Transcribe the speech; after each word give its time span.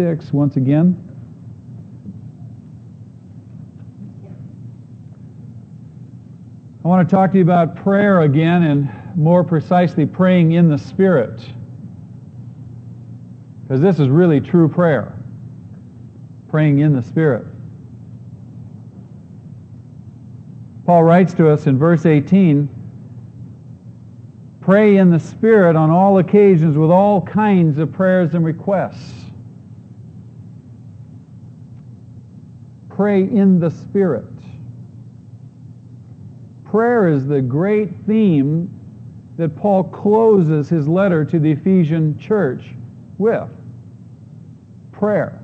6 0.00 0.32
once 0.32 0.56
again. 0.56 0.96
I 6.82 6.88
want 6.88 7.06
to 7.06 7.14
talk 7.14 7.32
to 7.32 7.36
you 7.36 7.44
about 7.44 7.76
prayer 7.76 8.22
again 8.22 8.62
and 8.62 9.14
more 9.14 9.44
precisely 9.44 10.06
praying 10.06 10.52
in 10.52 10.70
the 10.70 10.78
Spirit. 10.78 11.46
Because 13.62 13.82
this 13.82 14.00
is 14.00 14.08
really 14.08 14.40
true 14.40 14.70
prayer. 14.70 15.22
Praying 16.48 16.78
in 16.78 16.94
the 16.94 17.02
Spirit. 17.02 17.46
Paul 20.86 21.04
writes 21.04 21.34
to 21.34 21.50
us 21.50 21.66
in 21.66 21.76
verse 21.76 22.06
18 22.06 22.76
Pray 24.62 24.96
in 24.96 25.10
the 25.10 25.20
Spirit 25.20 25.76
on 25.76 25.90
all 25.90 26.18
occasions 26.18 26.78
with 26.78 26.90
all 26.90 27.20
kinds 27.20 27.76
of 27.76 27.92
prayers 27.92 28.34
and 28.34 28.44
requests. 28.46 29.29
Pray 33.00 33.22
in 33.22 33.58
the 33.58 33.70
Spirit. 33.70 34.28
Prayer 36.66 37.08
is 37.08 37.26
the 37.26 37.40
great 37.40 37.88
theme 38.06 38.68
that 39.38 39.56
Paul 39.56 39.84
closes 39.84 40.68
his 40.68 40.86
letter 40.86 41.24
to 41.24 41.38
the 41.38 41.52
Ephesian 41.52 42.18
church 42.18 42.74
with. 43.16 43.48
Prayer. 44.92 45.40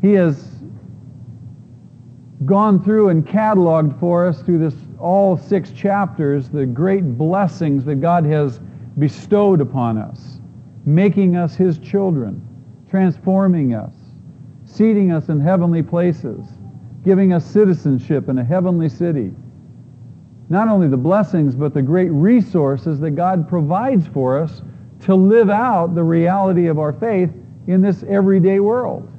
He 0.00 0.12
has 0.12 0.50
gone 2.44 2.80
through 2.80 3.08
and 3.08 3.26
cataloged 3.26 3.98
for 3.98 4.24
us 4.24 4.42
through 4.42 4.60
this 4.60 4.76
all 5.00 5.36
six 5.36 5.72
chapters 5.72 6.48
the 6.48 6.64
great 6.64 7.18
blessings 7.18 7.84
that 7.86 7.96
God 7.96 8.24
has 8.24 8.60
bestowed 9.00 9.60
upon 9.60 9.98
us, 9.98 10.38
making 10.84 11.34
us 11.34 11.56
his 11.56 11.78
children, 11.80 12.40
transforming 12.88 13.74
us, 13.74 13.95
seating 14.76 15.12
us 15.12 15.28
in 15.28 15.40
heavenly 15.40 15.82
places, 15.82 16.46
giving 17.04 17.32
us 17.32 17.44
citizenship 17.44 18.28
in 18.28 18.38
a 18.38 18.44
heavenly 18.44 18.88
city. 18.88 19.32
Not 20.48 20.68
only 20.68 20.88
the 20.88 20.96
blessings, 20.96 21.54
but 21.54 21.74
the 21.74 21.82
great 21.82 22.10
resources 22.10 23.00
that 23.00 23.12
God 23.12 23.48
provides 23.48 24.06
for 24.06 24.38
us 24.38 24.62
to 25.00 25.14
live 25.14 25.50
out 25.50 25.94
the 25.94 26.04
reality 26.04 26.66
of 26.66 26.78
our 26.78 26.92
faith 26.92 27.30
in 27.66 27.80
this 27.80 28.04
everyday 28.08 28.60
world. 28.60 29.10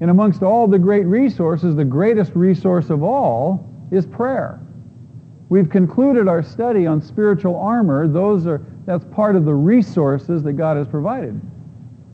And 0.00 0.10
amongst 0.10 0.42
all 0.42 0.66
the 0.66 0.78
great 0.78 1.06
resources, 1.06 1.74
the 1.74 1.84
greatest 1.84 2.32
resource 2.34 2.90
of 2.90 3.02
all 3.02 3.66
is 3.90 4.04
prayer. 4.04 4.60
We've 5.48 5.70
concluded 5.70 6.28
our 6.28 6.42
study 6.42 6.86
on 6.86 7.00
spiritual 7.00 7.56
armor. 7.56 8.08
Those 8.08 8.46
are, 8.46 8.66
that's 8.84 9.04
part 9.06 9.36
of 9.36 9.44
the 9.44 9.54
resources 9.54 10.42
that 10.42 10.54
God 10.54 10.76
has 10.76 10.88
provided. 10.88 11.40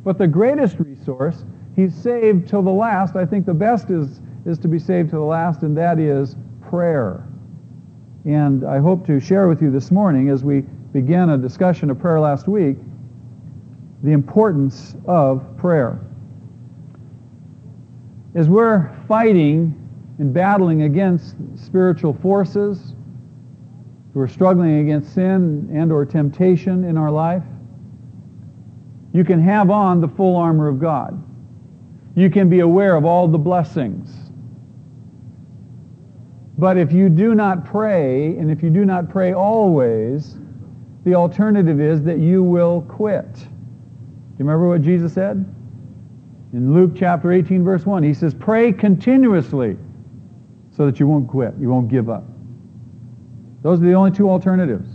But 0.04 0.18
the 0.18 0.26
greatest 0.26 0.78
resource, 0.78 1.44
He's 1.74 1.94
saved 1.94 2.48
till 2.48 2.62
the 2.62 2.70
last. 2.70 3.16
I 3.16 3.24
think 3.24 3.46
the 3.46 3.54
best 3.54 3.90
is, 3.90 4.20
is 4.44 4.58
to 4.58 4.68
be 4.68 4.78
saved 4.78 5.10
to 5.10 5.16
the 5.16 5.22
last, 5.22 5.62
and 5.62 5.76
that 5.76 5.98
is 5.98 6.36
prayer. 6.60 7.26
And 8.24 8.64
I 8.64 8.78
hope 8.78 9.06
to 9.06 9.18
share 9.18 9.48
with 9.48 9.62
you 9.62 9.70
this 9.70 9.90
morning, 9.90 10.28
as 10.28 10.44
we 10.44 10.60
began 10.92 11.30
a 11.30 11.38
discussion 11.38 11.90
of 11.90 11.98
prayer 11.98 12.20
last 12.20 12.46
week, 12.46 12.76
the 14.02 14.12
importance 14.12 14.96
of 15.06 15.44
prayer. 15.56 16.00
As 18.34 18.48
we're 18.48 18.90
fighting 19.08 19.78
and 20.18 20.32
battling 20.32 20.82
against 20.82 21.36
spiritual 21.56 22.12
forces, 22.14 22.94
we're 24.14 24.28
struggling 24.28 24.80
against 24.80 25.14
sin 25.14 25.70
and 25.72 25.90
or 25.90 26.04
temptation 26.04 26.84
in 26.84 26.98
our 26.98 27.10
life, 27.10 27.42
you 29.12 29.24
can 29.24 29.42
have 29.42 29.70
on 29.70 30.00
the 30.00 30.08
full 30.08 30.36
armor 30.36 30.68
of 30.68 30.78
God. 30.78 31.22
You 32.14 32.30
can 32.30 32.48
be 32.48 32.60
aware 32.60 32.94
of 32.94 33.04
all 33.04 33.26
the 33.28 33.38
blessings. 33.38 34.14
But 36.58 36.76
if 36.76 36.92
you 36.92 37.08
do 37.08 37.34
not 37.34 37.64
pray, 37.64 38.36
and 38.36 38.50
if 38.50 38.62
you 38.62 38.70
do 38.70 38.84
not 38.84 39.08
pray 39.08 39.32
always, 39.32 40.36
the 41.04 41.14
alternative 41.14 41.80
is 41.80 42.02
that 42.02 42.18
you 42.18 42.42
will 42.42 42.82
quit. 42.82 43.34
Do 43.34 43.40
you 44.38 44.44
remember 44.44 44.68
what 44.68 44.82
Jesus 44.82 45.12
said? 45.12 45.44
In 46.52 46.74
Luke 46.74 46.92
chapter 46.94 47.32
18, 47.32 47.64
verse 47.64 47.86
1, 47.86 48.02
he 48.02 48.12
says, 48.12 48.34
Pray 48.34 48.72
continuously 48.72 49.76
so 50.76 50.86
that 50.86 51.00
you 51.00 51.06
won't 51.06 51.28
quit, 51.28 51.54
you 51.58 51.68
won't 51.68 51.88
give 51.88 52.10
up. 52.10 52.24
Those 53.62 53.80
are 53.80 53.84
the 53.84 53.94
only 53.94 54.10
two 54.10 54.28
alternatives. 54.28 54.88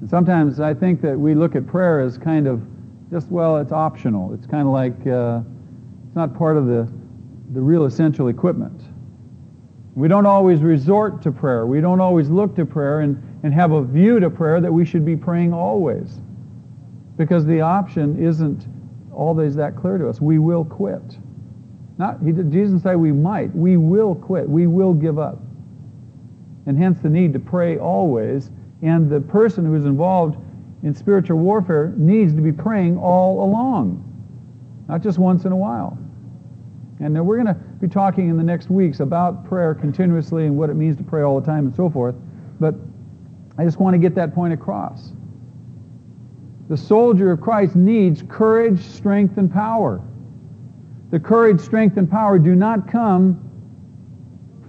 And 0.00 0.10
sometimes 0.10 0.58
I 0.58 0.74
think 0.74 1.00
that 1.02 1.18
we 1.18 1.34
look 1.34 1.54
at 1.54 1.66
prayer 1.66 2.00
as 2.00 2.18
kind 2.18 2.46
of 2.46 2.60
just, 3.14 3.30
well, 3.30 3.58
it's 3.58 3.70
optional. 3.70 4.34
It's 4.34 4.44
kind 4.44 4.66
of 4.66 4.72
like 4.72 5.06
uh, 5.06 5.40
it's 6.04 6.16
not 6.16 6.36
part 6.36 6.56
of 6.56 6.66
the, 6.66 6.90
the 7.52 7.60
real 7.60 7.84
essential 7.84 8.26
equipment. 8.26 8.82
We 9.94 10.08
don't 10.08 10.26
always 10.26 10.62
resort 10.62 11.22
to 11.22 11.30
prayer. 11.30 11.64
We 11.64 11.80
don't 11.80 12.00
always 12.00 12.28
look 12.28 12.56
to 12.56 12.66
prayer 12.66 13.02
and, 13.02 13.22
and 13.44 13.54
have 13.54 13.70
a 13.70 13.84
view 13.84 14.18
to 14.18 14.30
prayer 14.30 14.60
that 14.60 14.72
we 14.72 14.84
should 14.84 15.04
be 15.04 15.14
praying 15.14 15.52
always. 15.52 16.18
Because 17.16 17.46
the 17.46 17.60
option 17.60 18.20
isn't 18.20 18.66
always 19.12 19.54
that 19.54 19.76
clear 19.76 19.96
to 19.96 20.08
us. 20.08 20.20
We 20.20 20.40
will 20.40 20.64
quit. 20.64 21.16
Not, 21.98 22.20
he 22.20 22.32
did, 22.32 22.50
Jesus 22.50 22.82
say 22.82 22.96
we 22.96 23.12
might. 23.12 23.54
We 23.54 23.76
will 23.76 24.16
quit. 24.16 24.48
We 24.48 24.66
will 24.66 24.92
give 24.92 25.20
up. 25.20 25.38
And 26.66 26.76
hence 26.76 26.98
the 26.98 27.10
need 27.10 27.32
to 27.34 27.38
pray 27.38 27.78
always. 27.78 28.50
And 28.82 29.08
the 29.08 29.20
person 29.20 29.64
who 29.64 29.76
is 29.76 29.84
involved 29.84 30.36
in 30.84 30.94
spiritual 30.94 31.38
warfare 31.38 31.94
needs 31.96 32.34
to 32.34 32.42
be 32.42 32.52
praying 32.52 32.98
all 32.98 33.42
along, 33.42 34.04
not 34.86 35.02
just 35.02 35.18
once 35.18 35.46
in 35.46 35.52
a 35.52 35.56
while. 35.56 35.98
And 37.00 37.26
we're 37.26 37.42
going 37.42 37.54
to 37.54 37.60
be 37.80 37.88
talking 37.88 38.28
in 38.28 38.36
the 38.36 38.44
next 38.44 38.70
weeks 38.70 39.00
about 39.00 39.46
prayer 39.48 39.74
continuously 39.74 40.46
and 40.46 40.56
what 40.56 40.70
it 40.70 40.74
means 40.74 40.96
to 40.98 41.02
pray 41.02 41.22
all 41.22 41.40
the 41.40 41.46
time 41.46 41.66
and 41.66 41.74
so 41.74 41.88
forth. 41.88 42.14
But 42.60 42.74
I 43.56 43.64
just 43.64 43.80
want 43.80 43.94
to 43.94 43.98
get 43.98 44.14
that 44.16 44.34
point 44.34 44.52
across. 44.52 45.10
The 46.68 46.76
soldier 46.76 47.32
of 47.32 47.40
Christ 47.40 47.74
needs 47.76 48.22
courage, 48.28 48.80
strength, 48.80 49.38
and 49.38 49.50
power. 49.50 50.02
The 51.10 51.18
courage, 51.18 51.60
strength, 51.60 51.96
and 51.96 52.10
power 52.10 52.38
do 52.38 52.54
not 52.54 52.90
come 52.90 53.40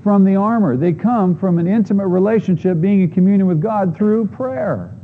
from 0.02 0.24
the 0.24 0.38
armor. 0.38 0.78
They 0.78 0.94
come 0.94 1.38
from 1.38 1.60
an 1.60 1.68
intimate 1.68 2.08
relationship, 2.08 2.80
being 2.80 3.02
in 3.02 3.12
communion 3.12 3.48
with 3.48 3.62
God 3.62 3.98
through 3.98 4.28
prayer. 4.28 4.95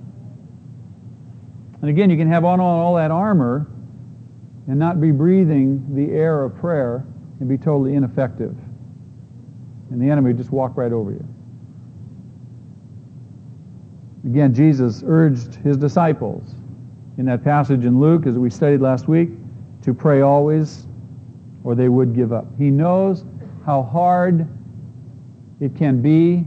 And 1.82 1.90
again, 1.90 2.10
you 2.10 2.18
can 2.18 2.28
have 2.28 2.46
on 2.46 2.60
all 2.60 2.96
that 2.96 3.12
armor 3.12 3.68
and 4.68 4.78
not 4.78 5.02
be 5.02 5.12
breathing 5.12 5.84
the 5.96 6.12
air 6.12 6.44
of 6.44 6.56
prayer 6.56 7.06
and 7.40 7.50
be 7.50 7.58
totally 7.58 7.96
ineffective. 7.96 8.56
And 9.90 10.02
the 10.02 10.10
enemy 10.10 10.34
just 10.34 10.52
walk 10.52 10.78
right 10.78 10.92
over 10.92 11.12
you. 11.12 11.28
Again, 14.26 14.54
Jesus 14.54 15.04
urged 15.06 15.56
his 15.56 15.78
disciples 15.78 16.54
in 17.18 17.26
that 17.26 17.44
passage 17.44 17.86
in 17.86 18.00
Luke, 18.00 18.28
as 18.28 18.38
we 18.38 18.50
studied 18.50 18.80
last 18.80 19.08
week, 19.08 19.30
to 19.82 19.94
pray 19.94 20.22
always, 20.22 20.86
or 21.64 21.74
they 21.74 21.90
would 21.90 22.16
give 22.16 22.32
up. 22.32 22.46
He 22.58 22.70
knows 22.70 23.26
how 23.66 23.82
hard 23.82 24.48
it 25.60 25.76
can 25.76 26.02
be 26.02 26.46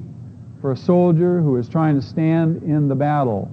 for 0.61 0.73
a 0.73 0.77
soldier 0.77 1.41
who 1.41 1.57
is 1.57 1.69
trying 1.69 1.95
to 1.97 2.03
stand 2.03 2.63
in 2.63 2.89
the 2.89 2.95
battle, 2.95 3.53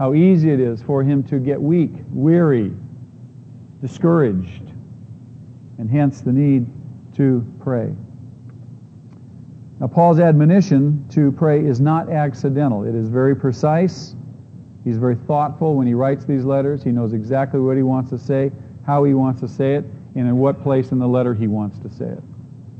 how 0.00 0.14
easy 0.14 0.50
it 0.50 0.60
is 0.60 0.80
for 0.80 1.04
him 1.04 1.22
to 1.22 1.38
get 1.38 1.60
weak, 1.60 1.90
weary, 2.10 2.72
discouraged, 3.82 4.72
and 5.76 5.90
hence 5.90 6.22
the 6.22 6.32
need 6.32 6.66
to 7.14 7.46
pray. 7.60 7.94
Now, 9.78 9.88
Paul's 9.88 10.18
admonition 10.18 11.06
to 11.10 11.30
pray 11.32 11.62
is 11.62 11.82
not 11.82 12.08
accidental. 12.10 12.84
It 12.84 12.94
is 12.94 13.10
very 13.10 13.36
precise. 13.36 14.16
He's 14.84 14.96
very 14.96 15.16
thoughtful 15.16 15.76
when 15.76 15.86
he 15.86 15.92
writes 15.92 16.24
these 16.24 16.46
letters. 16.46 16.82
He 16.82 16.92
knows 16.92 17.12
exactly 17.12 17.60
what 17.60 17.76
he 17.76 17.82
wants 17.82 18.08
to 18.08 18.18
say, 18.18 18.52
how 18.86 19.04
he 19.04 19.12
wants 19.12 19.42
to 19.42 19.48
say 19.48 19.74
it, 19.74 19.84
and 20.14 20.26
in 20.26 20.38
what 20.38 20.62
place 20.62 20.92
in 20.92 20.98
the 20.98 21.08
letter 21.08 21.34
he 21.34 21.46
wants 21.46 21.78
to 21.80 21.90
say 21.90 22.06
it. 22.06 22.22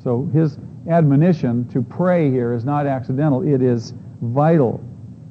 So 0.02 0.26
his 0.32 0.56
admonition 0.88 1.68
to 1.68 1.82
pray 1.82 2.30
here 2.30 2.54
is 2.54 2.64
not 2.64 2.86
accidental. 2.86 3.46
It 3.46 3.60
is 3.60 3.92
vital 4.22 4.82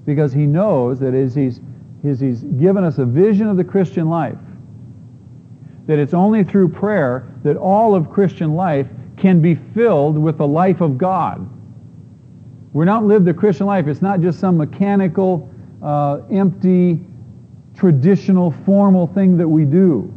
because 0.06 0.32
he 0.32 0.46
knows 0.46 1.00
that 1.00 1.16
as 1.16 1.34
he's, 1.34 1.62
as 2.08 2.20
he's 2.20 2.42
given 2.44 2.84
us 2.84 2.98
a 2.98 3.06
vision 3.06 3.48
of 3.48 3.58
the 3.58 3.64
Christian 3.64 4.10
life, 4.10 4.38
that 5.88 6.00
it's 6.00 6.14
only 6.14 6.44
through 6.44 6.70
prayer 6.70 7.28
that 7.44 7.58
all 7.58 7.96
of 7.96 8.10
Christian 8.10 8.54
life 8.54 8.88
can 9.18 9.42
be 9.42 9.56
filled 9.56 10.18
with 10.18 10.38
the 10.38 10.48
life 10.48 10.82
of 10.82 10.98
God. 10.98 11.50
We're 12.74 12.86
not 12.86 13.06
lived 13.06 13.26
the 13.26 13.34
Christian 13.34 13.66
life. 13.66 13.88
It's 13.88 14.02
not 14.02 14.22
just 14.22 14.40
some 14.40 14.58
mechanical 14.58 15.50
uh, 15.82 16.22
empty, 16.32 17.00
traditional, 17.76 18.52
formal 18.66 19.08
thing 19.08 19.38
that 19.38 19.48
we 19.48 19.66
do. 19.66 20.14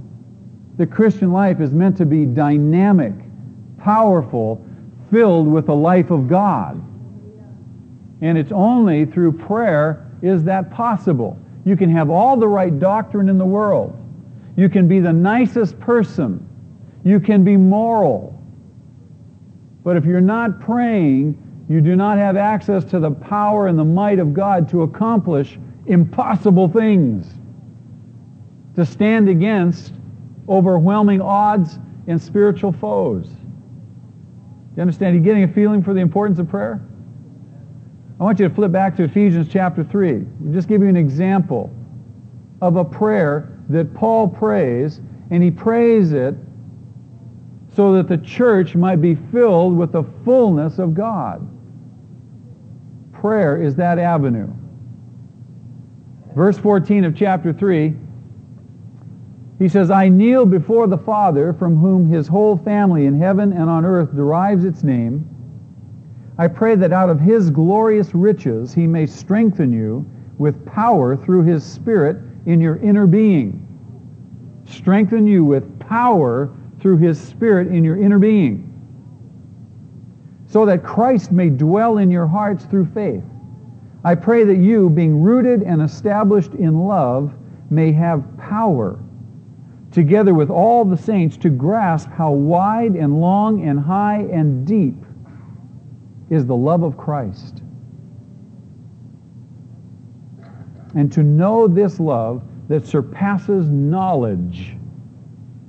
The 0.76 0.86
Christian 0.86 1.32
life 1.32 1.60
is 1.60 1.72
meant 1.72 1.96
to 1.98 2.06
be 2.06 2.26
dynamic, 2.26 3.14
powerful, 3.78 4.64
filled 5.10 5.46
with 5.46 5.66
the 5.66 5.74
life 5.74 6.10
of 6.10 6.28
God. 6.28 6.82
And 8.20 8.38
it's 8.38 8.52
only 8.52 9.04
through 9.06 9.32
prayer 9.32 10.10
is 10.22 10.44
that 10.44 10.70
possible. 10.70 11.38
You 11.64 11.76
can 11.76 11.90
have 11.90 12.10
all 12.10 12.36
the 12.36 12.48
right 12.48 12.76
doctrine 12.78 13.28
in 13.28 13.38
the 13.38 13.44
world. 13.44 13.96
You 14.56 14.68
can 14.68 14.88
be 14.88 15.00
the 15.00 15.12
nicest 15.12 15.78
person. 15.80 16.48
You 17.04 17.20
can 17.20 17.44
be 17.44 17.56
moral. 17.56 18.38
But 19.84 19.96
if 19.96 20.04
you're 20.04 20.20
not 20.20 20.60
praying, 20.60 21.38
you 21.68 21.80
do 21.80 21.96
not 21.96 22.18
have 22.18 22.36
access 22.36 22.84
to 22.86 23.00
the 23.00 23.10
power 23.10 23.68
and 23.68 23.78
the 23.78 23.84
might 23.84 24.18
of 24.18 24.34
God 24.34 24.68
to 24.70 24.82
accomplish 24.82 25.58
impossible 25.86 26.68
things, 26.68 27.26
to 28.76 28.84
stand 28.84 29.28
against 29.28 29.94
overwhelming 30.48 31.20
odds 31.20 31.78
and 32.06 32.20
spiritual 32.20 32.72
foes. 32.72 33.28
You 34.76 34.82
understand? 34.82 35.14
Are 35.14 35.18
you 35.18 35.24
getting 35.24 35.44
a 35.44 35.48
feeling 35.48 35.82
for 35.82 35.94
the 35.94 36.00
importance 36.00 36.38
of 36.38 36.48
prayer? 36.48 36.80
I 38.22 38.24
want 38.24 38.38
you 38.38 38.48
to 38.48 38.54
flip 38.54 38.70
back 38.70 38.94
to 38.98 39.02
Ephesians 39.02 39.48
chapter 39.50 39.82
3. 39.82 40.24
We'll 40.38 40.52
just 40.54 40.68
give 40.68 40.80
you 40.80 40.86
an 40.86 40.96
example 40.96 41.74
of 42.60 42.76
a 42.76 42.84
prayer 42.84 43.58
that 43.68 43.92
Paul 43.94 44.28
prays, 44.28 45.00
and 45.32 45.42
he 45.42 45.50
prays 45.50 46.12
it 46.12 46.36
so 47.74 47.92
that 47.94 48.06
the 48.06 48.18
church 48.18 48.76
might 48.76 49.00
be 49.00 49.16
filled 49.16 49.76
with 49.76 49.90
the 49.90 50.04
fullness 50.24 50.78
of 50.78 50.94
God. 50.94 51.44
Prayer 53.12 53.60
is 53.60 53.74
that 53.74 53.98
avenue. 53.98 54.52
Verse 56.36 56.56
14 56.56 57.04
of 57.04 57.16
chapter 57.16 57.52
3, 57.52 57.92
he 59.58 59.68
says, 59.68 59.90
I 59.90 60.08
kneel 60.08 60.46
before 60.46 60.86
the 60.86 60.96
Father, 60.96 61.54
from 61.54 61.76
whom 61.76 62.08
his 62.08 62.28
whole 62.28 62.56
family 62.56 63.06
in 63.06 63.20
heaven 63.20 63.52
and 63.52 63.68
on 63.68 63.84
earth 63.84 64.14
derives 64.14 64.64
its 64.64 64.84
name. 64.84 65.28
I 66.38 66.48
pray 66.48 66.74
that 66.76 66.92
out 66.92 67.10
of 67.10 67.20
his 67.20 67.50
glorious 67.50 68.14
riches 68.14 68.72
he 68.72 68.86
may 68.86 69.06
strengthen 69.06 69.72
you 69.72 70.06
with 70.38 70.64
power 70.64 71.16
through 71.16 71.42
his 71.42 71.62
Spirit 71.62 72.16
in 72.46 72.60
your 72.60 72.76
inner 72.76 73.06
being. 73.06 73.66
Strengthen 74.64 75.26
you 75.26 75.44
with 75.44 75.78
power 75.78 76.50
through 76.80 76.96
his 76.98 77.20
Spirit 77.20 77.68
in 77.68 77.84
your 77.84 78.00
inner 78.00 78.18
being, 78.18 78.68
so 80.48 80.64
that 80.64 80.82
Christ 80.82 81.32
may 81.32 81.50
dwell 81.50 81.98
in 81.98 82.10
your 82.10 82.26
hearts 82.26 82.64
through 82.64 82.86
faith. 82.86 83.24
I 84.02 84.14
pray 84.14 84.44
that 84.44 84.56
you, 84.56 84.88
being 84.88 85.22
rooted 85.22 85.62
and 85.62 85.82
established 85.82 86.54
in 86.54 86.86
love, 86.86 87.32
may 87.70 87.92
have 87.92 88.24
power, 88.38 88.98
together 89.92 90.34
with 90.34 90.50
all 90.50 90.84
the 90.84 90.96
saints, 90.96 91.36
to 91.38 91.50
grasp 91.50 92.08
how 92.10 92.32
wide 92.32 92.96
and 92.96 93.20
long 93.20 93.62
and 93.68 93.78
high 93.78 94.26
and 94.32 94.66
deep 94.66 94.96
is 96.32 96.46
the 96.46 96.56
love 96.56 96.82
of 96.82 96.96
Christ. 96.96 97.62
And 100.94 101.12
to 101.12 101.22
know 101.22 101.68
this 101.68 102.00
love 102.00 102.42
that 102.68 102.86
surpasses 102.86 103.68
knowledge 103.68 104.76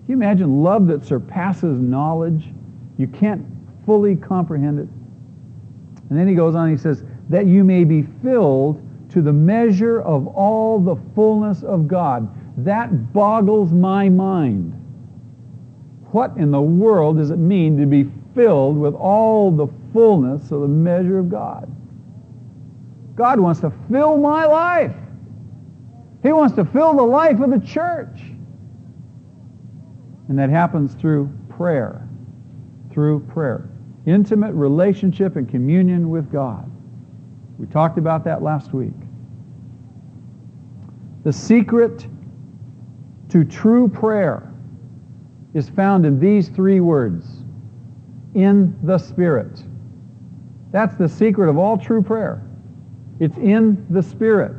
can 0.06 0.12
you 0.12 0.18
imagine 0.18 0.62
love 0.62 0.88
that 0.88 1.06
surpasses 1.06 1.80
knowledge? 1.80 2.50
You 2.98 3.07
can't 3.07 3.45
fully 3.86 4.18
comprehend 4.18 4.80
it. 4.80 4.88
And 6.10 6.19
then 6.19 6.27
he 6.27 6.36
goes 6.36 6.56
on, 6.56 6.69
he 6.69 6.75
says, 6.75 7.06
that 7.30 7.48
you 7.48 7.63
may 7.63 7.86
be 7.86 8.01
filled 8.21 8.81
to 9.12 9.21
the 9.21 9.31
measure 9.31 10.01
of 10.01 10.27
all 10.27 10.77
the 10.77 10.98
fullness 11.15 11.63
of 11.63 11.88
God. 11.88 12.27
That 12.65 13.13
boggles 13.13 13.71
my 13.71 14.10
mind. 14.10 14.74
What 16.12 16.36
in 16.36 16.51
the 16.51 16.62
world 16.62 17.18
does 17.18 17.31
it 17.31 17.38
mean 17.38 17.77
to 17.77 17.86
be 17.86 18.12
filled 18.35 18.77
with 18.77 18.94
all 18.94 19.51
the 19.51 19.68
fullness 19.91 20.51
of 20.51 20.62
the 20.62 20.68
measure 20.68 21.19
of 21.19 21.30
God? 21.30 21.69
God 23.15 23.39
wants 23.39 23.62
to 23.62 23.71
fill 23.91 24.18
my 24.18 24.45
life. 24.45 24.95
He 26.24 26.31
wants 26.31 26.56
to 26.56 26.65
fill 26.65 26.94
the 26.94 27.03
life 27.03 27.39
of 27.39 27.51
the 27.51 27.59
church. 27.59 28.21
And 30.30 30.39
that 30.39 30.50
happens 30.50 30.95
through 30.95 31.30
prayer. 31.50 32.07
Through 32.91 33.19
prayer. 33.21 33.69
Intimate 34.06 34.53
relationship 34.53 35.36
and 35.36 35.47
communion 35.47 36.09
with 36.09 36.31
God. 36.31 36.69
We 37.57 37.68
talked 37.68 37.97
about 37.97 38.24
that 38.24 38.41
last 38.41 38.74
week. 38.74 38.94
The 41.24 41.31
secret 41.31 42.07
to 43.29 43.44
true 43.44 43.88
prayer 43.88 44.51
is 45.53 45.69
found 45.69 46.06
in 46.06 46.19
these 46.19 46.50
three 46.50 46.79
words 46.79 47.43
in 48.35 48.75
the 48.83 48.97
Spirit. 48.97 49.63
That's 50.71 50.95
the 50.95 51.07
secret 51.07 51.50
of 51.50 51.57
all 51.57 51.77
true 51.77 52.01
prayer. 52.01 52.41
It's 53.19 53.38
in 53.38 53.85
the 53.89 54.01
Spirit. 54.01 54.56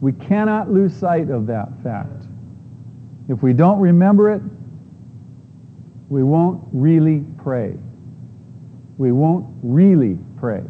We 0.00 0.12
cannot 0.12 0.70
lose 0.70 0.94
sight 0.94 1.30
of 1.30 1.46
that 1.46 1.68
fact. 1.82 2.26
If 3.28 3.42
we 3.42 3.52
don't 3.52 3.80
remember 3.80 4.32
it, 4.32 4.42
we 6.08 6.22
won't 6.22 6.62
really 6.72 7.24
pray. 7.38 7.76
We 8.98 9.12
won't 9.12 9.46
really 9.62 10.18
pray. 10.36 10.62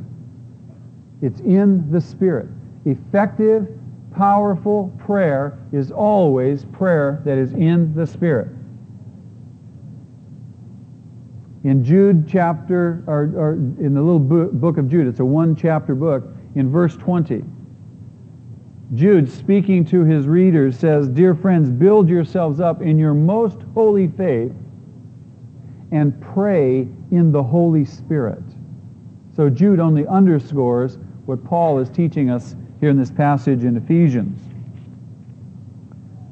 It's 1.23 1.41
in 1.41 1.91
the 1.91 2.01
Spirit. 2.01 2.49
Effective, 2.85 3.69
powerful 4.15 4.93
prayer 4.99 5.59
is 5.73 5.91
always 5.91 6.65
prayer 6.67 7.23
that 7.25 7.39
is 7.39 7.53
in 7.53 7.95
the 7.95 8.07
Spirit. 8.07 8.49
In 11.65 11.85
Jude 11.85 12.27
chapter, 12.29 13.05
or, 13.07 13.31
or 13.37 13.53
in 13.53 13.95
the 13.95 14.03
little 14.03 14.19
book 14.19 14.79
of 14.79 14.89
Jude, 14.89 15.07
it's 15.07 15.21
a 15.21 15.25
one 15.25 15.55
chapter 15.55 15.95
book, 15.95 16.25
in 16.55 16.71
verse 16.71 16.97
20, 16.97 17.45
Jude, 18.95 19.31
speaking 19.31 19.85
to 19.87 20.05
his 20.05 20.27
readers, 20.27 20.79
says, 20.79 21.09
Dear 21.09 21.35
friends, 21.35 21.71
build 21.71 22.09
yourselves 22.09 22.61
up 22.61 22.83
in 22.83 22.99
your 22.99 23.15
most 23.15 23.59
holy 23.75 24.09
faith 24.09 24.53
and 25.93 26.21
pray 26.21 26.89
in 27.11 27.33
the 27.33 27.43
Holy 27.43 27.87
Spirit. 27.87 28.43
So 29.35 29.49
Jude 29.49 29.81
only 29.81 30.07
underscores 30.07 30.99
what 31.25 31.43
Paul 31.45 31.79
is 31.79 31.89
teaching 31.89 32.29
us 32.29 32.55
here 32.81 32.91
in 32.91 32.99
this 32.99 33.11
passage 33.11 33.65
in 33.65 33.77
Ephesians. 33.77 34.39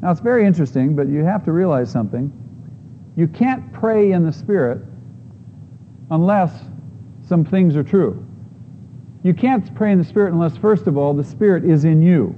Now, 0.03 0.11
it's 0.11 0.21
very 0.21 0.47
interesting, 0.47 0.95
but 0.95 1.09
you 1.09 1.25
have 1.25 1.45
to 1.45 1.53
realize 1.53 1.91
something. 1.91 2.31
You 3.17 3.29
can't 3.29 3.73
pray 3.73 4.13
in 4.13 4.25
the 4.25 4.33
Spirit 4.33 4.83
unless 6.11 6.53
some 7.27 7.45
things 7.45 7.77
are 7.77 7.83
true. 7.83 8.27
You 9.23 9.35
can't 9.35 9.75
pray 9.75 9.93
in 9.93 9.99
the 9.99 10.05
Spirit 10.05 10.33
unless, 10.33 10.57
first 10.57 10.87
of 10.87 10.97
all, 10.97 11.15
the 11.15 11.25
Spirit 11.25 11.65
is 11.65 11.85
in 11.85 12.03
you. 12.03 12.35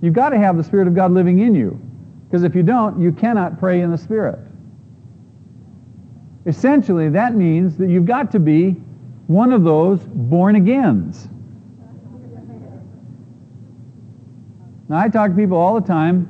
You've 0.00 0.14
got 0.14 0.30
to 0.30 0.38
have 0.38 0.56
the 0.56 0.64
Spirit 0.64 0.86
of 0.86 0.94
God 0.94 1.12
living 1.12 1.38
in 1.38 1.54
you. 1.54 1.80
Because 2.28 2.44
if 2.44 2.54
you 2.54 2.62
don't, 2.62 3.00
you 3.00 3.12
cannot 3.12 3.58
pray 3.58 3.80
in 3.80 3.90
the 3.90 3.98
Spirit. 3.98 4.38
Essentially, 6.46 7.08
that 7.08 7.34
means 7.34 7.76
that 7.78 7.88
you've 7.88 8.04
got 8.04 8.30
to 8.32 8.38
be 8.38 8.72
one 9.26 9.52
of 9.52 9.64
those 9.64 10.00
born 10.00 10.56
agains. 10.56 11.28
Now, 14.88 14.98
I 14.98 15.08
talk 15.08 15.30
to 15.30 15.36
people 15.36 15.56
all 15.56 15.80
the 15.80 15.86
time, 15.86 16.28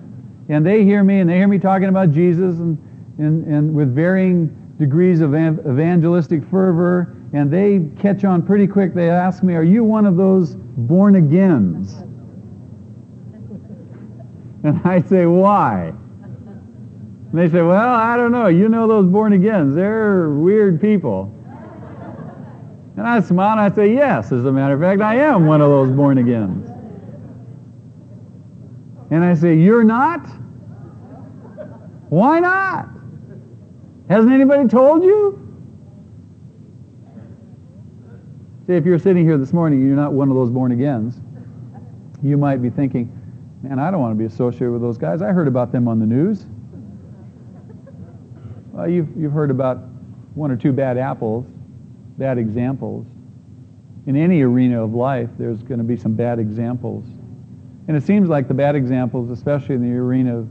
and 0.49 0.64
they 0.64 0.85
hear 0.85 1.02
me, 1.02 1.19
and 1.19 1.28
they 1.28 1.37
hear 1.37 1.49
me 1.49 1.59
talking 1.59 1.88
about 1.88 2.12
Jesus 2.12 2.61
and, 2.61 2.78
and, 3.19 3.45
and 3.47 3.75
with 3.75 3.93
varying 3.93 4.57
degrees 4.78 5.21
of 5.21 5.35
evangelistic 5.35 6.45
fervor, 6.50 7.16
and 7.33 7.50
they 7.50 7.88
catch 8.00 8.25
on 8.25 8.43
pretty 8.43 8.66
quick. 8.66 8.95
They 8.95 9.11
ask 9.11 9.43
me, 9.43 9.54
Are 9.54 9.64
you 9.64 9.85
one 9.85 10.07
of 10.07 10.16
those 10.16 10.57
born 10.57 11.16
agains? 11.16 12.02
And 14.64 14.81
I 14.83 15.02
say, 15.02 15.26
why? 15.26 15.93
And 17.35 17.40
they 17.40 17.50
say, 17.50 17.61
well, 17.61 17.95
I 17.95 18.16
don't 18.16 18.33
know. 18.33 18.47
You 18.47 18.71
know 18.71 18.88
those 18.88 19.07
born 19.07 19.35
agains. 19.35 19.75
They're 19.75 20.31
weird 20.31 20.81
people. 20.81 21.31
And 22.97 23.07
I 23.07 23.21
smile 23.21 23.52
and 23.52 23.61
I 23.61 23.75
say, 23.75 23.93
yes, 23.93 24.33
as 24.33 24.47
a 24.47 24.52
matter 24.52 24.75
of 24.75 24.81
fact, 24.81 25.02
I 25.02 25.16
am 25.16 25.47
one 25.47 25.61
of 25.61 25.69
those 25.69 25.90
born 25.90 26.16
agains. 26.16 26.71
And 29.11 29.23
I 29.23 29.35
say, 29.35 29.54
you're 29.54 29.85
not? 29.85 30.25
Why 32.09 32.40
not? 32.40 32.88
Hasn't 34.08 34.32
anybody 34.32 34.68
told 34.68 35.02
you? 35.02 35.40
See, 38.66 38.75
if 38.75 38.84
you're 38.84 38.99
sitting 38.99 39.25
here 39.25 39.37
this 39.37 39.52
morning 39.52 39.80
and 39.80 39.88
you're 39.88 39.96
not 39.96 40.12
one 40.12 40.30
of 40.30 40.37
those 40.37 40.50
born 40.50 40.73
agains, 40.73 41.20
you 42.23 42.37
might 42.37 42.62
be 42.62 42.70
thinking, 42.70 43.20
Man, 43.64 43.78
I 43.78 43.90
don't 43.90 44.00
want 44.00 44.12
to 44.12 44.18
be 44.18 44.26
associated 44.26 44.73
with 44.73 44.82
those 44.82 44.99
guys. 44.99 45.23
I 45.23 45.32
heard 45.32 45.49
about 45.49 45.73
them 45.73 45.88
on 45.88 45.99
the 45.99 46.04
news. 46.04 46.44
Well, 48.73 48.87
you've, 48.87 49.08
you've 49.16 49.32
heard 49.32 49.50
about 49.50 49.78
one 50.34 50.50
or 50.50 50.56
two 50.56 50.70
bad 50.70 50.99
apples, 50.99 51.46
bad 52.18 52.37
examples. 52.37 53.06
In 54.04 54.16
any 54.16 54.42
arena 54.42 54.84
of 54.84 54.92
life, 54.92 55.30
there's 55.38 55.62
going 55.62 55.78
to 55.78 55.84
be 55.84 55.96
some 55.96 56.12
bad 56.12 56.38
examples. 56.38 57.06
And 57.88 57.96
it 57.96 58.02
seems 58.02 58.28
like 58.28 58.49
the 58.49 58.54
bad 58.54 58.76
examples, 58.76 59.30
especially 59.30 59.76
in 59.76 59.82
the 59.82 59.96
arena 59.96 60.40
of 60.40 60.49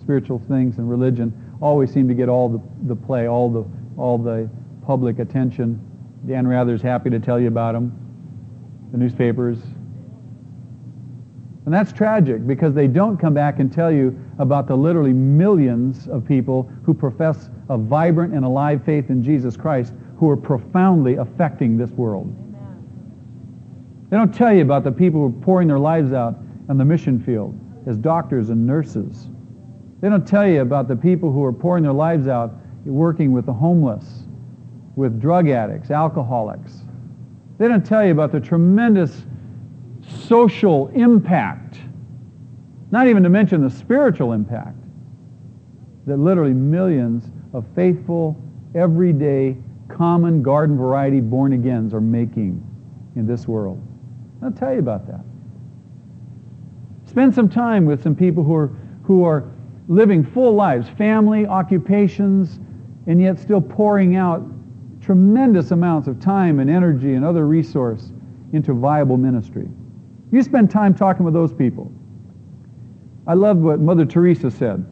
spiritual 0.00 0.40
things 0.46 0.78
and 0.78 0.88
religion, 0.88 1.32
always 1.62 1.92
seem 1.92 2.08
to 2.08 2.14
get 2.14 2.28
all 2.28 2.48
the, 2.48 2.60
the 2.88 2.96
play, 2.96 3.28
all 3.28 3.48
the, 3.48 3.64
all 3.96 4.18
the 4.18 4.50
public 4.84 5.20
attention. 5.20 5.80
Dan 6.26 6.46
Rather's 6.46 6.82
happy 6.82 7.08
to 7.10 7.20
tell 7.20 7.40
you 7.40 7.48
about 7.48 7.72
them. 7.72 7.98
The 8.90 8.98
newspapers, 8.98 9.58
And 11.64 11.72
that's 11.72 11.92
tragic 11.92 12.46
because 12.46 12.74
they 12.74 12.88
don't 12.88 13.16
come 13.16 13.32
back 13.32 13.60
and 13.60 13.72
tell 13.72 13.92
you 13.92 14.18
about 14.38 14.66
the 14.66 14.76
literally 14.76 15.12
millions 15.12 16.08
of 16.08 16.26
people 16.26 16.70
who 16.82 16.92
profess 16.92 17.48
a 17.68 17.78
vibrant 17.78 18.34
and 18.34 18.44
alive 18.44 18.84
faith 18.84 19.08
in 19.08 19.22
Jesus 19.22 19.56
Christ 19.56 19.94
who 20.18 20.28
are 20.28 20.36
profoundly 20.36 21.14
affecting 21.14 21.76
this 21.76 21.90
world. 21.90 22.34
They 24.10 24.16
don't 24.16 24.34
tell 24.34 24.52
you 24.52 24.62
about 24.62 24.84
the 24.84 24.92
people 24.92 25.20
who 25.20 25.28
are 25.28 25.42
pouring 25.42 25.68
their 25.68 25.78
lives 25.78 26.12
out 26.12 26.36
on 26.68 26.76
the 26.76 26.84
mission 26.84 27.18
field 27.18 27.58
as 27.86 27.96
doctors 27.96 28.50
and 28.50 28.66
nurses. 28.66 29.28
They 30.02 30.08
don't 30.08 30.26
tell 30.26 30.46
you 30.46 30.60
about 30.60 30.88
the 30.88 30.96
people 30.96 31.32
who 31.32 31.44
are 31.44 31.52
pouring 31.52 31.84
their 31.84 31.92
lives 31.92 32.26
out 32.26 32.52
working 32.84 33.30
with 33.30 33.46
the 33.46 33.52
homeless, 33.52 34.24
with 34.96 35.20
drug 35.20 35.48
addicts, 35.48 35.92
alcoholics. 35.92 36.82
They 37.58 37.68
don't 37.68 37.86
tell 37.86 38.04
you 38.04 38.10
about 38.10 38.32
the 38.32 38.40
tremendous 38.40 39.24
social 40.26 40.88
impact, 40.88 41.78
not 42.90 43.06
even 43.06 43.22
to 43.22 43.28
mention 43.28 43.62
the 43.62 43.70
spiritual 43.70 44.32
impact, 44.32 44.76
that 46.06 46.16
literally 46.16 46.52
millions 46.52 47.30
of 47.52 47.64
faithful, 47.76 48.36
everyday, 48.74 49.56
common 49.86 50.42
garden 50.42 50.76
variety 50.76 51.20
born 51.20 51.52
agains 51.52 51.94
are 51.94 52.00
making 52.00 52.60
in 53.14 53.24
this 53.24 53.46
world. 53.46 53.80
I'll 54.42 54.50
tell 54.50 54.72
you 54.72 54.80
about 54.80 55.06
that. 55.06 55.20
Spend 57.06 57.32
some 57.32 57.48
time 57.48 57.84
with 57.84 58.02
some 58.02 58.16
people 58.16 58.42
who 58.42 58.56
are, 58.56 58.70
who 59.04 59.22
are 59.22 59.44
living 59.92 60.24
full 60.24 60.54
lives, 60.54 60.88
family, 60.96 61.46
occupations, 61.46 62.58
and 63.06 63.20
yet 63.20 63.38
still 63.38 63.60
pouring 63.60 64.16
out 64.16 64.42
tremendous 65.02 65.70
amounts 65.70 66.08
of 66.08 66.18
time 66.18 66.60
and 66.60 66.70
energy 66.70 67.12
and 67.12 67.24
other 67.24 67.46
resource 67.46 68.10
into 68.54 68.72
viable 68.72 69.18
ministry. 69.18 69.68
You 70.30 70.42
spend 70.42 70.70
time 70.70 70.94
talking 70.94 71.26
with 71.26 71.34
those 71.34 71.52
people. 71.52 71.92
I 73.26 73.34
love 73.34 73.58
what 73.58 73.80
Mother 73.80 74.06
Teresa 74.06 74.50
said. 74.50 74.82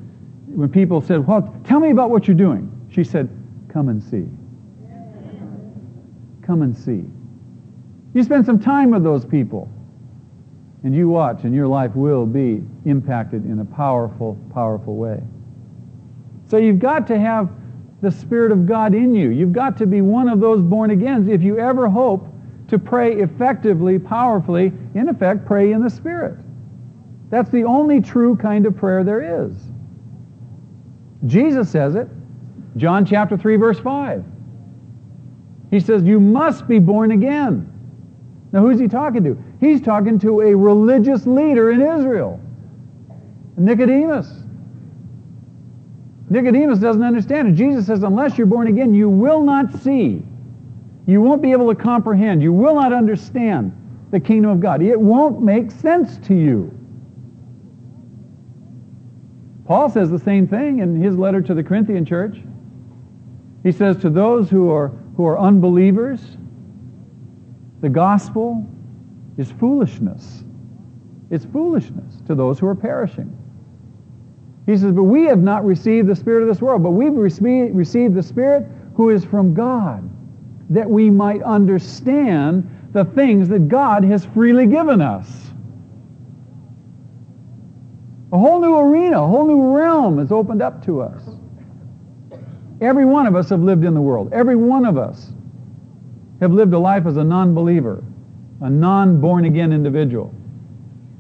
When 0.47 0.69
people 0.69 1.01
said, 1.01 1.27
well, 1.27 1.55
tell 1.65 1.81
me 1.81 1.91
about 1.91 2.11
what 2.11 2.29
you're 2.29 2.37
doing. 2.37 2.71
She 2.91 3.03
said, 3.03 3.31
come 3.69 3.89
and 3.89 4.03
see. 4.03 4.27
Come 6.43 6.61
and 6.61 6.77
see. 6.77 7.05
You 8.13 8.23
spend 8.23 8.45
some 8.45 8.61
time 8.61 8.91
with 8.91 9.03
those 9.03 9.25
people 9.25 9.71
and 10.83 10.95
you 10.95 11.09
watch 11.09 11.45
and 11.45 11.55
your 11.55 11.69
life 11.69 11.95
will 11.95 12.27
be 12.27 12.63
impacted 12.85 13.45
in 13.45 13.61
a 13.61 13.65
powerful, 13.65 14.39
powerful 14.53 14.97
way. 14.97 15.23
So 16.49 16.57
you've 16.57 16.79
got 16.79 17.07
to 17.09 17.19
have 17.19 17.51
the 18.01 18.11
Spirit 18.11 18.51
of 18.51 18.67
God 18.67 18.95
in 18.95 19.15
you. 19.15 19.31
You've 19.31 19.53
got 19.53 19.77
to 19.79 19.87
be 19.87 20.01
one 20.01 20.29
of 20.29 20.41
those 20.41 20.63
born 20.63 20.91
agains 20.91 21.29
if 21.29 21.43
you 21.43 21.59
ever 21.59 21.89
hope 21.89 22.27
to 22.69 22.79
pray 22.79 23.17
effectively, 23.17 23.99
powerfully, 23.99 24.73
in 24.95 25.09
effect, 25.09 25.45
pray 25.45 25.73
in 25.73 25.83
the 25.83 25.91
Spirit. 25.91 26.39
That's 27.29 27.51
the 27.51 27.65
only 27.65 28.01
true 28.01 28.37
kind 28.37 28.67
of 28.67 28.77
prayer 28.77 29.05
there 29.05 29.45
is. 29.45 29.53
Jesus 31.27 31.71
says 31.71 31.95
it. 31.95 32.09
John 32.77 33.05
chapter 33.05 33.37
3, 33.37 33.57
verse 33.57 33.79
5. 33.79 34.25
He 35.71 35.81
says, 35.81 36.03
You 36.03 36.19
must 36.19 36.67
be 36.67 36.79
born 36.79 37.11
again. 37.13 37.71
Now, 38.53 38.61
who's 38.61 38.81
he 38.81 38.89
talking 38.89 39.23
to? 39.25 39.43
He's 39.61 39.81
talking 39.81 40.19
to 40.21 40.41
a 40.41 40.55
religious 40.55 41.27
leader 41.27 41.71
in 41.71 41.81
Israel, 41.81 42.41
Nicodemus. 43.57 44.29
Nicodemus 46.29 46.79
doesn't 46.79 47.03
understand 47.03 47.49
it. 47.49 47.53
Jesus 47.53 47.87
says, 47.87 48.03
Unless 48.03 48.39
you're 48.39 48.47
born 48.47 48.69
again, 48.69 48.95
you 48.95 49.09
will 49.09 49.43
not 49.43 49.73
see 49.83 50.23
you 51.11 51.21
won't 51.21 51.43
be 51.43 51.51
able 51.51 51.69
to 51.69 51.75
comprehend. 51.75 52.41
You 52.41 52.53
will 52.53 52.77
not 52.77 52.93
understand 52.93 53.73
the 54.13 54.21
kingdom 54.21 54.53
of 54.53 54.61
God. 54.61 54.81
It 54.81 54.99
won't 54.99 55.43
make 55.43 55.73
sense 55.73 56.19
to 56.29 56.35
you. 56.35 56.73
Paul 59.65 59.89
says 59.91 60.09
the 60.09 60.21
same 60.21 60.47
thing 60.47 60.79
in 60.79 61.01
his 61.01 61.17
letter 61.17 61.41
to 61.43 61.53
the 61.53 61.65
Corinthian 61.65 62.05
church. 62.05 62.37
He 63.65 63.73
says 63.73 63.97
to 64.03 64.11
those 64.11 64.51
who 64.51 64.71
are, 64.71 64.89
who 65.17 65.27
are 65.27 65.37
unbelievers, 65.37 66.21
the 67.81 67.89
gospel 67.89 68.67
is 69.39 69.51
foolishness. 69.53 70.45
It's 71.31 71.45
foolishness 71.45 72.17
to 72.27 72.35
those 72.35 72.59
who 72.59 72.67
are 72.67 72.75
perishing. 72.75 73.37
He 74.67 74.77
says, 74.77 74.93
but 74.93 75.05
we 75.05 75.25
have 75.25 75.41
not 75.41 75.65
received 75.65 76.09
the 76.09 76.17
Spirit 76.17 76.43
of 76.43 76.49
this 76.49 76.61
world, 76.61 76.83
but 76.83 76.91
we've 76.91 77.15
received 77.15 78.15
the 78.15 78.23
Spirit 78.23 78.67
who 78.95 79.11
is 79.11 79.25
from 79.25 79.55
God 79.55 80.09
that 80.69 80.89
we 80.89 81.11
might 81.11 81.43
understand 81.43 82.89
the 82.93 83.05
things 83.05 83.49
that 83.49 83.69
God 83.69 84.05
has 84.05 84.27
freely 84.27 84.67
given 84.67 85.01
us. 85.01 85.29
A 88.33 88.39
whole 88.39 88.61
new 88.61 88.77
arena, 88.77 89.23
a 89.23 89.27
whole 89.27 89.47
new 89.47 89.77
realm 89.77 90.21
is 90.21 90.31
opened 90.31 90.63
up 90.63 90.85
to 90.85 91.01
us. 91.01 91.23
Every 92.81 93.05
one 93.05 93.27
of 93.27 93.35
us 93.35 93.49
have 93.51 93.61
lived 93.61 93.85
in 93.85 93.95
the 93.95 94.01
world. 94.01 94.33
Every 94.33 94.57
one 94.57 94.85
of 94.85 94.97
us 94.97 95.33
have 96.41 96.53
lived 96.53 96.73
a 96.73 96.79
life 96.79 97.07
as 97.07 97.17
a 97.17 97.25
non-believer, 97.25 98.03
a 98.61 98.71
non-born 98.71 99.45
again 99.45 99.73
individual. 99.73 100.35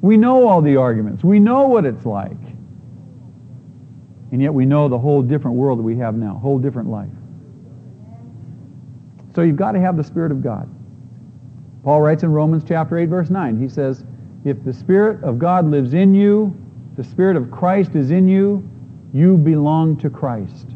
We 0.00 0.16
know 0.16 0.48
all 0.48 0.62
the 0.62 0.76
arguments. 0.76 1.22
We 1.22 1.38
know 1.38 1.66
what 1.66 1.84
it's 1.84 2.06
like. 2.06 2.36
And 4.32 4.40
yet 4.40 4.54
we 4.54 4.64
know 4.64 4.88
the 4.88 4.98
whole 4.98 5.22
different 5.22 5.56
world 5.56 5.78
that 5.78 5.82
we 5.82 5.96
have 5.98 6.14
now, 6.14 6.38
whole 6.38 6.58
different 6.58 6.88
life. 6.88 7.10
So 9.34 9.42
you've 9.42 9.56
got 9.56 9.72
to 9.72 9.80
have 9.80 9.96
the 9.96 10.04
Spirit 10.04 10.32
of 10.32 10.42
God. 10.42 10.68
Paul 11.84 12.00
writes 12.00 12.22
in 12.22 12.32
Romans 12.32 12.62
chapter 12.66 12.98
8, 12.98 13.06
verse 13.06 13.30
9, 13.30 13.60
he 13.60 13.68
says, 13.68 14.04
if 14.44 14.62
the 14.64 14.72
Spirit 14.72 15.22
of 15.22 15.38
God 15.38 15.70
lives 15.70 15.94
in 15.94 16.14
you, 16.14 16.56
the 16.96 17.04
Spirit 17.04 17.36
of 17.36 17.50
Christ 17.50 17.94
is 17.94 18.10
in 18.10 18.26
you, 18.28 18.68
you 19.12 19.36
belong 19.36 19.96
to 19.98 20.10
Christ. 20.10 20.66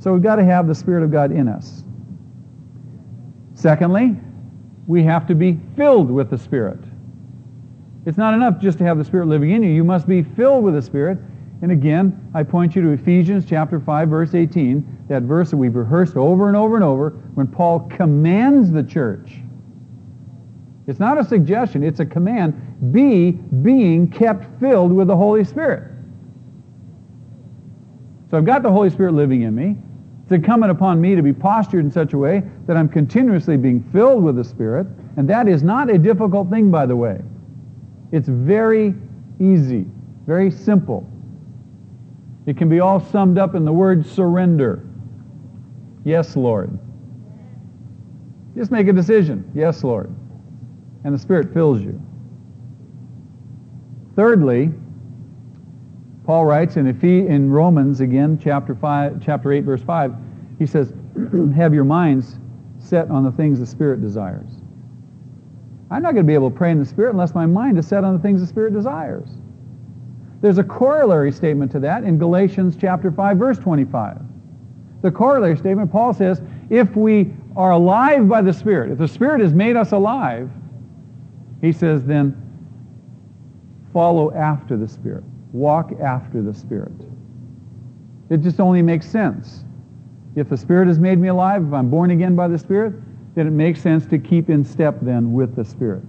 So 0.00 0.12
we've 0.12 0.22
got 0.22 0.36
to 0.36 0.44
have 0.44 0.66
the 0.66 0.74
Spirit 0.74 1.02
of 1.02 1.10
God 1.10 1.32
in 1.32 1.48
us. 1.48 1.82
Secondly, 3.54 4.16
we 4.86 5.02
have 5.02 5.26
to 5.26 5.34
be 5.34 5.58
filled 5.76 6.10
with 6.10 6.30
the 6.30 6.38
Spirit. 6.38 6.78
It's 8.06 8.16
not 8.16 8.32
enough 8.32 8.60
just 8.60 8.78
to 8.78 8.84
have 8.84 8.96
the 8.96 9.04
Spirit 9.04 9.26
living 9.26 9.50
in 9.50 9.62
you. 9.62 9.70
You 9.70 9.84
must 9.84 10.06
be 10.06 10.22
filled 10.22 10.64
with 10.64 10.74
the 10.74 10.82
Spirit. 10.82 11.18
And 11.60 11.72
again, 11.72 12.30
I 12.34 12.44
point 12.44 12.76
you 12.76 12.82
to 12.82 12.90
Ephesians 12.90 13.44
chapter 13.44 13.80
5, 13.80 14.08
verse 14.08 14.34
18, 14.34 15.06
that 15.08 15.24
verse 15.24 15.50
that 15.50 15.56
we've 15.56 15.74
rehearsed 15.74 16.16
over 16.16 16.46
and 16.46 16.56
over 16.56 16.76
and 16.76 16.84
over, 16.84 17.10
when 17.34 17.48
Paul 17.48 17.80
commands 17.80 18.70
the 18.70 18.84
church. 18.84 19.32
It's 20.86 21.00
not 21.00 21.18
a 21.18 21.24
suggestion, 21.24 21.82
it's 21.82 22.00
a 22.00 22.06
command. 22.06 22.92
Be 22.92 23.32
being 23.32 24.08
kept 24.08 24.46
filled 24.60 24.92
with 24.92 25.08
the 25.08 25.16
Holy 25.16 25.44
Spirit. 25.44 25.92
So 28.30 28.38
I've 28.38 28.46
got 28.46 28.62
the 28.62 28.70
Holy 28.70 28.88
Spirit 28.88 29.14
living 29.14 29.42
in 29.42 29.54
me. 29.54 29.76
It's 30.28 30.34
incumbent 30.34 30.70
upon 30.70 31.00
me 31.00 31.16
to 31.16 31.22
be 31.22 31.32
postured 31.32 31.86
in 31.86 31.90
such 31.90 32.12
a 32.12 32.18
way 32.18 32.42
that 32.66 32.76
I'm 32.76 32.86
continuously 32.86 33.56
being 33.56 33.82
filled 33.94 34.22
with 34.22 34.36
the 34.36 34.44
Spirit. 34.44 34.86
And 35.16 35.26
that 35.30 35.48
is 35.48 35.62
not 35.62 35.88
a 35.88 35.96
difficult 35.96 36.50
thing, 36.50 36.70
by 36.70 36.84
the 36.84 36.94
way. 36.94 37.22
It's 38.12 38.28
very 38.28 38.94
easy, 39.40 39.86
very 40.26 40.50
simple. 40.50 41.08
It 42.44 42.58
can 42.58 42.68
be 42.68 42.78
all 42.78 43.00
summed 43.00 43.38
up 43.38 43.54
in 43.54 43.64
the 43.64 43.72
word 43.72 44.04
surrender. 44.04 44.86
Yes, 46.04 46.36
Lord. 46.36 46.78
Just 48.54 48.70
make 48.70 48.86
a 48.86 48.92
decision. 48.92 49.50
Yes, 49.54 49.82
Lord. 49.82 50.14
And 51.04 51.14
the 51.14 51.18
Spirit 51.18 51.54
fills 51.54 51.80
you. 51.80 51.98
Thirdly, 54.14 54.72
Paul 56.28 56.44
writes 56.44 56.76
in, 56.76 56.86
in 56.86 57.50
Romans 57.50 58.02
again, 58.02 58.38
chapter 58.38 58.74
five, 58.74 59.18
chapter 59.24 59.50
eight, 59.50 59.64
verse 59.64 59.80
five, 59.80 60.14
he 60.58 60.66
says, 60.66 60.92
"Have 61.56 61.72
your 61.72 61.84
minds 61.84 62.36
set 62.78 63.10
on 63.10 63.24
the 63.24 63.32
things 63.32 63.58
the 63.58 63.64
Spirit 63.64 64.02
desires." 64.02 64.50
I'm 65.90 66.02
not 66.02 66.12
going 66.12 66.26
to 66.26 66.28
be 66.28 66.34
able 66.34 66.50
to 66.50 66.54
pray 66.54 66.70
in 66.70 66.78
the 66.78 66.84
Spirit 66.84 67.12
unless 67.12 67.34
my 67.34 67.46
mind 67.46 67.78
is 67.78 67.86
set 67.86 68.04
on 68.04 68.14
the 68.14 68.20
things 68.20 68.42
the 68.42 68.46
Spirit 68.46 68.74
desires. 68.74 69.26
There's 70.42 70.58
a 70.58 70.64
corollary 70.64 71.32
statement 71.32 71.72
to 71.72 71.80
that 71.80 72.04
in 72.04 72.18
Galatians 72.18 72.76
chapter 72.78 73.10
5, 73.10 73.38
verse 73.38 73.58
25. 73.58 74.20
The 75.00 75.10
corollary 75.10 75.56
statement, 75.56 75.90
Paul 75.90 76.12
says, 76.12 76.42
if 76.68 76.94
we 76.94 77.32
are 77.56 77.70
alive 77.70 78.28
by 78.28 78.42
the 78.42 78.52
Spirit, 78.52 78.90
if 78.90 78.98
the 78.98 79.08
Spirit 79.08 79.40
has 79.40 79.54
made 79.54 79.76
us 79.76 79.92
alive, 79.92 80.50
he 81.62 81.72
says, 81.72 82.04
then 82.04 82.36
follow 83.94 84.30
after 84.34 84.76
the 84.76 84.86
Spirit. 84.86 85.24
Walk 85.52 85.92
after 86.00 86.42
the 86.42 86.54
Spirit. 86.54 86.92
It 88.30 88.42
just 88.42 88.60
only 88.60 88.82
makes 88.82 89.06
sense. 89.06 89.64
If 90.36 90.48
the 90.48 90.56
Spirit 90.56 90.88
has 90.88 90.98
made 90.98 91.18
me 91.18 91.28
alive, 91.28 91.66
if 91.66 91.72
I'm 91.72 91.90
born 91.90 92.10
again 92.10 92.36
by 92.36 92.48
the 92.48 92.58
Spirit, 92.58 92.94
then 93.34 93.46
it 93.46 93.52
makes 93.52 93.80
sense 93.80 94.06
to 94.06 94.18
keep 94.18 94.50
in 94.50 94.64
step 94.64 94.96
then 95.00 95.32
with 95.32 95.56
the 95.56 95.64
Spirit. 95.64 96.02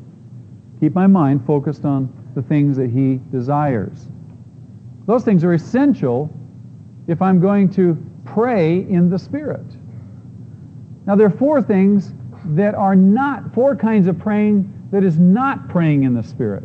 Keep 0.80 0.96
my 0.96 1.08
mind 1.08 1.46
focused 1.46 1.86
on 1.86 2.12
the 2.36 2.42
things 2.42 2.78
that 2.78 2.90
He 2.90 3.20
desires. 3.32 4.08
Those 5.06 5.24
things 5.24 5.44
are 5.44 5.54
essential 5.54 6.30
if 7.08 7.22
I'm 7.22 7.40
going 7.40 7.70
to 7.72 7.98
pray 8.26 8.80
in 8.90 9.10
the 9.10 9.18
Spirit. 9.18 9.66
Now, 11.06 11.16
there 11.16 11.28
are 11.28 11.32
four 11.32 11.62
things 11.62 12.14
that 12.46 12.76
are 12.76 12.96
not, 12.96 13.54
four 13.54 13.76
kinds 13.76 14.08
of 14.08 14.20
praying 14.20 14.72
that 14.92 15.04
is 15.04 15.18
not 15.18 15.70
praying 15.70 16.04
in 16.04 16.14
the 16.14 16.24
Spirit. 16.24 16.64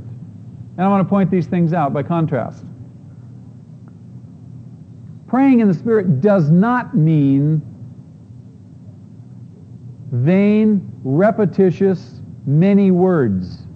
And 0.77 0.85
I 0.85 0.89
want 0.89 1.07
to 1.07 1.09
point 1.09 1.31
these 1.31 1.47
things 1.47 1.73
out 1.73 1.93
by 1.93 2.03
contrast. 2.03 2.65
Praying 5.27 5.61
in 5.61 5.69
the 5.69 5.75
Spirit 5.75 6.21
does 6.21 6.51
not 6.51 6.97
mean 6.97 7.63
vain, 10.11 10.91
repetitious, 11.03 12.21
many 12.47 12.91
words. 12.91 13.67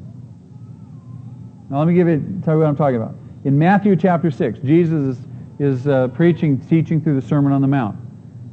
Now 1.71 1.78
let 1.78 1.88
me 1.88 1.95
give 1.95 2.09
you, 2.09 2.40
tell 2.45 2.55
you 2.55 2.61
what 2.61 2.69
I'm 2.69 2.76
talking 2.76 2.97
about. 2.97 3.14
In 3.45 3.59
Matthew 3.59 3.95
chapter 3.97 4.31
6, 4.31 4.59
Jesus 4.61 5.17
is, 5.17 5.26
is 5.59 5.87
uh, 5.87 6.09
preaching, 6.09 6.59
teaching 6.59 7.00
through 7.00 7.21
the 7.21 7.26
Sermon 7.26 7.52
on 7.52 7.61
the 7.61 7.69
Mount. 7.69 7.97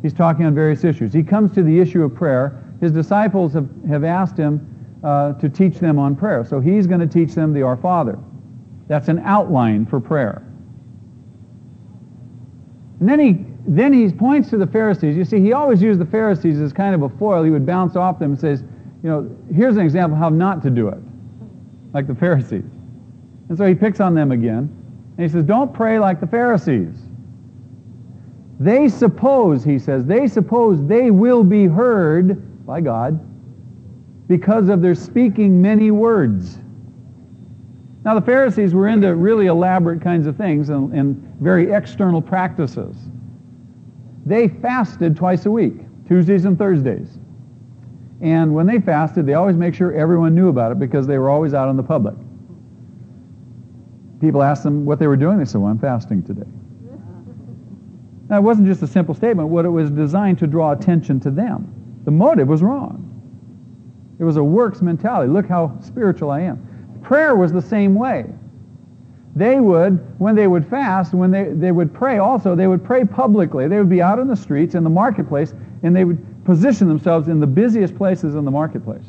He's 0.02 0.14
talking 0.14 0.46
on 0.46 0.54
various 0.54 0.84
issues. 0.84 1.14
He 1.14 1.24
comes 1.24 1.52
to 1.54 1.64
the 1.64 1.80
issue 1.80 2.04
of 2.04 2.14
prayer. 2.14 2.64
His 2.82 2.92
disciples 2.92 3.54
have, 3.54 3.70
have 3.88 4.04
asked 4.04 4.38
him 4.38 4.68
uh, 5.04 5.34
to 5.34 5.50
teach 5.50 5.80
them 5.80 5.98
on 5.98 6.16
prayer. 6.16 6.46
So 6.46 6.60
he's 6.60 6.86
going 6.88 7.00
to 7.00 7.08
teach 7.08 7.34
them 7.34 7.54
the 7.54 7.64
Our 7.64 7.78
Father. 7.78 8.20
That's 8.88 9.08
an 9.08 9.20
outline 9.20 9.86
for 9.86 10.00
prayer. 10.00 10.44
And 13.00 13.10
then 13.10 13.20
he, 13.20 13.46
then 13.68 13.94
he 13.94 14.12
points 14.12 14.50
to 14.52 14.58
the 14.58 14.68
Pharisees. 14.68 15.18
You 15.18 15.26
see, 15.26 15.40
he 15.40 15.54
always 15.54 15.82
used 15.82 16.00
the 16.00 16.06
Pharisees 16.06 16.62
as 16.62 16.72
kind 16.72 16.96
of 16.96 17.02
a 17.02 17.10
foil. 17.18 17.44
He 17.44 17.50
would 17.50 17.66
bounce 17.66 17.96
off 17.96 18.20
them 18.20 18.32
and 18.32 18.40
says, 18.40 18.64
you 19.04 19.10
know, 19.10 19.30
here's 19.54 19.76
an 19.76 19.84
example 19.84 20.18
how 20.18 20.30
not 20.30 20.62
to 20.64 20.70
do 20.70 20.88
it, 20.88 21.00
like 21.94 22.08
the 22.08 22.16
Pharisees. 22.16 22.64
And 23.50 23.58
so 23.58 23.66
he 23.66 23.76
picks 23.76 24.00
on 24.00 24.16
them 24.16 24.32
again. 24.32 24.70
And 25.18 25.26
he 25.26 25.30
says, 25.30 25.44
don't 25.44 25.74
pray 25.74 26.00
like 26.00 26.20
the 26.20 26.28
Pharisees. 26.28 26.96
They 28.60 28.88
suppose, 28.88 29.64
he 29.64 29.78
says, 29.78 30.06
they 30.06 30.28
suppose 30.28 30.86
they 30.88 31.12
will 31.12 31.44
be 31.44 31.66
heard 31.66 32.66
by 32.66 32.82
God 32.82 33.20
because 34.28 34.70
of 34.70 34.82
their 34.82 34.96
speaking 34.96 35.62
many 35.62 35.92
words. 35.92 36.60
Now, 38.06 38.14
the 38.14 38.22
Pharisees 38.22 38.76
were 38.76 38.88
into 38.88 39.16
really 39.16 39.48
elaborate 39.48 40.00
kinds 40.00 40.28
of 40.28 40.38
things 40.38 40.70
and, 40.70 40.94
and 40.94 41.16
very 41.42 41.72
external 41.72 42.22
practices. 42.22 42.96
They 44.28 44.48
fasted 44.48 45.18
twice 45.18 45.48
a 45.48 45.52
week, 45.52 45.74
Tuesdays 46.08 46.46
and 46.46 46.56
Thursdays. 46.56 47.18
And 48.22 48.54
when 48.54 48.68
they 48.68 48.80
fasted, 48.80 49.26
they 49.26 49.34
always 49.34 49.58
make 49.58 49.74
sure 49.74 49.92
everyone 49.92 50.36
knew 50.36 50.50
about 50.50 50.72
it 50.72 50.78
because 50.78 51.08
they 51.08 51.18
were 51.18 51.32
always 51.32 51.56
out 51.56 51.68
in 51.68 51.78
the 51.78 51.84
public. 51.84 52.14
People 54.22 54.44
asked 54.44 54.64
them 54.64 54.86
what 54.86 55.00
they 55.00 55.08
were 55.08 55.18
doing. 55.18 55.40
They 55.40 55.46
said, 55.46 55.60
well, 55.62 55.72
I'm 55.72 55.80
fasting 55.80 56.22
today. 56.24 56.48
Now, 58.30 58.38
it 58.38 58.42
wasn't 58.42 58.68
just 58.68 58.84
a 58.84 58.88
simple 58.88 59.16
statement. 59.16 59.50
What 59.50 59.66
it 59.66 59.70
was 59.70 59.90
designed 59.90 60.38
to 60.40 60.48
draw 60.48 60.72
attention 60.72 61.20
to 61.22 61.32
them. 61.32 61.72
The 62.06 62.12
motive 62.12 62.48
was 62.48 62.62
wrong. 62.62 63.02
It 64.20 64.24
was 64.24 64.38
a 64.38 64.44
works 64.44 64.84
mentality. 64.84 65.32
Look 65.32 65.48
how 65.48 65.80
spiritual 65.82 66.30
I 66.30 66.42
am. 66.42 66.75
Prayer 67.06 67.36
was 67.36 67.54
the 67.54 67.62
same 67.62 67.94
way. 67.94 68.26
They 69.36 69.60
would, 69.60 70.20
when 70.20 70.34
they 70.34 70.48
would 70.48 70.68
fast, 70.68 71.14
when 71.14 71.30
they, 71.30 71.44
they 71.44 71.72
would 71.72 71.94
pray 71.94 72.18
also, 72.18 72.56
they 72.56 72.66
would 72.66 72.84
pray 72.84 73.06
publicly. 73.06 73.68
They 73.68 73.78
would 73.78 73.90
be 73.90 74.02
out 74.02 74.18
in 74.18 74.28
the 74.28 74.36
streets, 74.36 74.74
in 74.74 74.84
the 74.84 74.90
marketplace, 74.90 75.54
and 75.84 75.96
they 75.96 76.04
would 76.04 76.44
position 76.46 76.88
themselves 76.88 77.28
in 77.28 77.40
the 77.40 77.46
busiest 77.46 77.96
places 77.96 78.34
in 78.34 78.44
the 78.44 78.50
marketplace. 78.50 79.06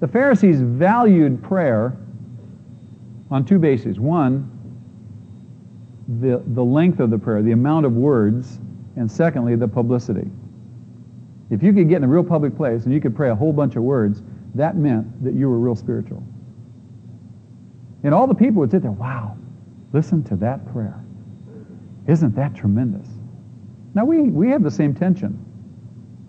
The 0.00 0.08
Pharisees 0.08 0.60
valued 0.60 1.42
prayer 1.42 1.96
on 3.30 3.46
two 3.46 3.58
bases. 3.58 3.98
One, 3.98 4.50
the, 6.20 6.42
the 6.48 6.64
length 6.64 7.00
of 7.00 7.08
the 7.08 7.18
prayer, 7.18 7.40
the 7.40 7.52
amount 7.52 7.86
of 7.86 7.94
words, 7.94 8.58
and 8.96 9.10
secondly, 9.10 9.56
the 9.56 9.68
publicity. 9.68 10.30
If 11.48 11.62
you 11.62 11.72
could 11.72 11.88
get 11.88 11.96
in 11.96 12.04
a 12.04 12.08
real 12.08 12.24
public 12.24 12.54
place 12.58 12.84
and 12.84 12.92
you 12.92 13.00
could 13.00 13.16
pray 13.16 13.30
a 13.30 13.34
whole 13.34 13.54
bunch 13.54 13.76
of 13.76 13.84
words, 13.84 14.22
that 14.54 14.76
meant 14.76 15.22
that 15.24 15.34
you 15.34 15.48
were 15.48 15.58
real 15.58 15.76
spiritual. 15.76 16.22
And 18.02 18.14
all 18.14 18.26
the 18.26 18.34
people 18.34 18.60
would 18.60 18.70
sit 18.70 18.82
there, 18.82 18.90
wow, 18.90 19.36
listen 19.92 20.22
to 20.24 20.36
that 20.36 20.72
prayer. 20.72 21.04
Isn't 22.06 22.34
that 22.36 22.54
tremendous? 22.54 23.08
Now, 23.94 24.04
we, 24.04 24.22
we 24.22 24.50
have 24.50 24.62
the 24.62 24.70
same 24.70 24.94
tension. 24.94 25.44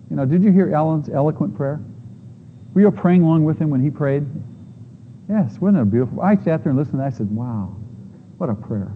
You 0.09 0.15
know, 0.15 0.25
did 0.25 0.43
you 0.43 0.51
hear 0.51 0.73
Alan's 0.73 1.09
eloquent 1.09 1.55
prayer? 1.55 1.79
Were 2.73 2.81
you 2.81 2.91
praying 2.91 3.23
along 3.23 3.45
with 3.45 3.59
him 3.59 3.69
when 3.69 3.81
he 3.81 3.89
prayed? 3.89 4.25
Yes, 5.29 5.59
wasn't 5.59 5.81
it 5.81 5.91
beautiful? 5.91 6.21
I 6.21 6.35
sat 6.35 6.63
there 6.63 6.71
and 6.71 6.77
listened 6.77 7.01
and 7.01 7.03
I 7.03 7.09
said, 7.15 7.29
wow, 7.29 7.75
what 8.37 8.49
a 8.49 8.55
prayer. 8.55 8.91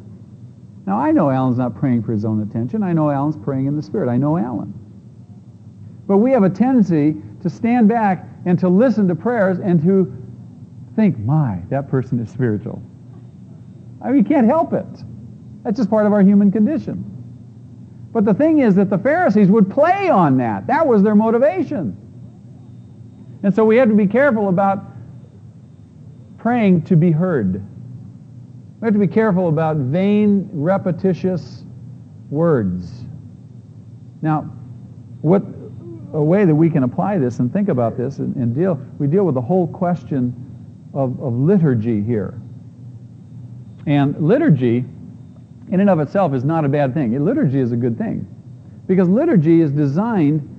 Now, 0.86 1.00
I 1.00 1.12
know 1.12 1.30
Alan's 1.30 1.58
not 1.58 1.76
praying 1.76 2.04
for 2.04 2.12
his 2.12 2.26
own 2.26 2.42
attention. 2.42 2.84
I 2.84 2.92
know 2.92 3.10
Alan's 3.10 3.38
praying 3.38 3.68
in 3.68 3.76
the 3.76 3.82
Spirit. 3.82 4.10
I 4.10 4.18
know 4.18 4.38
Alan. 4.38 4.74
But 6.08 6.18
we 6.18 6.32
have 6.32 6.44
a 6.44 6.50
tendency 6.50 7.16
to 7.42 7.50
stand 7.50 7.88
back 7.88 8.28
and 8.46 8.60
to 8.60 8.70
listen 8.70 9.08
to 9.08 9.16
prayers 9.16 9.60
and 9.60 9.82
to 9.84 10.16
think, 10.96 11.18
my, 11.20 11.62
that 11.70 11.90
person 11.90 12.20
is 12.20 12.30
spiritual. 12.30 12.82
I 14.02 14.08
mean, 14.08 14.18
you 14.18 14.24
can't 14.24 14.48
help 14.48 14.74
it. 14.74 14.86
That's 15.64 15.78
just 15.78 15.90
part 15.90 16.06
of 16.06 16.14
our 16.14 16.22
human 16.22 16.52
condition. 16.52 17.10
But 18.12 18.26
the 18.26 18.34
thing 18.34 18.60
is 18.60 18.76
that 18.76 18.90
the 18.90 18.98
Pharisees 18.98 19.48
would 19.48 19.72
play 19.72 20.10
on 20.10 20.38
that. 20.38 20.68
That 20.68 20.86
was 20.86 21.02
their 21.02 21.16
motivation. 21.16 21.98
And 23.44 23.54
so 23.54 23.66
we 23.66 23.78
have 23.78 23.90
to 23.90 23.96
be 23.96 24.08
careful 24.08 24.50
about 24.50 24.84
praying 26.38 26.84
to 26.84 26.96
be 26.96 27.12
heard. 27.12 27.56
We 28.82 28.86
have 28.86 28.94
to 28.94 29.00
be 29.00 29.08
careful 29.08 29.48
about 29.48 29.78
vain, 29.78 30.50
repetitious 30.52 31.64
words. 32.30 32.92
Now, 34.22 34.42
what 35.22 35.44
a 36.14 36.24
way 36.24 36.46
that 36.46 36.54
we 36.54 36.70
can 36.70 36.84
apply 36.84 37.18
this 37.18 37.40
and 37.40 37.52
think 37.52 37.70
about 37.70 37.98
this 37.98 38.20
and, 38.20 38.36
and 38.36 38.56
deal, 38.56 38.80
we 39.00 39.08
deal 39.08 39.26
with 39.26 39.36
the 39.36 39.42
whole 39.42 39.68
question 39.68 40.34
of, 40.94 41.20
of 41.22 41.34
liturgy 41.34 42.02
here. 42.02 42.40
And 43.88 44.16
liturgy, 44.20 44.86
in 45.72 45.80
and 45.80 45.90
of 45.90 46.00
itself, 46.00 46.34
is 46.34 46.44
not 46.44 46.66
a 46.66 46.70
bad 46.70 46.94
thing. 46.94 47.24
Liturgy 47.24 47.60
is 47.60 47.72
a 47.72 47.76
good 47.76 47.98
thing. 47.98 48.28
Because 48.86 49.10
liturgy 49.10 49.62
is 49.62 49.72
designed 49.72 50.50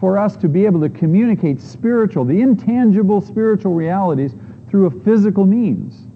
for 0.00 0.18
us 0.18 0.36
to 0.36 0.48
be 0.48 0.66
able 0.66 0.80
to 0.80 0.88
communicate 0.88 1.60
spiritual, 1.60 2.24
the 2.24 2.40
intangible 2.40 3.20
spiritual 3.20 3.74
realities 3.74 4.34
through 4.68 4.86
a 4.86 4.90
physical 4.90 5.46
means. 5.46 6.06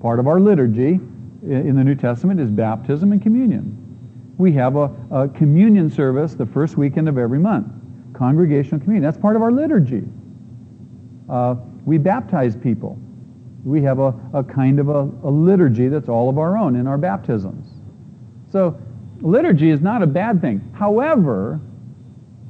Part 0.00 0.18
of 0.18 0.26
our 0.26 0.40
liturgy 0.40 1.00
in 1.42 1.76
the 1.76 1.84
New 1.84 1.94
Testament 1.94 2.40
is 2.40 2.50
baptism 2.50 3.12
and 3.12 3.22
communion 3.22 3.83
we 4.38 4.52
have 4.52 4.76
a, 4.76 4.90
a, 5.10 5.28
communion 5.28 5.88
service 5.88 6.34
the 6.34 6.46
first 6.46 6.76
weekend 6.76 7.08
of 7.08 7.18
every 7.18 7.38
month. 7.38 7.68
Congregational 8.14 8.80
communion. 8.80 9.02
That's 9.02 9.18
part 9.20 9.36
of 9.36 9.42
our 9.42 9.52
liturgy. 9.52 10.02
Uh, 11.28 11.56
we 11.84 11.98
baptize 11.98 12.56
people. 12.56 12.98
We 13.64 13.82
have 13.82 13.98
a, 13.98 14.14
a 14.32 14.42
kind 14.42 14.80
of 14.80 14.88
a, 14.88 15.08
a 15.22 15.30
liturgy 15.30 15.88
that's 15.88 16.08
all 16.08 16.28
of 16.28 16.38
our 16.38 16.58
own 16.58 16.76
in 16.76 16.86
our 16.86 16.98
baptisms. 16.98 17.68
So 18.50 18.78
liturgy 19.20 19.70
is 19.70 19.80
not 19.80 20.02
a 20.02 20.06
bad 20.06 20.40
thing. 20.40 20.60
However, 20.74 21.60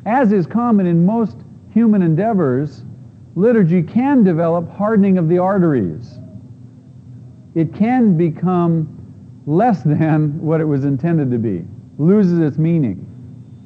as 0.06 0.32
is 0.32 0.46
common 0.46 0.86
in 0.86 1.04
most 1.04 1.36
human 1.70 2.02
endeavors, 2.02 2.82
liturgy 3.34 3.82
can 3.82 4.24
develop 4.24 4.70
hardening 4.70 5.18
of 5.18 5.28
the 5.28 5.38
arteries. 5.38 6.18
It 7.54 7.74
can 7.74 8.16
become 8.16 8.90
less 9.46 9.82
than 9.84 10.40
what 10.40 10.62
it 10.62 10.64
was 10.64 10.86
intended 10.86 11.30
to 11.30 11.38
be 11.38 11.64
loses 11.98 12.38
its 12.40 12.58
meaning. 12.58 13.06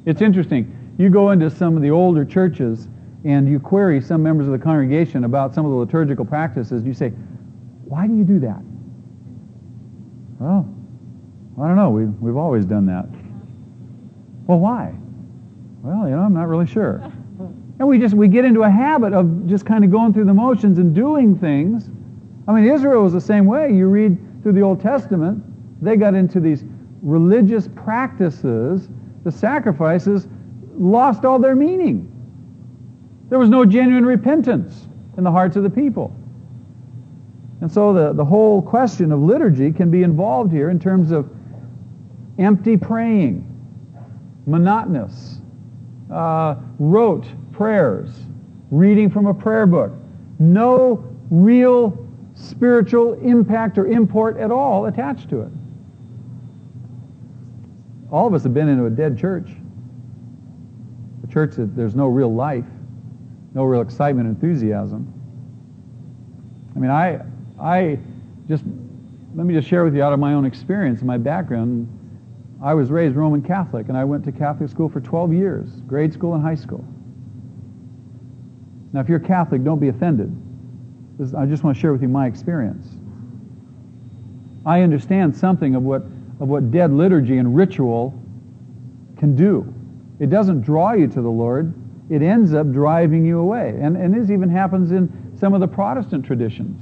It's 0.05 0.21
interesting. 0.21 0.75
You 0.97 1.09
go 1.09 1.31
into 1.31 1.49
some 1.49 1.75
of 1.75 1.81
the 1.81 1.91
older 1.91 2.25
churches 2.25 2.87
and 3.23 3.49
you 3.49 3.59
query 3.59 4.01
some 4.01 4.23
members 4.23 4.47
of 4.47 4.53
the 4.53 4.59
congregation 4.59 5.23
about 5.23 5.53
some 5.53 5.65
of 5.65 5.71
the 5.71 5.77
liturgical 5.77 6.25
practices. 6.25 6.85
You 6.85 6.93
say, 6.93 7.09
why 7.85 8.07
do 8.07 8.15
you 8.15 8.23
do 8.23 8.39
that? 8.39 8.61
Well, 10.39 10.67
I 11.61 11.67
don't 11.67 11.75
know. 11.75 11.89
We, 11.89 12.05
we've 12.05 12.37
always 12.37 12.65
done 12.65 12.85
that. 12.85 13.07
Well, 14.47 14.59
why? 14.59 14.93
Well, 15.81 16.07
you 16.07 16.15
know, 16.15 16.21
I'm 16.21 16.33
not 16.33 16.47
really 16.47 16.67
sure. 16.67 17.03
And 17.79 17.87
we 17.87 17.97
just 17.97 18.13
we 18.13 18.27
get 18.27 18.43
into 18.45 18.63
a 18.63 18.69
habit 18.69 19.13
of 19.13 19.47
just 19.47 19.65
kind 19.65 19.83
of 19.85 19.91
going 19.91 20.13
through 20.13 20.25
the 20.25 20.33
motions 20.33 20.79
and 20.79 20.93
doing 20.93 21.37
things. 21.37 21.89
I 22.47 22.51
mean, 22.51 22.65
Israel 22.65 23.03
was 23.03 23.13
the 23.13 23.21
same 23.21 23.45
way. 23.45 23.71
You 23.71 23.87
read 23.87 24.17
through 24.43 24.53
the 24.53 24.61
Old 24.61 24.81
Testament, 24.81 25.43
they 25.81 25.95
got 25.95 26.13
into 26.13 26.39
these 26.39 26.63
religious 27.01 27.67
practices, 27.75 28.89
the 29.23 29.31
sacrifices, 29.31 30.27
lost 30.75 31.25
all 31.25 31.39
their 31.39 31.55
meaning. 31.55 32.05
There 33.29 33.39
was 33.39 33.49
no 33.49 33.65
genuine 33.65 34.05
repentance 34.05 34.87
in 35.17 35.23
the 35.23 35.31
hearts 35.31 35.55
of 35.55 35.63
the 35.63 35.69
people. 35.69 36.15
And 37.61 37.71
so 37.71 37.93
the, 37.93 38.13
the 38.13 38.25
whole 38.25 38.61
question 38.61 39.11
of 39.11 39.19
liturgy 39.19 39.71
can 39.71 39.91
be 39.91 40.03
involved 40.03 40.51
here 40.51 40.69
in 40.69 40.79
terms 40.79 41.11
of 41.11 41.29
empty 42.37 42.77
praying, 42.77 43.45
monotonous, 44.45 45.39
uh, 46.11 46.55
rote 46.79 47.25
prayers, 47.51 48.09
reading 48.71 49.09
from 49.09 49.27
a 49.27 49.33
prayer 49.33 49.65
book, 49.65 49.91
no 50.39 51.05
real 51.29 52.07
spiritual 52.33 53.13
impact 53.15 53.77
or 53.77 53.87
import 53.87 54.37
at 54.37 54.51
all 54.51 54.85
attached 54.85 55.29
to 55.29 55.41
it. 55.41 55.51
All 58.11 58.27
of 58.27 58.33
us 58.33 58.43
have 58.43 58.53
been 58.53 58.69
into 58.69 58.85
a 58.85 58.89
dead 58.89 59.17
church. 59.17 59.49
A 61.23 61.27
church 61.27 61.55
that 61.55 61.75
there's 61.75 61.95
no 61.95 62.07
real 62.07 62.33
life. 62.33 62.65
no 63.53 63.63
real 63.63 63.81
excitement, 63.81 64.27
enthusiasm. 64.27 65.11
I 66.75 66.79
mean, 66.79 66.91
I, 66.91 67.21
I 67.59 67.99
just, 68.47 68.63
let 69.35 69.45
me 69.45 69.53
just 69.53 69.67
share 69.67 69.83
with 69.83 69.95
you 69.95 70.03
out 70.03 70.13
of 70.13 70.19
my 70.19 70.33
own 70.33 70.45
experience 70.45 70.99
and 70.99 71.07
my 71.07 71.17
background. 71.17 71.87
I 72.61 72.73
was 72.73 72.91
raised 72.91 73.15
Roman 73.15 73.41
Catholic, 73.41 73.89
and 73.89 73.97
I 73.97 74.03
went 74.05 74.23
to 74.25 74.31
Catholic 74.31 74.69
school 74.69 74.89
for 74.89 75.01
12 75.01 75.33
years, 75.33 75.69
grade 75.87 76.13
school 76.13 76.35
and 76.35 76.43
high 76.43 76.55
school. 76.55 76.85
Now, 78.93 79.01
if 79.01 79.09
you're 79.09 79.19
Catholic, 79.19 79.63
don't 79.63 79.79
be 79.79 79.89
offended. 79.89 80.35
I 81.37 81.45
just 81.45 81.63
want 81.63 81.75
to 81.75 81.81
share 81.81 81.91
with 81.91 82.01
you 82.01 82.07
my 82.07 82.27
experience. 82.27 82.87
I 84.65 84.81
understand 84.81 85.35
something 85.35 85.75
of 85.75 85.83
what, 85.83 86.03
of 86.39 86.47
what 86.47 86.71
dead 86.71 86.91
liturgy 86.91 87.37
and 87.37 87.55
ritual 87.55 88.13
can 89.17 89.35
do. 89.35 89.73
It 90.19 90.29
doesn't 90.29 90.61
draw 90.61 90.93
you 90.93 91.07
to 91.07 91.21
the 91.21 91.29
Lord, 91.29 91.73
it 92.09 92.21
ends 92.21 92.53
up 92.53 92.71
driving 92.71 93.25
you 93.25 93.39
away. 93.39 93.77
And, 93.81 93.95
and 93.95 94.13
this 94.13 94.31
even 94.31 94.49
happens 94.49 94.91
in 94.91 95.35
some 95.39 95.53
of 95.53 95.59
the 95.59 95.67
Protestant 95.67 96.25
traditions. 96.25 96.81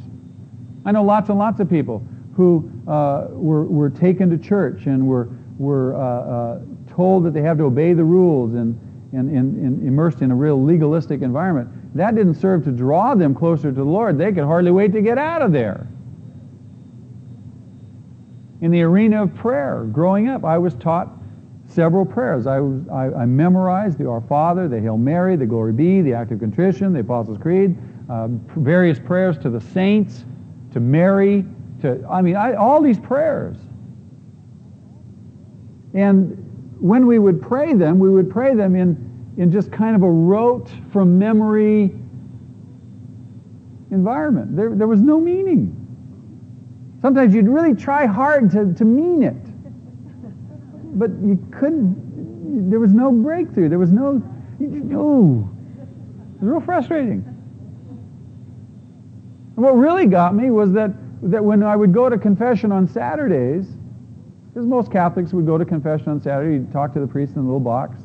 I 0.86 0.92
know 0.92 1.04
lots 1.04 1.30
and 1.30 1.38
lots 1.38 1.60
of 1.60 1.70
people 1.70 2.06
who 2.36 2.72
uh, 2.88 3.28
were, 3.32 3.66
were 3.66 3.90
taken 3.90 4.30
to 4.30 4.38
church 4.38 4.86
and 4.86 5.06
were, 5.08 5.30
were 5.58 5.96
uh, 5.96 6.00
uh, 6.00 6.60
told 6.88 7.26
that 7.26 7.34
they 7.34 7.42
have 7.42 7.58
to 7.58 7.66
obey 7.66 7.94
the 7.94 8.04
rules 8.04 8.54
and, 8.54 8.80
and, 9.12 9.30
and, 9.30 9.58
and 9.58 9.88
immersed 9.88 10.22
in 10.22 10.32
a 10.32 10.36
real 10.36 10.64
legalistic 10.64 11.22
environment. 11.22 11.70
That 11.96 12.16
didn't 12.16 12.36
serve 12.36 12.64
to 12.66 12.72
draw 12.72 13.16
them 13.16 13.36
closer 13.36 13.70
to 13.70 13.76
the 13.76 13.84
Lord. 13.84 14.18
They 14.18 14.32
could 14.32 14.44
hardly 14.44 14.72
wait 14.72 14.94
to 14.94 15.02
get 15.02 15.18
out 15.18 15.42
of 15.42 15.52
there. 15.52 15.88
In 18.62 18.72
the 18.72 18.82
arena 18.82 19.24
of 19.24 19.36
prayer, 19.36 19.88
growing 19.92 20.28
up, 20.30 20.44
I 20.44 20.58
was 20.58 20.74
taught 20.76 21.10
several 21.68 22.06
prayers. 22.06 22.48
I, 22.48 22.58
I, 22.92 23.22
I, 23.22 23.26
memorized 23.26 23.98
the 23.98 24.10
Our 24.10 24.22
Father, 24.22 24.68
the 24.68 24.80
Hail 24.80 24.98
Mary, 24.98 25.36
the 25.36 25.46
Glory 25.46 25.74
Be, 25.74 26.02
the 26.02 26.14
Act 26.14 26.32
of 26.32 26.40
Contrition, 26.40 26.94
the 26.94 27.02
Apostles' 27.02 27.38
Creed, 27.38 27.78
uh, 28.10 28.28
various 28.56 29.00
prayers 29.00 29.38
to 29.40 29.50
the 29.50 29.62
saints, 29.62 30.26
to 30.74 30.80
Mary, 30.80 31.46
to, 31.82 32.04
I 32.10 32.22
mean, 32.22 32.36
I, 32.36 32.54
all 32.54 32.82
these 32.82 33.00
prayers. 33.00 33.58
And 35.94 36.76
when 36.80 37.06
we 37.06 37.20
would 37.20 37.42
pray 37.42 37.74
them, 37.74 38.00
we 38.00 38.10
would 38.10 38.30
pray 38.30 38.56
them 38.56 38.76
in, 38.76 39.36
in 39.38 39.52
just 39.52 39.72
kind 39.72 39.96
of 39.96 40.04
a 40.04 40.10
rote 40.10 40.70
from 40.92 41.20
memory 41.20 41.94
environment. 43.92 44.56
There, 44.56 44.74
there 44.74 44.88
was 44.88 45.02
no 45.02 45.20
meaning. 45.20 45.77
Sometimes 47.02 47.34
you'd 47.34 47.48
really 47.48 47.76
try 47.76 48.06
hard 48.06 48.52
to, 48.52 48.74
to 48.74 48.86
mean 48.86 49.24
it. 49.24 49.36
But 50.98 51.12
you 51.24 51.38
couldn't, 51.52 52.70
there 52.70 52.80
was 52.80 52.94
no 52.94 53.12
breakthrough. 53.12 53.70
There 53.70 53.80
was 53.80 53.92
no, 53.92 54.22
no. 54.60 55.50
It 56.36 56.42
was 56.42 56.50
real 56.50 56.60
frustrating. 56.60 57.24
And 59.56 59.64
what 59.64 59.76
really 59.76 60.06
got 60.06 60.36
me 60.36 60.50
was 60.50 60.72
that, 60.74 60.92
that 61.24 61.44
when 61.44 61.62
I 61.64 61.76
would 61.76 61.94
go 61.94 62.10
to 62.10 62.18
confession 62.18 62.72
on 62.72 62.88
Saturdays, 62.88 63.68
because 64.54 64.68
most 64.68 64.92
Catholics 64.92 65.34
would 65.34 65.46
go 65.46 65.58
to 65.58 65.66
confession 65.66 66.10
on 66.10 66.22
Saturday, 66.22 66.56
you'd 66.56 66.72
talk 66.72 66.94
to 66.94 67.00
the 67.00 67.08
priest 67.08 67.36
in 67.36 67.42
the 67.42 67.48
little 67.48 67.60
box. 67.60 68.00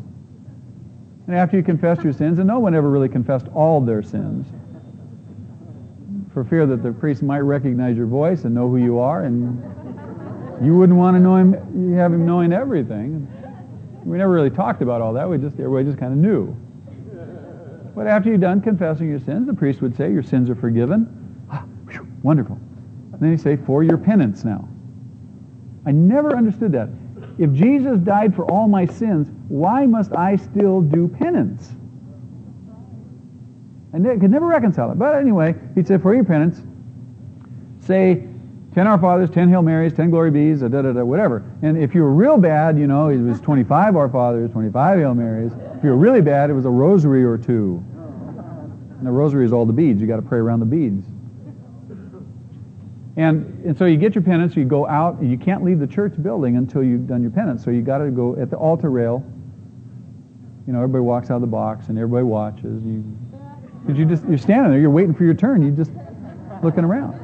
And 1.27 1.37
after 1.37 1.57
you 1.57 1.63
confessed 1.63 2.03
your 2.03 2.13
sins, 2.13 2.39
and 2.39 2.47
no 2.47 2.59
one 2.59 2.75
ever 2.75 2.91
really 2.91 3.09
confessed 3.09 3.47
all 3.55 3.81
their 3.81 4.03
sins, 4.03 4.47
for 6.33 6.45
fear 6.45 6.67
that 6.67 6.83
the 6.83 6.93
priest 6.93 7.23
might 7.23 7.41
recognize 7.41 7.97
your 7.97 8.07
voice 8.07 8.45
and 8.45 8.55
know 8.55 8.69
who 8.69 8.79
you 8.79 8.99
are, 8.99 9.25
and 9.25 9.63
you 10.63 10.75
wouldn't 10.75 10.99
want 10.99 11.17
to 11.17 11.21
know 11.21 11.37
him, 11.37 11.55
you 11.75 11.95
have 11.95 12.13
him 12.13 12.25
knowing 12.25 12.53
everything. 12.53 13.29
We 14.05 14.19
never 14.19 14.33
really 14.33 14.51
talked 14.51 14.83
about 14.83 15.01
all 15.01 15.13
that. 15.13 15.29
We 15.29 15.39
just 15.39 15.59
everybody 15.61 15.85
just 15.85 15.99
kind 15.99 16.13
of 16.13 16.19
knew. 16.19 16.57
But 17.95 18.07
after 18.07 18.31
you're 18.31 18.39
done 18.39 18.61
confessing 18.61 19.09
your 19.09 19.21
sins, 19.21 19.47
the 19.47 19.55
priest 19.55 19.83
would 19.83 19.95
say, 19.95 20.11
"Your 20.13 20.23
sins 20.23 20.49
are 20.49 20.55
forgiven." 20.55 21.07
Ah, 21.51 21.65
whew, 21.91 22.07
wonderful. 22.23 22.59
And 23.13 23.21
then 23.21 23.31
he'd 23.31 23.41
say, 23.41 23.57
"For 23.57 23.85
your 23.85 23.99
penance 23.99 24.45
now." 24.45 24.67
I 25.85 25.93
never 25.93 26.35
understood 26.35 26.73
that. 26.73 26.89
If 27.39 27.53
Jesus 27.53 27.99
died 27.99 28.35
for 28.35 28.45
all 28.51 28.69
my 28.69 28.87
sins, 28.87 29.31
why 29.49 29.87
must 29.87 30.17
I 30.17 30.37
still 30.37 30.81
do 30.81 31.09
penance? 31.09 31.77
I 33.95 33.99
could 33.99 34.31
never 34.31 34.47
reconcile 34.47 34.91
it. 34.91 34.99
But 34.99 35.15
anyway, 35.17 35.55
he'd 35.75 35.87
say, 35.87 35.99
for 35.99 36.15
your 36.15 36.25
penance, 36.25 36.63
say 37.81 38.27
10 38.75 38.87
Our 38.87 38.99
Fathers, 38.99 39.29
10 39.29 39.51
Hail 39.51 39.61
Marys, 39.61 39.93
10 39.93 40.11
Glory 40.11 40.31
Be's, 40.31 40.61
da, 40.61 40.69
da, 40.69 40.81
da, 40.81 41.05
whatever. 41.05 41.45
And 41.61 41.77
if 41.77 41.95
you 41.95 42.03
were 42.03 42.13
real 42.13 42.39
bad, 42.39 42.79
you 42.79 42.87
know, 42.87 43.09
it 43.09 43.19
was 43.19 43.41
25 43.41 43.97
Our 43.97 44.09
Fathers, 44.09 44.51
25 44.51 44.99
Hail 44.99 45.15
Marys. 45.15 45.53
If 45.77 45.85
you 45.85 45.91
were 45.91 45.97
really 45.97 46.23
bad, 46.23 46.49
it 46.49 46.55
was 46.55 46.65
a 46.65 46.71
rosary 46.71 47.23
or 47.23 47.37
two. 47.37 47.85
And 48.99 49.07
the 49.07 49.11
rosary 49.11 49.45
is 49.45 49.53
all 49.53 49.67
the 49.67 49.73
beads. 49.73 50.01
you 50.01 50.07
got 50.07 50.17
to 50.17 50.23
pray 50.23 50.39
around 50.39 50.61
the 50.61 50.67
beads. 50.67 51.05
And, 53.17 53.63
and 53.67 53.77
so 53.77 53.85
you 53.85 53.99
get 53.99 54.15
your 54.15 54.25
penance, 54.25 54.57
you 54.57 54.65
go 54.65 54.87
out, 54.89 55.19
and 55.19 55.31
you 55.31 55.37
can't 55.37 55.63
leave 55.63 55.79
the 55.79 55.87
church 55.87 56.15
building 56.23 56.57
until 56.57 56.83
you've 56.83 57.07
done 57.07 57.21
your 57.21 57.31
penance. 57.31 57.63
So 57.63 57.71
you 57.71 57.83
got 57.83 57.99
to 57.99 58.11
go 58.11 58.37
at 58.41 58.49
the 58.49 58.57
altar 58.57 58.91
rail. 58.91 59.23
You 60.67 60.73
know, 60.73 60.79
everybody 60.79 61.03
walks 61.03 61.31
out 61.31 61.35
of 61.35 61.41
the 61.43 61.47
box, 61.47 61.89
and 61.89 61.99
everybody 61.99 62.25
watches. 62.25 62.83
You 62.85 63.05
because 63.85 63.99
you 63.99 64.05
just, 64.05 64.25
you're 64.27 64.39
standing 64.39 64.71
there, 64.71 64.81
you're 64.81 64.91
waiting 64.91 65.15
for 65.15 65.25
your 65.25 65.35
turn, 65.35 65.63
you're 65.63 65.77
just 65.77 65.91
looking 66.63 66.85
around. 66.85 67.19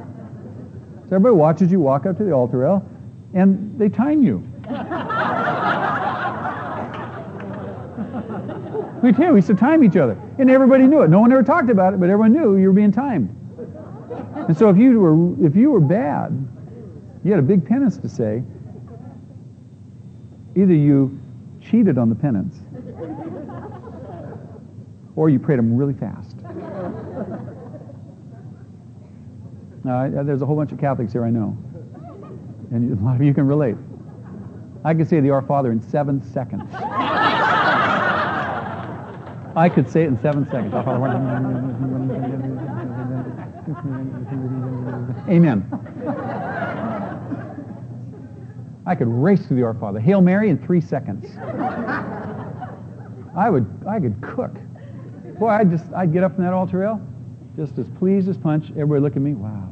So 1.08 1.16
everybody 1.16 1.36
watches 1.36 1.72
you 1.72 1.80
walk 1.80 2.04
up 2.04 2.18
to 2.18 2.24
the 2.24 2.32
altar 2.32 2.58
rail, 2.58 2.86
and 3.32 3.78
they 3.78 3.88
time 3.88 4.22
you. 4.22 4.46
we 9.02 9.12
did. 9.12 9.30
We 9.30 9.36
used 9.36 9.48
to 9.48 9.54
time 9.54 9.84
each 9.84 9.96
other. 9.96 10.20
And 10.38 10.50
everybody 10.50 10.86
knew 10.86 11.02
it. 11.02 11.08
No 11.08 11.20
one 11.20 11.32
ever 11.32 11.42
talked 11.42 11.70
about 11.70 11.94
it, 11.94 12.00
but 12.00 12.10
everyone 12.10 12.32
knew 12.32 12.56
you 12.56 12.68
were 12.68 12.74
being 12.74 12.92
timed. 12.92 13.34
And 14.48 14.56
so 14.56 14.70
if 14.70 14.76
you 14.76 15.00
were, 15.00 15.46
if 15.46 15.56
you 15.56 15.70
were 15.70 15.80
bad, 15.80 16.30
you 17.24 17.30
had 17.30 17.38
a 17.38 17.42
big 17.42 17.66
penance 17.66 17.96
to 17.98 18.08
say. 18.08 18.42
Either 20.56 20.74
you 20.74 21.18
cheated 21.60 21.98
on 21.98 22.08
the 22.08 22.14
penance, 22.14 22.56
or 25.16 25.30
you 25.30 25.38
prayed 25.38 25.58
them 25.58 25.76
really 25.76 25.94
fast. 25.94 26.37
Uh, 29.86 30.08
there's 30.22 30.42
a 30.42 30.46
whole 30.46 30.56
bunch 30.56 30.72
of 30.72 30.78
Catholics 30.78 31.12
here 31.12 31.24
I 31.24 31.30
know. 31.30 31.56
And 32.70 32.98
a 32.98 33.04
lot 33.04 33.16
of 33.16 33.22
you 33.22 33.32
can 33.32 33.46
relate. 33.46 33.76
I 34.84 34.94
could 34.94 35.08
say 35.08 35.20
the 35.20 35.30
Our 35.30 35.42
Father 35.42 35.72
in 35.72 35.80
seven 35.80 36.22
seconds. 36.22 36.70
I 39.56 39.68
could 39.74 39.90
say 39.90 40.04
it 40.04 40.08
in 40.08 40.20
seven 40.20 40.44
seconds. 40.46 40.74
Amen. 45.28 45.66
I 48.86 48.94
could 48.94 49.08
race 49.08 49.46
through 49.46 49.56
the 49.56 49.64
Our 49.64 49.74
Father. 49.74 50.00
Hail 50.00 50.20
Mary 50.20 50.48
in 50.48 50.58
three 50.58 50.80
seconds. 50.80 51.26
I 53.36 53.50
would, 53.50 53.66
I 53.88 54.00
could 54.00 54.20
cook. 54.22 54.54
Boy, 55.38 55.48
I'd 55.48 55.70
just, 55.70 55.84
I'd 55.92 56.12
get 56.12 56.24
up 56.24 56.34
from 56.34 56.44
that 56.44 56.52
altar 56.52 56.78
rail, 56.78 57.00
just 57.58 57.76
as 57.76 57.88
pleased 57.98 58.28
as 58.28 58.38
punch. 58.38 58.66
Everybody 58.70 59.00
look 59.00 59.16
at 59.16 59.22
me, 59.22 59.34
wow. 59.34 59.68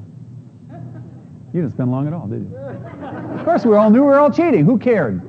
You 1.53 1.62
didn't 1.62 1.70
spend 1.70 1.92
long 1.92 2.09
at 2.09 2.12
all, 2.12 2.27
did 2.27 2.40
you? 2.40 2.57
Of 2.57 3.44
course, 3.44 3.64
we 3.64 3.77
all 3.77 3.90
knew 3.90 4.01
we 4.01 4.09
were 4.09 4.18
all 4.18 4.31
cheating. 4.31 4.64
Who 4.64 4.77
cared? 4.77 5.22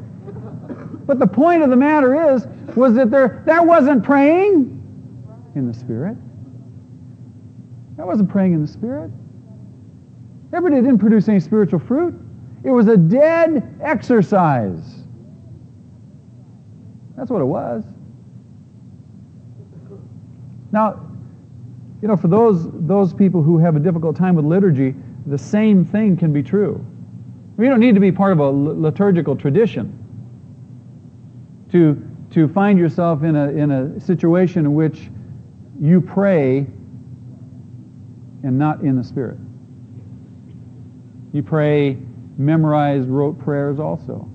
But 1.06 1.20
the 1.20 1.28
point 1.28 1.62
of 1.62 1.70
the 1.70 1.76
matter 1.76 2.34
is, 2.34 2.48
was 2.76 2.96
that 2.96 3.12
there, 3.12 3.44
that 3.46 3.64
wasn't 3.64 4.04
praying 4.04 4.74
in 5.54 5.68
the 5.68 5.74
Spirit. 5.74 6.18
That 7.96 8.08
wasn't 8.08 8.30
praying 8.30 8.54
in 8.54 8.62
the 8.64 8.68
Spirit. 8.68 9.12
Everybody 10.52 10.82
didn't 10.82 11.00
produce 11.00 11.30
any 11.30 11.40
spiritual 11.40 11.80
fruit. 11.80 12.20
It 12.64 12.72
was 12.72 12.88
a 12.88 12.98
dead 12.98 13.80
exercise. 13.84 15.04
That's 17.16 17.30
what 17.30 17.42
it 17.42 17.46
was. 17.46 17.84
Now, 20.72 21.07
you 22.02 22.08
know, 22.08 22.16
for 22.16 22.28
those, 22.28 22.68
those 22.72 23.14
people 23.14 23.42
who 23.42 23.58
have 23.58 23.76
a 23.76 23.80
difficult 23.80 24.16
time 24.16 24.36
with 24.36 24.46
liturgy, 24.46 24.94
the 25.26 25.38
same 25.38 25.84
thing 25.84 26.16
can 26.16 26.32
be 26.32 26.44
true. 26.44 26.86
We 27.58 27.68
don't 27.68 27.80
need 27.80 27.96
to 27.96 28.02
be 28.02 28.12
part 28.12 28.34
of 28.34 28.40
a 28.40 28.50
liturgical 28.50 29.36
tradition 29.36 29.98
to, 31.72 32.02
to 32.32 32.48
find 32.48 32.78
yourself 32.78 33.24
in 33.24 33.36
a, 33.36 33.50
in 33.50 33.72
a 33.72 34.00
situation 34.00 34.66
in 34.66 34.76
which 34.76 35.10
you 35.82 36.00
pray 36.00 36.68
and 38.44 38.58
not 38.58 38.82
in 38.82 38.96
the 38.96 39.04
Spirit. 39.04 39.38
You 41.34 41.42
pray 41.42 41.98
memorized, 42.38 43.10
rote 43.10 43.40
prayers 43.40 43.80
also. 43.80 44.30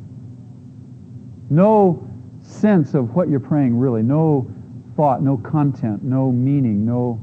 No 1.49 2.09
sense 2.43 2.95
of 2.95 3.15
what 3.15 3.29
you're 3.29 3.41
praying 3.41 3.79
really, 3.79 4.03
no 4.03 4.51
thought, 4.97 5.23
no 5.23 5.37
content, 5.39 6.03
no 6.03 6.33
meaning, 6.33 6.85
no 6.85 7.21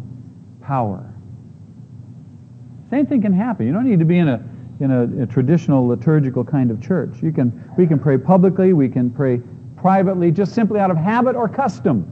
power. 0.69 1.03
Same 2.91 3.08
thing 3.08 3.23
can 3.23 3.34
happen. 3.34 3.65
You 3.65 3.73
don't 3.73 3.89
need 3.89 3.97
to 3.99 4.05
be 4.05 4.19
in 4.19 4.27
a 4.27 4.43
in 4.79 4.91
a, 4.91 5.23
a, 5.23 5.25
traditional 5.25 5.86
liturgical 5.86 6.45
kind 6.45 6.71
of 6.71 6.79
church. 6.82 7.21
You 7.21 7.32
can 7.32 7.51
we 7.75 7.88
can 7.88 7.97
pray 7.99 8.19
publicly, 8.19 8.73
we 8.73 8.88
can 8.88 9.10
pray 9.10 9.41
privately, 9.75 10.32
just 10.32 10.53
simply 10.53 10.79
out 10.79 10.91
of 10.91 10.97
habit 10.97 11.36
or 11.36 11.49
custom. 11.49 12.05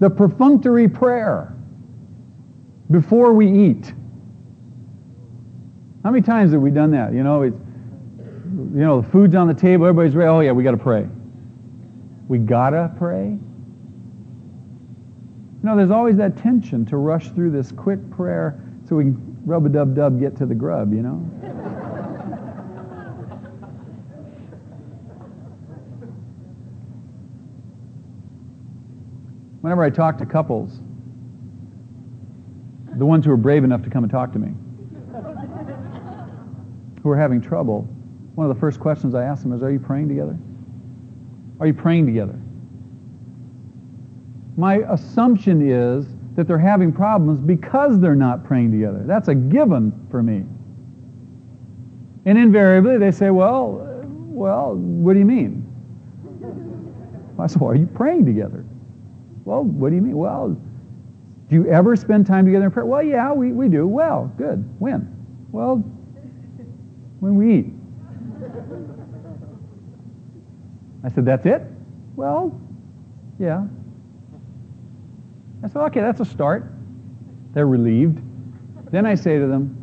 The 0.00 0.08
perfunctory 0.08 0.88
prayer 0.88 1.54
before 2.90 3.34
we 3.34 3.46
eat. 3.68 3.92
How 6.04 6.10
many 6.10 6.22
times 6.22 6.52
have 6.52 6.62
we 6.62 6.70
done 6.70 6.90
that? 6.92 7.12
You 7.12 7.22
know, 7.22 7.42
it's, 7.42 7.56
you 8.74 8.80
know, 8.80 9.02
the 9.02 9.08
food's 9.10 9.34
on 9.34 9.46
the 9.46 9.54
table, 9.54 9.86
everybody's 9.86 10.16
ready. 10.16 10.28
Oh 10.28 10.40
yeah, 10.40 10.52
we 10.52 10.64
got 10.64 10.70
to 10.70 10.78
pray. 10.78 11.06
We 12.28 12.38
gotta 12.38 12.92
pray. 12.96 13.38
You 15.62 15.68
know, 15.68 15.76
there's 15.76 15.90
always 15.90 16.16
that 16.18 16.36
tension 16.36 16.86
to 16.86 16.96
rush 16.96 17.30
through 17.30 17.50
this 17.50 17.72
quick 17.72 17.98
prayer 18.10 18.60
so 18.88 18.94
we 18.94 19.04
can 19.04 19.36
rub 19.44 19.66
a 19.66 19.68
dub 19.68 19.96
dub 19.96 20.20
get 20.20 20.36
to 20.36 20.46
the 20.46 20.54
grub. 20.54 20.92
You 20.92 21.02
know. 21.02 21.16
Whenever 29.60 29.82
I 29.82 29.90
talk 29.90 30.16
to 30.18 30.26
couples, 30.26 30.80
the 32.96 33.04
ones 33.04 33.24
who 33.24 33.32
are 33.32 33.36
brave 33.36 33.64
enough 33.64 33.82
to 33.82 33.90
come 33.90 34.04
and 34.04 34.10
talk 34.10 34.32
to 34.34 34.38
me, 34.38 34.54
who 37.02 37.10
are 37.10 37.16
having 37.16 37.40
trouble, 37.40 37.82
one 38.36 38.48
of 38.48 38.54
the 38.54 38.60
first 38.60 38.78
questions 38.78 39.16
I 39.16 39.24
ask 39.24 39.42
them 39.42 39.52
is, 39.52 39.64
Are 39.64 39.72
you 39.72 39.80
praying 39.80 40.08
together? 40.08 40.38
Are 41.58 41.66
you 41.66 41.74
praying 41.74 42.06
together? 42.06 42.38
My 44.58 44.78
assumption 44.88 45.70
is 45.70 46.04
that 46.34 46.48
they're 46.48 46.58
having 46.58 46.92
problems 46.92 47.40
because 47.40 48.00
they're 48.00 48.16
not 48.16 48.42
praying 48.44 48.72
together. 48.72 49.04
That's 49.04 49.28
a 49.28 49.34
given 49.34 49.92
for 50.10 50.20
me. 50.20 50.44
And 52.26 52.36
invariably 52.36 52.98
they 52.98 53.12
say, 53.12 53.30
Well, 53.30 54.02
well, 54.04 54.74
what 54.74 55.12
do 55.12 55.20
you 55.20 55.24
mean? 55.24 55.64
I 57.38 57.46
said, 57.46 57.60
Well, 57.60 57.70
are 57.70 57.76
you 57.76 57.86
praying 57.86 58.26
together? 58.26 58.64
Well, 59.44 59.62
what 59.62 59.90
do 59.90 59.94
you 59.94 60.02
mean? 60.02 60.16
Well, 60.16 60.60
do 61.48 61.54
you 61.54 61.68
ever 61.68 61.94
spend 61.94 62.26
time 62.26 62.44
together 62.44 62.64
in 62.64 62.70
prayer? 62.72 62.84
Well, 62.84 63.04
yeah, 63.04 63.32
we, 63.32 63.52
we 63.52 63.68
do. 63.68 63.86
Well, 63.86 64.32
good. 64.36 64.68
When? 64.80 65.46
Well, 65.52 65.76
when 67.20 67.36
we 67.36 67.54
eat. 67.54 67.66
I 71.04 71.10
said, 71.10 71.24
That's 71.24 71.46
it? 71.46 71.62
Well, 72.16 72.60
yeah. 73.38 73.68
I 75.62 75.68
said, 75.68 75.82
Okay, 75.82 76.00
that's 76.00 76.20
a 76.20 76.24
start. 76.24 76.70
They're 77.52 77.66
relieved. 77.66 78.20
Then 78.90 79.06
I 79.06 79.14
say 79.14 79.38
to 79.38 79.46
them, 79.46 79.74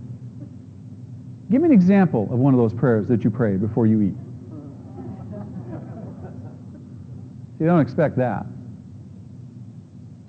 Give 1.51 1.61
me 1.61 1.67
an 1.67 1.73
example 1.73 2.27
of 2.31 2.39
one 2.39 2.53
of 2.53 2.59
those 2.59 2.73
prayers 2.73 3.07
that 3.07 3.23
you 3.23 3.29
pray 3.29 3.55
before 3.55 3.85
you 3.85 4.01
eat. 4.01 4.15
you 7.59 7.65
don't 7.65 7.81
expect 7.81 8.17
that. 8.17 8.45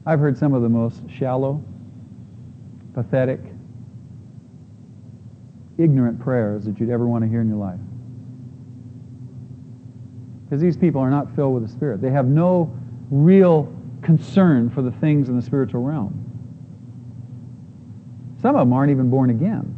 I've 0.05 0.21
heard 0.21 0.39
some 0.39 0.55
of 0.55 0.63
the 0.63 0.69
most 0.69 1.03
shallow, 1.11 1.63
pathetic, 2.95 3.41
ignorant 5.79 6.21
prayers 6.21 6.65
that 6.65 6.79
you'd 6.79 6.91
ever 6.91 7.07
want 7.07 7.25
to 7.25 7.29
hear 7.29 7.41
in 7.41 7.49
your 7.49 7.57
life. 7.57 7.81
Because 10.45 10.61
these 10.61 10.77
people 10.77 11.01
are 11.01 11.11
not 11.11 11.35
filled 11.35 11.55
with 11.55 11.65
the 11.65 11.69
Spirit. 11.69 12.01
They 12.01 12.11
have 12.11 12.27
no 12.27 12.73
real 13.11 13.73
concern 14.03 14.71
for 14.71 14.83
the 14.83 14.91
things 14.91 15.29
in 15.29 15.37
the 15.37 15.43
spiritual 15.43 15.83
realm. 15.83 16.23
Some 18.41 18.55
of 18.55 18.61
them 18.61 18.73
aren't 18.73 18.91
even 18.91 19.11
born 19.11 19.31
again. 19.31 19.75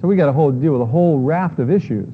So 0.00 0.08
we 0.08 0.16
got 0.16 0.26
to 0.26 0.32
hold, 0.32 0.60
deal 0.60 0.72
with 0.72 0.82
a 0.82 0.86
whole 0.86 1.18
raft 1.18 1.58
of 1.58 1.70
issues. 1.70 2.12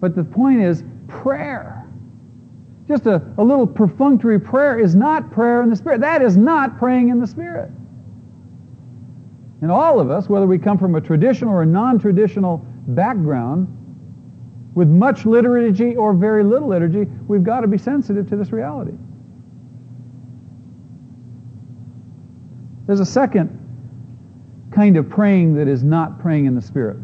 But 0.00 0.14
the 0.14 0.24
point 0.24 0.60
is 0.60 0.84
prayer. 1.08 1.86
Just 2.86 3.06
a, 3.06 3.22
a 3.36 3.44
little 3.44 3.66
perfunctory 3.66 4.38
prayer 4.38 4.78
is 4.78 4.94
not 4.94 5.30
prayer 5.32 5.62
in 5.62 5.70
the 5.70 5.76
Spirit. 5.76 6.00
That 6.00 6.22
is 6.22 6.36
not 6.36 6.78
praying 6.78 7.08
in 7.08 7.20
the 7.20 7.26
Spirit. 7.26 7.70
And 9.60 9.72
all 9.72 9.98
of 9.98 10.10
us, 10.10 10.28
whether 10.28 10.46
we 10.46 10.58
come 10.58 10.78
from 10.78 10.94
a 10.94 11.00
traditional 11.00 11.52
or 11.52 11.62
a 11.62 11.66
non-traditional 11.66 12.58
background, 12.86 13.74
with 14.78 14.86
much 14.86 15.26
liturgy 15.26 15.96
or 15.96 16.14
very 16.14 16.44
little 16.44 16.68
liturgy, 16.68 17.04
we've 17.26 17.42
got 17.42 17.62
to 17.62 17.66
be 17.66 17.76
sensitive 17.76 18.28
to 18.28 18.36
this 18.36 18.52
reality. 18.52 18.92
There's 22.86 23.00
a 23.00 23.04
second 23.04 23.50
kind 24.70 24.96
of 24.96 25.10
praying 25.10 25.56
that 25.56 25.66
is 25.66 25.82
not 25.82 26.20
praying 26.20 26.46
in 26.46 26.54
the 26.54 26.62
Spirit. 26.62 26.96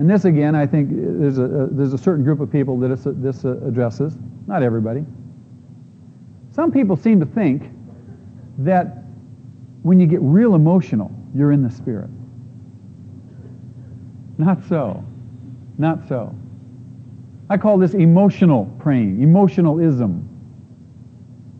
And 0.00 0.10
this, 0.10 0.24
again, 0.24 0.56
I 0.56 0.66
think 0.66 0.88
there's 0.90 1.38
a, 1.38 1.44
a 1.44 1.66
there's 1.68 1.92
a 1.92 1.98
certain 1.98 2.24
group 2.24 2.40
of 2.40 2.50
people 2.50 2.76
that 2.80 2.88
this, 2.88 3.04
this 3.04 3.44
addresses, 3.44 4.18
not 4.48 4.64
everybody. 4.64 5.04
Some 6.50 6.72
people 6.72 6.96
seem 6.96 7.20
to 7.20 7.26
think 7.26 7.70
that 8.58 9.04
when 9.82 10.00
you 10.00 10.06
get 10.08 10.20
real 10.20 10.56
emotional, 10.56 11.12
you're 11.32 11.52
in 11.52 11.62
the 11.62 11.70
Spirit. 11.70 12.10
Not 14.36 14.64
so. 14.68 15.04
Not 15.80 16.06
so. 16.06 16.34
I 17.48 17.56
call 17.56 17.78
this 17.78 17.94
emotional 17.94 18.66
praying, 18.78 19.22
emotionalism. 19.22 20.28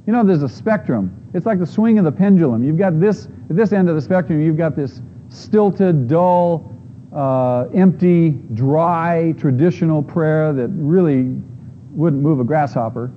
You 0.06 0.12
know, 0.12 0.22
there's 0.22 0.42
a 0.42 0.48
spectrum. 0.48 1.10
It's 1.32 1.46
like 1.46 1.58
the 1.58 1.66
swing 1.66 1.98
of 1.98 2.04
the 2.04 2.12
pendulum. 2.12 2.62
You've 2.62 2.76
got 2.76 3.00
this, 3.00 3.28
at 3.48 3.56
this 3.56 3.72
end 3.72 3.88
of 3.88 3.94
the 3.94 4.00
spectrum, 4.02 4.38
you've 4.42 4.58
got 4.58 4.76
this 4.76 5.00
stilted, 5.30 6.06
dull, 6.06 6.70
uh, 7.14 7.64
empty, 7.74 8.32
dry, 8.52 9.32
traditional 9.38 10.02
prayer 10.02 10.52
that 10.52 10.68
really 10.68 11.40
wouldn't 11.92 12.22
move 12.22 12.40
a 12.40 12.44
grasshopper. 12.44 13.10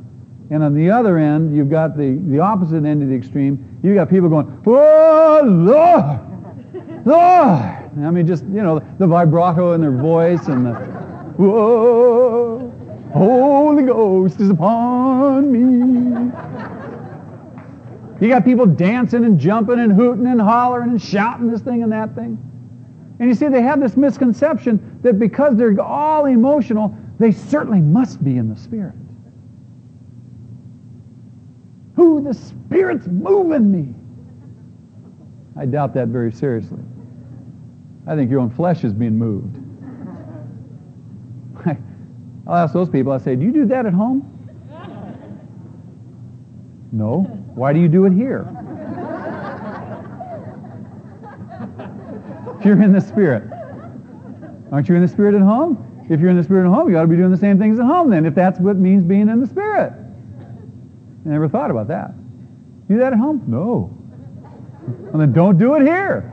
And 0.52 0.64
on 0.64 0.74
the 0.74 0.90
other 0.90 1.18
end, 1.18 1.54
you've 1.54 1.70
got 1.70 1.98
the, 1.98 2.18
the 2.30 2.40
opposite 2.40 2.86
end 2.86 3.04
of 3.04 3.10
the 3.10 3.16
extreme. 3.16 3.80
You've 3.84 3.96
got 3.96 4.10
people 4.10 4.30
going, 4.30 4.62
Oh, 4.66 5.42
Lord! 5.44 7.06
Lord! 7.06 7.84
I 8.02 8.10
mean, 8.12 8.26
just, 8.26 8.44
you 8.46 8.64
know, 8.64 8.80
the 8.98 9.06
vibrato 9.06 9.74
in 9.74 9.82
their 9.82 9.92
voice 9.92 10.48
and 10.48 10.66
the, 10.66 10.72
Whoa, 11.38 12.72
Holy 13.14 13.84
Ghost 13.84 14.40
is 14.40 14.50
upon 14.50 15.52
me. 15.52 16.32
You 18.22 18.30
got 18.30 18.46
people 18.46 18.66
dancing 18.66 19.26
and 19.26 19.40
jumping 19.40 19.80
and 19.80 19.92
hooting 19.92 20.28
and 20.28 20.40
hollering 20.40 20.92
and 20.92 21.02
shouting 21.02 21.50
this 21.50 21.62
thing 21.62 21.84
and 21.84 21.92
that 21.92 22.16
thing. 22.16 22.38
And 23.20 23.30
you 23.30 23.36
see, 23.36 23.48
they 23.48 23.62
have 23.62 23.80
this 23.80 23.98
misconception 23.98 25.00
that 25.02 25.20
because 25.20 25.56
they're 25.56 25.80
all 25.82 26.26
emotional, 26.26 26.96
they 27.20 27.32
certainly 27.32 27.82
must 27.82 28.24
be 28.24 28.38
in 28.38 28.50
the 28.50 28.56
Spirit. 28.56 28.96
Who 31.96 32.22
the 32.22 32.34
Spirit's 32.34 33.08
moving 33.08 33.72
me. 33.72 33.94
I 35.58 35.66
doubt 35.66 35.94
that 35.94 36.08
very 36.08 36.32
seriously. 36.32 36.82
I 38.08 38.16
think 38.16 38.32
your 38.32 38.40
own 38.40 38.50
flesh 38.50 38.84
is 38.84 38.94
being 38.94 39.18
moved. 39.18 39.63
I'll 42.46 42.56
ask 42.56 42.74
those 42.74 42.90
people, 42.90 43.12
I 43.12 43.18
say, 43.18 43.36
do 43.36 43.46
you 43.46 43.52
do 43.52 43.66
that 43.68 43.86
at 43.86 43.94
home? 43.94 44.30
No. 46.92 47.22
Why 47.56 47.74
do 47.74 47.80
you 47.80 47.88
do 47.88 48.06
it 48.06 48.14
here? 48.14 48.48
if 52.60 52.66
you're 52.66 52.82
in 52.82 52.94
the 52.94 53.02
Spirit. 53.02 53.44
Aren't 54.72 54.88
you 54.88 54.96
in 54.96 55.02
the 55.02 55.08
Spirit 55.08 55.36
at 55.36 55.42
home? 55.42 56.06
If 56.10 56.20
you're 56.20 56.30
in 56.30 56.38
the 56.38 56.44
Spirit 56.44 56.66
at 56.66 56.74
home, 56.74 56.90
you 56.90 56.98
ought 56.98 57.02
to 57.04 57.08
be 57.08 57.16
doing 57.16 57.32
the 57.32 57.38
same 57.38 57.60
things 57.60 57.80
at 57.80 57.86
home 57.86 58.10
then, 58.10 58.26
if 58.26 58.36
that's 58.36 58.60
what 58.60 58.78
means 58.78 59.04
being 59.04 59.30
in 59.30 59.40
the 59.40 59.48
Spirit. 59.48 59.94
I 61.26 61.30
never 61.30 61.48
thought 61.48 61.72
about 61.72 61.88
that. 61.90 62.14
Do 62.88 62.98
that 62.98 63.14
at 63.14 63.20
home? 63.20 63.44
No. 63.48 63.90
Well, 64.88 65.20
then 65.20 65.32
don't 65.32 65.58
do 65.58 65.76
it 65.76 65.82
here. 65.84 66.33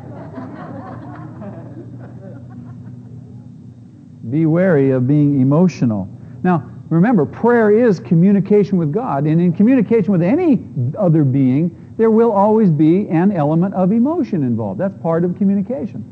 Be 4.30 4.46
wary 4.46 4.90
of 4.90 5.06
being 5.06 5.40
emotional. 5.40 6.08
Now, 6.42 6.70
remember, 6.88 7.26
prayer 7.26 7.70
is 7.70 8.00
communication 8.00 8.78
with 8.78 8.92
God, 8.92 9.26
and 9.26 9.40
in 9.40 9.52
communication 9.52 10.12
with 10.12 10.22
any 10.22 10.64
other 10.98 11.24
being, 11.24 11.94
there 11.96 12.10
will 12.10 12.32
always 12.32 12.70
be 12.70 13.08
an 13.08 13.32
element 13.32 13.74
of 13.74 13.92
emotion 13.92 14.42
involved. 14.42 14.80
That's 14.80 14.96
part 15.02 15.24
of 15.24 15.36
communication. 15.36 16.04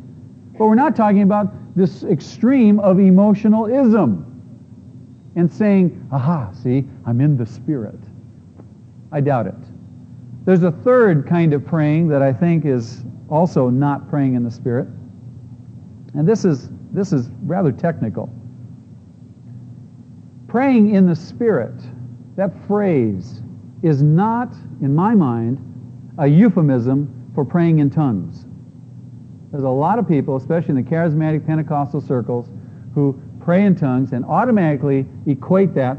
But 0.58 0.66
we're 0.66 0.74
not 0.74 0.96
talking 0.96 1.22
about 1.22 1.52
this 1.76 2.02
extreme 2.04 2.80
of 2.80 2.98
emotionalism 2.98 4.24
and 5.36 5.50
saying, 5.50 6.08
aha, 6.10 6.50
see, 6.52 6.84
I'm 7.06 7.20
in 7.20 7.36
the 7.36 7.46
Spirit. 7.46 7.98
I 9.12 9.20
doubt 9.20 9.46
it. 9.46 9.54
There's 10.44 10.64
a 10.64 10.72
third 10.72 11.26
kind 11.26 11.54
of 11.54 11.64
praying 11.64 12.08
that 12.08 12.22
I 12.22 12.32
think 12.32 12.64
is 12.64 13.04
also 13.28 13.68
not 13.68 14.10
praying 14.10 14.34
in 14.34 14.42
the 14.42 14.50
Spirit. 14.50 14.88
And 16.14 16.26
this 16.26 16.44
is 16.44 16.70
this 16.92 17.12
is 17.12 17.30
rather 17.42 17.72
technical. 17.72 18.30
Praying 20.46 20.94
in 20.94 21.06
the 21.06 21.14
Spirit, 21.14 21.74
that 22.36 22.52
phrase 22.66 23.42
is 23.82 24.02
not, 24.02 24.52
in 24.80 24.94
my 24.94 25.14
mind, 25.14 25.58
a 26.18 26.26
euphemism 26.26 27.30
for 27.34 27.44
praying 27.44 27.78
in 27.78 27.90
tongues. 27.90 28.46
There's 29.50 29.64
a 29.64 29.68
lot 29.68 29.98
of 29.98 30.08
people, 30.08 30.36
especially 30.36 30.70
in 30.70 30.76
the 30.76 30.90
charismatic 30.90 31.46
Pentecostal 31.46 32.00
circles, 32.00 32.48
who 32.94 33.20
pray 33.40 33.64
in 33.64 33.76
tongues 33.76 34.12
and 34.12 34.24
automatically 34.24 35.06
equate 35.26 35.74
that 35.74 35.98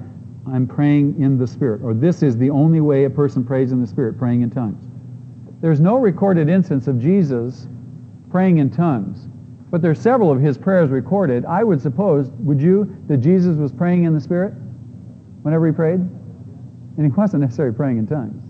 I'm 0.52 0.68
praying 0.68 1.22
in 1.22 1.38
the 1.38 1.48
Spirit, 1.48 1.82
or 1.84 1.94
this 1.94 2.24
is 2.24 2.38
the 2.38 2.50
only 2.50 2.82
way 2.82 3.06
a 3.06 3.10
person 3.10 3.44
prays 3.44 3.72
in 3.72 3.82
the 3.82 3.88
Spirit, 3.88 4.18
praying 4.18 4.42
in 4.42 4.50
tongues. 4.50 4.84
There's 5.62 5.80
no 5.80 5.98
recorded 5.98 6.50
instance 6.50 6.88
of 6.88 7.00
Jesus 7.00 7.68
praying 8.32 8.58
in 8.60 8.70
tongues, 8.70 9.28
but 9.72 9.82
there's 9.82 10.00
several 10.00 10.32
of 10.32 10.42
his 10.42 10.58
prayers 10.58 10.90
recorded. 10.90 11.46
I 11.46 11.64
would 11.64 11.82
suppose, 11.82 12.32
would 12.40 12.62
you, 12.62 12.96
that 13.08 13.18
Jesus 13.18 13.56
was 13.56 13.72
praying 13.72 14.06
in 14.06 14.14
the 14.14 14.22
Spirit 14.22 14.54
whenever 15.44 15.68
he 15.68 15.72
prayed? 15.72 16.00
And 16.00 17.06
he 17.06 17.10
wasn't 17.10 17.44
necessarily 17.44 17.76
praying 17.76 18.00
in 18.00 18.08
tongues. 18.08 18.44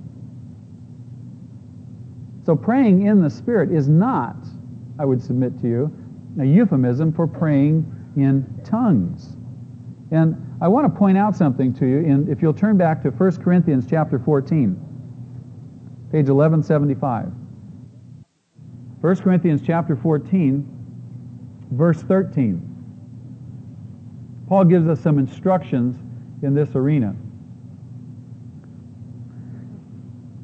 So 2.45 2.55
praying 2.55 3.05
in 3.05 3.21
the 3.21 3.29
Spirit 3.29 3.71
is 3.71 3.89
not, 3.89 4.37
I 4.97 5.05
would 5.05 5.21
submit 5.21 5.59
to 5.61 5.67
you, 5.67 5.93
a 6.39 6.45
euphemism 6.45 7.11
for 7.11 7.27
praying 7.27 7.85
in 8.15 8.61
tongues. 8.63 9.35
And 10.11 10.57
I 10.61 10.67
want 10.67 10.91
to 10.91 10.97
point 10.97 11.17
out 11.17 11.35
something 11.35 11.73
to 11.75 11.85
you. 11.85 11.99
In, 11.99 12.31
if 12.31 12.41
you'll 12.41 12.53
turn 12.53 12.77
back 12.77 13.03
to 13.03 13.11
1 13.11 13.43
Corinthians 13.43 13.85
chapter 13.87 14.17
14, 14.19 14.73
page 16.11 16.29
1175. 16.29 17.31
1 19.01 19.15
Corinthians 19.17 19.61
chapter 19.65 19.95
14, 19.95 20.78
verse 21.71 22.01
13. 22.01 22.65
Paul 24.47 24.65
gives 24.65 24.87
us 24.87 24.99
some 24.99 25.19
instructions 25.19 25.95
in 26.41 26.53
this 26.53 26.75
arena. 26.75 27.15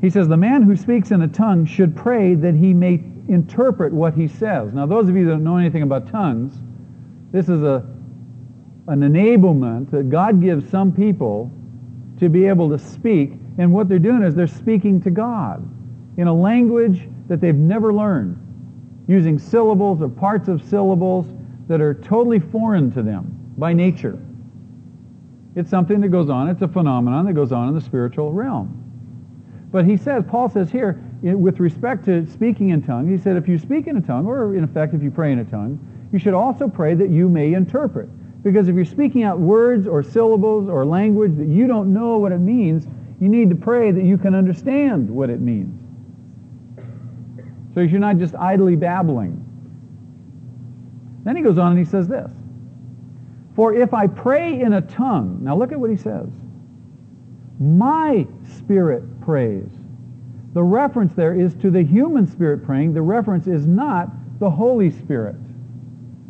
He 0.01 0.09
says, 0.09 0.27
The 0.27 0.37
man 0.37 0.61
who 0.61 0.75
speaks 0.75 1.11
in 1.11 1.21
a 1.23 1.27
tongue 1.27 1.65
should 1.65 1.95
pray 1.95 2.35
that 2.35 2.53
he 2.53 2.73
may 2.73 3.03
interpret 3.27 3.91
what 3.91 4.13
he 4.13 4.27
says. 4.27 4.73
Now, 4.73 4.85
those 4.85 5.09
of 5.09 5.15
you 5.15 5.25
that 5.25 5.31
don't 5.31 5.43
know 5.43 5.57
anything 5.57 5.81
about 5.81 6.11
tongues, 6.11 6.53
this 7.31 7.49
is 7.49 7.63
a 7.63 7.85
an 8.87 8.99
enablement 8.99 9.89
that 9.91 10.09
God 10.09 10.41
gives 10.41 10.69
some 10.69 10.91
people 10.91 11.51
to 12.19 12.29
be 12.29 12.45
able 12.45 12.69
to 12.69 12.77
speak. 12.77 13.31
And 13.57 13.73
what 13.73 13.89
they're 13.89 13.99
doing 13.99 14.23
is 14.23 14.35
they're 14.35 14.47
speaking 14.47 15.01
to 15.01 15.09
God 15.09 15.67
in 16.17 16.27
a 16.27 16.33
language 16.33 17.07
that 17.27 17.41
they've 17.41 17.55
never 17.55 17.93
learned, 17.93 18.37
using 19.07 19.37
syllables 19.37 20.01
or 20.01 20.09
parts 20.09 20.47
of 20.47 20.63
syllables 20.63 21.27
that 21.67 21.81
are 21.81 21.93
totally 21.93 22.39
foreign 22.39 22.91
to 22.91 23.01
them 23.01 23.53
by 23.57 23.73
nature. 23.73 24.19
It's 25.55 25.69
something 25.69 26.01
that 26.01 26.09
goes 26.09 26.29
on, 26.29 26.49
it's 26.49 26.61
a 26.61 26.67
phenomenon 26.67 27.25
that 27.25 27.33
goes 27.33 27.51
on 27.51 27.69
in 27.69 27.75
the 27.75 27.81
spiritual 27.81 28.33
realm. 28.33 28.81
But 29.71 29.85
he 29.85 29.97
says, 29.97 30.23
Paul 30.27 30.49
says 30.49 30.69
here, 30.69 31.01
with 31.21 31.59
respect 31.59 32.05
to 32.05 32.25
speaking 32.27 32.69
in 32.69 32.81
tongues, 32.81 33.09
he 33.09 33.17
said, 33.17 33.35
if 33.35 33.47
you 33.47 33.57
speak 33.57 33.87
in 33.87 33.97
a 33.97 34.01
tongue, 34.01 34.25
or 34.25 34.55
in 34.55 34.63
effect, 34.63 34.93
if 34.93 35.01
you 35.01 35.11
pray 35.11 35.31
in 35.31 35.39
a 35.39 35.45
tongue, 35.45 35.79
you 36.11 36.19
should 36.19 36.33
also 36.33 36.67
pray 36.67 36.93
that 36.93 37.09
you 37.09 37.27
may 37.27 37.53
interpret. 37.53 38.09
Because 38.43 38.67
if 38.67 38.75
you're 38.75 38.85
speaking 38.85 39.23
out 39.23 39.39
words 39.39 39.87
or 39.87 40.03
syllables 40.03 40.69
or 40.69 40.85
language 40.85 41.35
that 41.37 41.47
you 41.47 41.67
don't 41.67 41.93
know 41.93 42.17
what 42.17 42.31
it 42.31 42.39
means, 42.39 42.87
you 43.19 43.27
need 43.27 43.49
to 43.49 43.55
pray 43.55 43.91
that 43.91 44.03
you 44.03 44.17
can 44.17 44.35
understand 44.35 45.09
what 45.09 45.29
it 45.29 45.41
means. 45.41 45.81
So 47.75 47.81
you're 47.81 47.99
not 47.99 48.17
just 48.17 48.33
idly 48.35 48.77
babbling. 48.77 49.43
Then 51.25 51.35
he 51.35 51.43
goes 51.43 51.57
on 51.57 51.71
and 51.71 51.77
he 51.77 51.85
says 51.85 52.07
this 52.07 52.31
For 53.53 53.75
if 53.75 53.93
I 53.93 54.07
pray 54.07 54.61
in 54.61 54.73
a 54.73 54.81
tongue, 54.81 55.39
now 55.43 55.57
look 55.57 55.73
at 55.73 55.79
what 55.79 55.89
he 55.89 55.97
says. 55.97 56.29
My 57.59 58.25
spirit 58.57 59.03
prays. 59.21 59.69
The 60.53 60.63
reference 60.63 61.13
there 61.15 61.37
is 61.37 61.53
to 61.55 61.69
the 61.69 61.83
human 61.83 62.25
spirit 62.27 62.63
praying. 62.65 62.93
The 62.93 63.01
reference 63.01 63.45
is 63.45 63.65
not 63.65 64.09
the 64.39 64.49
Holy 64.49 64.89
Spirit. 64.89 65.35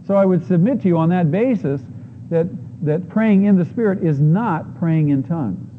So 0.07 0.15
I 0.15 0.25
would 0.25 0.45
submit 0.45 0.81
to 0.81 0.87
you 0.87 0.97
on 0.97 1.09
that 1.09 1.31
basis 1.31 1.81
that, 2.29 2.47
that 2.83 3.07
praying 3.07 3.45
in 3.45 3.55
the 3.55 3.65
Spirit 3.65 4.03
is 4.03 4.19
not 4.19 4.77
praying 4.79 5.09
in 5.09 5.23
tongues, 5.23 5.69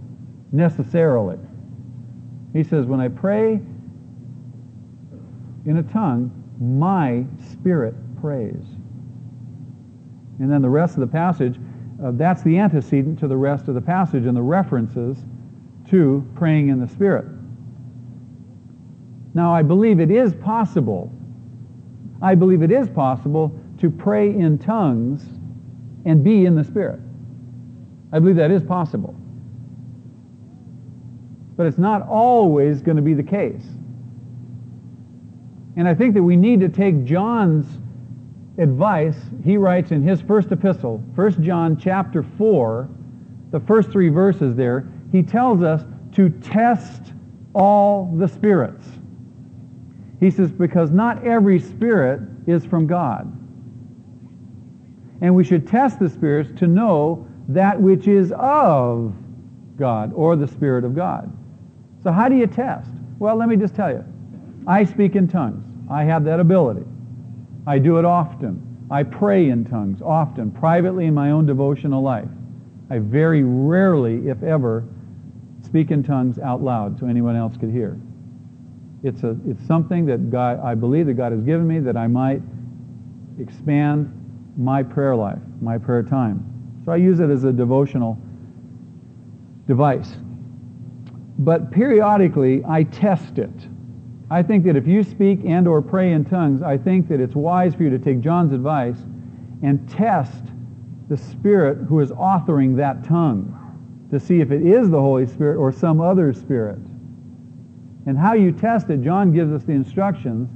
necessarily. 0.52 1.38
He 2.52 2.62
says, 2.62 2.87
when 2.87 3.00
I 3.00 3.09
pray 3.09 3.61
in 5.66 5.79
a 5.79 5.83
tongue, 5.83 6.31
my 6.61 7.24
spirit 7.52 7.94
prays. 8.20 8.64
And 10.38 10.50
then 10.50 10.62
the 10.62 10.70
rest 10.70 10.94
of 10.94 11.00
the 11.00 11.07
passage, 11.07 11.59
uh, 12.02 12.12
that's 12.12 12.42
the 12.42 12.59
antecedent 12.59 13.18
to 13.20 13.29
the 13.29 13.37
rest 13.37 13.68
of 13.68 13.74
the 13.74 13.81
passage 13.81 14.26
and 14.26 14.37
the 14.37 14.42
references 14.42 15.18
to 15.88 16.26
praying 16.35 16.68
in 16.68 16.81
the 16.81 16.88
Spirit. 16.88 17.26
Now, 19.35 19.55
I 19.55 19.62
believe 19.62 20.00
it 20.00 20.11
is 20.11 20.35
possible. 20.35 21.12
I 22.22 22.35
believe 22.35 22.62
it 22.62 22.70
is 22.70 22.88
possible 22.88 23.59
to 23.79 23.90
pray 23.90 24.31
in 24.31 24.59
tongues 24.59 25.24
and 26.05 26.22
be 26.24 26.46
in 26.46 26.55
the 26.55 26.64
Spirit. 26.64 27.00
I 28.12 28.18
believe 28.18 28.37
that 28.37 28.50
is 28.50 28.62
possible. 28.62 29.14
But 31.57 31.66
it's 31.66 31.79
not 31.79 32.07
always 32.07 32.83
going 32.83 32.96
to 32.96 33.02
be 33.02 33.14
the 33.14 33.22
case. 33.22 33.66
And 35.77 35.87
I 35.87 35.95
think 35.95 36.15
that 36.15 36.23
we 36.23 36.37
need 36.37 36.61
to 36.61 36.69
take 36.69 37.05
John's 37.05 37.67
advice. 38.59 39.17
He 39.45 39.57
writes 39.57 39.91
in 39.91 40.03
his 40.03 40.21
first 40.21 40.51
epistle, 40.51 40.99
1 41.15 41.43
John 41.43 41.77
chapter 41.77 42.23
4, 42.23 42.89
the 43.51 43.61
first 43.61 43.91
three 43.91 44.09
verses 44.09 44.55
there, 44.55 44.89
he 45.12 45.23
tells 45.23 45.62
us 45.62 45.85
to 46.12 46.31
test 46.31 47.12
all 47.55 48.12
the 48.17 48.27
spirits. 48.27 48.87
He 50.19 50.31
says, 50.31 50.51
because 50.51 50.91
not 50.91 51.25
every 51.25 51.61
spirit 51.61 52.21
is 52.47 52.65
from 52.65 52.87
God 52.87 53.37
and 55.21 55.35
we 55.35 55.45
should 55.45 55.67
test 55.67 55.99
the 55.99 56.09
spirits 56.09 56.51
to 56.59 56.67
know 56.67 57.27
that 57.49 57.81
which 57.81 58.07
is 58.09 58.33
of 58.37 59.15
God 59.77 60.12
or 60.15 60.37
the 60.37 60.49
Spirit 60.49 60.85
of 60.85 60.95
God. 60.95 61.31
So 62.03 62.12
how 62.12 62.29
do 62.29 62.37
you 62.37 62.47
test? 62.47 62.91
Well, 63.19 63.37
let 63.37 63.49
me 63.49 63.57
just 63.57 63.75
tell 63.75 63.91
you. 63.91 64.05
I 64.66 64.85
speak 64.85 65.14
in 65.16 65.29
tongues. 65.29 65.64
I 65.90 66.05
have 66.05 66.24
that 66.24 66.40
ability. 66.40 66.85
I 67.66 67.79
do 67.79 67.98
it 67.98 68.05
often. 68.05 68.62
I 68.90 69.02
pray 69.02 69.50
in 69.50 69.64
tongues 69.64 70.00
often, 70.02 70.50
privately 70.50 71.07
in 71.07 71.14
my 71.14 71.31
own 71.31 71.46
devotional 71.46 72.02
life. 72.02 72.29
I 72.90 72.98
very 72.98 73.42
rarely, 73.42 74.29
if 74.29 74.42
ever, 74.42 74.85
speak 75.62 75.90
in 75.90 76.02
tongues 76.02 76.38
out 76.38 76.62
loud 76.62 76.98
so 77.00 77.07
anyone 77.07 77.35
else 77.35 77.57
could 77.57 77.70
hear. 77.70 77.98
It's, 79.02 79.22
a, 79.24 79.37
it's 79.46 79.64
something 79.66 80.07
that 80.07 80.31
God, 80.31 80.61
I 80.61 80.74
believe 80.74 81.07
that 81.07 81.14
God 81.14 81.33
has 81.33 81.42
given 81.42 81.66
me 81.66 81.81
that 81.81 81.96
I 81.96 82.07
might 82.07 82.42
expand 83.40 84.12
my 84.57 84.83
prayer 84.83 85.14
life, 85.16 85.38
my 85.61 85.79
prayer 85.79 86.02
time. 86.02 86.44
So 86.85 86.92
I 86.92 86.96
use 86.96 87.20
it 87.20 87.31
as 87.31 87.44
a 87.44 87.52
devotional 87.52 88.18
device. 89.66 90.12
But 91.38 91.70
periodically, 91.70 92.62
I 92.66 92.85
test 92.85 93.38
it. 93.38 93.50
I 94.31 94.43
think 94.43 94.65
that 94.65 94.77
if 94.77 94.87
you 94.87 95.03
speak 95.05 95.41
and 95.45 95.69
or 95.69 95.81
pray 95.81 96.12
in 96.12 96.25
tongues, 96.25 96.62
I 96.62 96.77
think 96.77 97.09
that 97.09 97.21
it's 97.21 97.35
wise 97.35 97.75
for 97.75 97.85
you 97.85 97.91
to 97.91 97.99
take 97.99 98.21
John's 98.21 98.53
advice 98.53 98.99
and 99.62 99.89
test 99.89 100.43
the 101.09 101.17
Spirit 101.17 101.79
who 101.89 102.01
is 102.01 102.11
authoring 102.11 102.77
that 102.77 103.05
tongue 103.05 103.53
to 104.11 104.19
see 104.19 104.41
if 104.41 104.51
it 104.51 104.67
is 104.67 104.91
the 104.91 105.01
Holy 105.01 105.27
Spirit 105.27 105.59
or 105.59 105.71
some 105.71 106.01
other 106.01 106.33
Spirit. 106.33 106.81
And 108.07 108.19
how 108.19 108.35
you 108.35 108.53
test 108.53 108.91
it, 108.91 109.03
John 109.03 109.33
gives 109.33 109.53
us 109.53 109.62
the 109.65 109.73
instructions. 109.73 110.49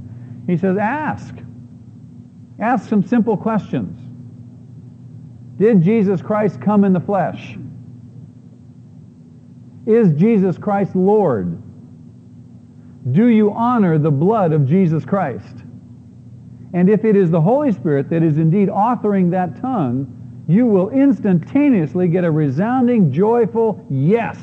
He 0.47 0.57
says, 0.57 0.77
ask. 0.77 1.35
Ask 2.59 2.89
some 2.89 3.05
simple 3.05 3.37
questions. 3.37 3.99
Did 5.59 5.83
Jesus 5.83 6.23
Christ 6.23 6.61
come 6.61 6.85
in 6.85 6.93
the 6.93 7.01
flesh? 7.01 7.57
Is 9.87 10.13
Jesus 10.13 10.59
Christ 10.59 10.97
Lord? 10.97 11.61
Do 13.13 13.29
you 13.29 13.53
honor 13.53 13.99
the 13.99 14.11
blood 14.11 14.53
of 14.53 14.67
Jesus 14.67 15.05
Christ? 15.05 15.65
And 16.73 16.89
if 16.89 17.05
it 17.05 17.17
is 17.17 17.31
the 17.31 17.41
Holy 17.41 17.73
Spirit 17.73 18.11
that 18.11 18.23
is 18.23 18.39
indeed 18.39 18.69
authoring 18.69 19.31
that 19.31 19.61
tongue, 19.61 20.45
you 20.47 20.67
will 20.67 20.91
instantaneously 20.91 22.09
get 22.09 22.25
a 22.25 22.31
resounding, 22.31 23.13
joyful 23.13 23.85
yes 23.89 24.39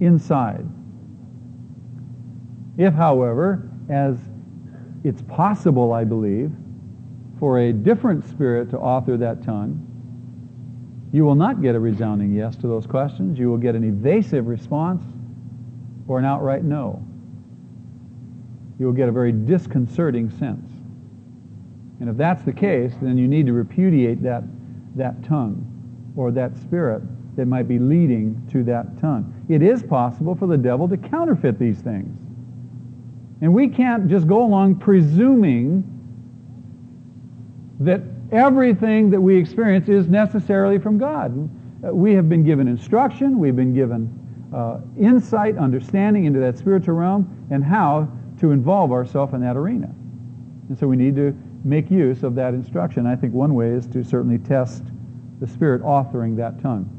inside. 0.00 0.66
If, 2.76 2.94
however, 2.94 3.68
as 3.88 4.16
it's 5.02 5.22
possible, 5.22 5.92
I 5.92 6.04
believe, 6.04 6.52
for 7.38 7.60
a 7.60 7.72
different 7.72 8.28
spirit 8.28 8.70
to 8.70 8.78
author 8.78 9.16
that 9.16 9.42
tongue, 9.42 9.84
you 11.12 11.24
will 11.24 11.34
not 11.34 11.62
get 11.62 11.74
a 11.74 11.80
resounding 11.80 12.34
yes 12.34 12.54
to 12.56 12.68
those 12.68 12.86
questions. 12.86 13.38
You 13.38 13.48
will 13.48 13.56
get 13.56 13.74
an 13.74 13.84
evasive 13.84 14.46
response 14.46 15.02
or 16.06 16.18
an 16.18 16.24
outright 16.24 16.62
no. 16.62 17.07
You 18.78 18.86
will 18.86 18.92
get 18.92 19.08
a 19.08 19.12
very 19.12 19.32
disconcerting 19.32 20.30
sense. 20.30 20.70
And 22.00 22.08
if 22.08 22.16
that's 22.16 22.42
the 22.42 22.52
case, 22.52 22.92
then 23.02 23.18
you 23.18 23.26
need 23.26 23.46
to 23.46 23.52
repudiate 23.52 24.22
that, 24.22 24.44
that 24.96 25.22
tongue 25.24 25.64
or 26.16 26.30
that 26.32 26.56
spirit 26.56 27.02
that 27.36 27.46
might 27.46 27.68
be 27.68 27.78
leading 27.78 28.40
to 28.50 28.62
that 28.64 29.00
tongue. 29.00 29.32
It 29.48 29.62
is 29.62 29.82
possible 29.82 30.34
for 30.34 30.46
the 30.46 30.56
devil 30.56 30.88
to 30.88 30.96
counterfeit 30.96 31.58
these 31.58 31.78
things. 31.78 32.16
And 33.40 33.54
we 33.54 33.68
can't 33.68 34.08
just 34.08 34.26
go 34.26 34.44
along 34.44 34.76
presuming 34.76 35.84
that 37.80 38.02
everything 38.32 39.10
that 39.10 39.20
we 39.20 39.36
experience 39.36 39.88
is 39.88 40.08
necessarily 40.08 40.78
from 40.78 40.98
God. 40.98 41.48
we 41.82 42.12
have 42.14 42.28
been 42.28 42.44
given 42.44 42.66
instruction, 42.66 43.38
we've 43.38 43.54
been 43.54 43.72
given 43.72 44.12
uh, 44.52 44.80
insight, 44.98 45.56
understanding 45.56 46.24
into 46.24 46.40
that 46.40 46.58
spiritual 46.58 46.94
realm, 46.94 47.46
and 47.50 47.62
how 47.62 48.08
to 48.40 48.52
involve 48.52 48.92
ourselves 48.92 49.34
in 49.34 49.40
that 49.40 49.56
arena. 49.56 49.90
And 50.68 50.78
so 50.78 50.86
we 50.86 50.96
need 50.96 51.16
to 51.16 51.36
make 51.64 51.90
use 51.90 52.22
of 52.22 52.34
that 52.36 52.54
instruction. 52.54 53.06
I 53.06 53.16
think 53.16 53.32
one 53.32 53.54
way 53.54 53.70
is 53.70 53.86
to 53.88 54.04
certainly 54.04 54.38
test 54.38 54.84
the 55.40 55.46
Spirit 55.46 55.82
authoring 55.82 56.36
that 56.36 56.60
tongue. 56.60 56.94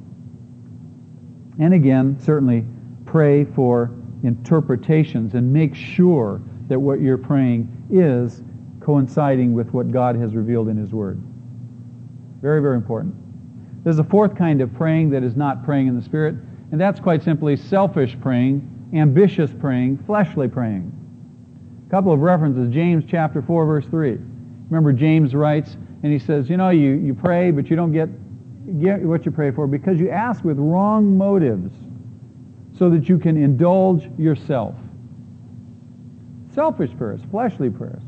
And 1.60 1.74
again, 1.74 2.18
certainly 2.20 2.66
pray 3.06 3.46
for 3.46 3.92
interpretations 4.24 5.34
and 5.34 5.52
make 5.52 5.76
sure 5.76 6.42
that 6.68 6.80
what 6.80 7.02
you're 7.02 7.18
praying 7.18 7.88
is 7.90 8.42
coinciding 8.80 9.54
with 9.54 9.74
what 9.74 9.92
God 9.92 10.16
has 10.16 10.36
revealed 10.36 10.70
in 10.70 10.78
His 10.78 10.92
Word. 10.92 11.22
Very, 12.42 12.62
very 12.62 12.76
important. 12.76 13.16
There's 13.84 14.00
a 14.00 14.04
fourth 14.04 14.36
kind 14.36 14.62
of 14.62 14.74
praying 14.74 15.10
that 15.12 15.24
is 15.24 15.36
not 15.36 15.66
praying 15.66 15.88
in 15.88 15.96
the 15.96 16.02
Spirit, 16.02 16.36
and 16.72 16.80
that's 16.80 17.00
quite 17.00 17.24
simply 17.24 17.56
selfish 17.56 18.18
praying, 18.22 18.90
ambitious 18.94 19.52
praying, 19.60 19.98
fleshly 20.06 20.48
praying. 20.48 20.99
Couple 21.90 22.14
of 22.14 22.20
references. 22.20 22.72
James 22.72 23.04
chapter 23.08 23.42
4, 23.42 23.66
verse 23.66 23.86
3. 23.86 24.18
Remember, 24.70 24.94
James 24.94 25.34
writes, 25.34 25.76
and 26.04 26.14
he 26.14 26.20
says, 26.20 26.50
You 26.50 26.58
know, 26.58 26.70
you, 26.70 26.92
you 26.92 27.14
pray, 27.16 27.50
but 27.52 27.70
you 27.70 27.76
don't 27.76 27.92
get, 27.92 28.10
get 28.80 29.02
what 29.02 29.26
you 29.26 29.32
pray 29.32 29.52
for 29.52 29.66
because 29.66 30.00
you 30.00 30.10
ask 30.10 30.44
with 30.44 30.60
wrong 30.60 31.18
motives 31.18 31.74
so 32.78 32.90
that 32.92 33.10
you 33.10 33.18
can 33.18 33.42
indulge 33.42 34.08
yourself. 34.18 34.76
Selfish 36.54 36.92
prayers, 36.98 37.22
fleshly 37.32 37.70
prayers. 37.70 38.02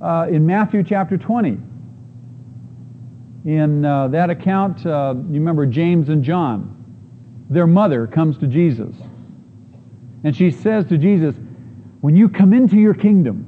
Uh, 0.00 0.26
in 0.30 0.46
Matthew 0.46 0.84
chapter 0.84 1.16
20, 1.16 1.58
in 3.44 3.84
uh, 3.84 4.08
that 4.08 4.30
account, 4.30 4.86
uh, 4.86 5.14
you 5.16 5.34
remember 5.34 5.66
James 5.66 6.08
and 6.08 6.22
John. 6.22 6.70
Their 7.50 7.66
mother 7.66 8.06
comes 8.06 8.38
to 8.38 8.46
Jesus. 8.46 8.94
And 10.22 10.34
she 10.34 10.50
says 10.50 10.86
to 10.86 10.96
Jesus, 10.96 11.34
When 12.04 12.14
you 12.14 12.28
come 12.28 12.52
into 12.52 12.76
your 12.76 12.92
kingdom, 12.92 13.46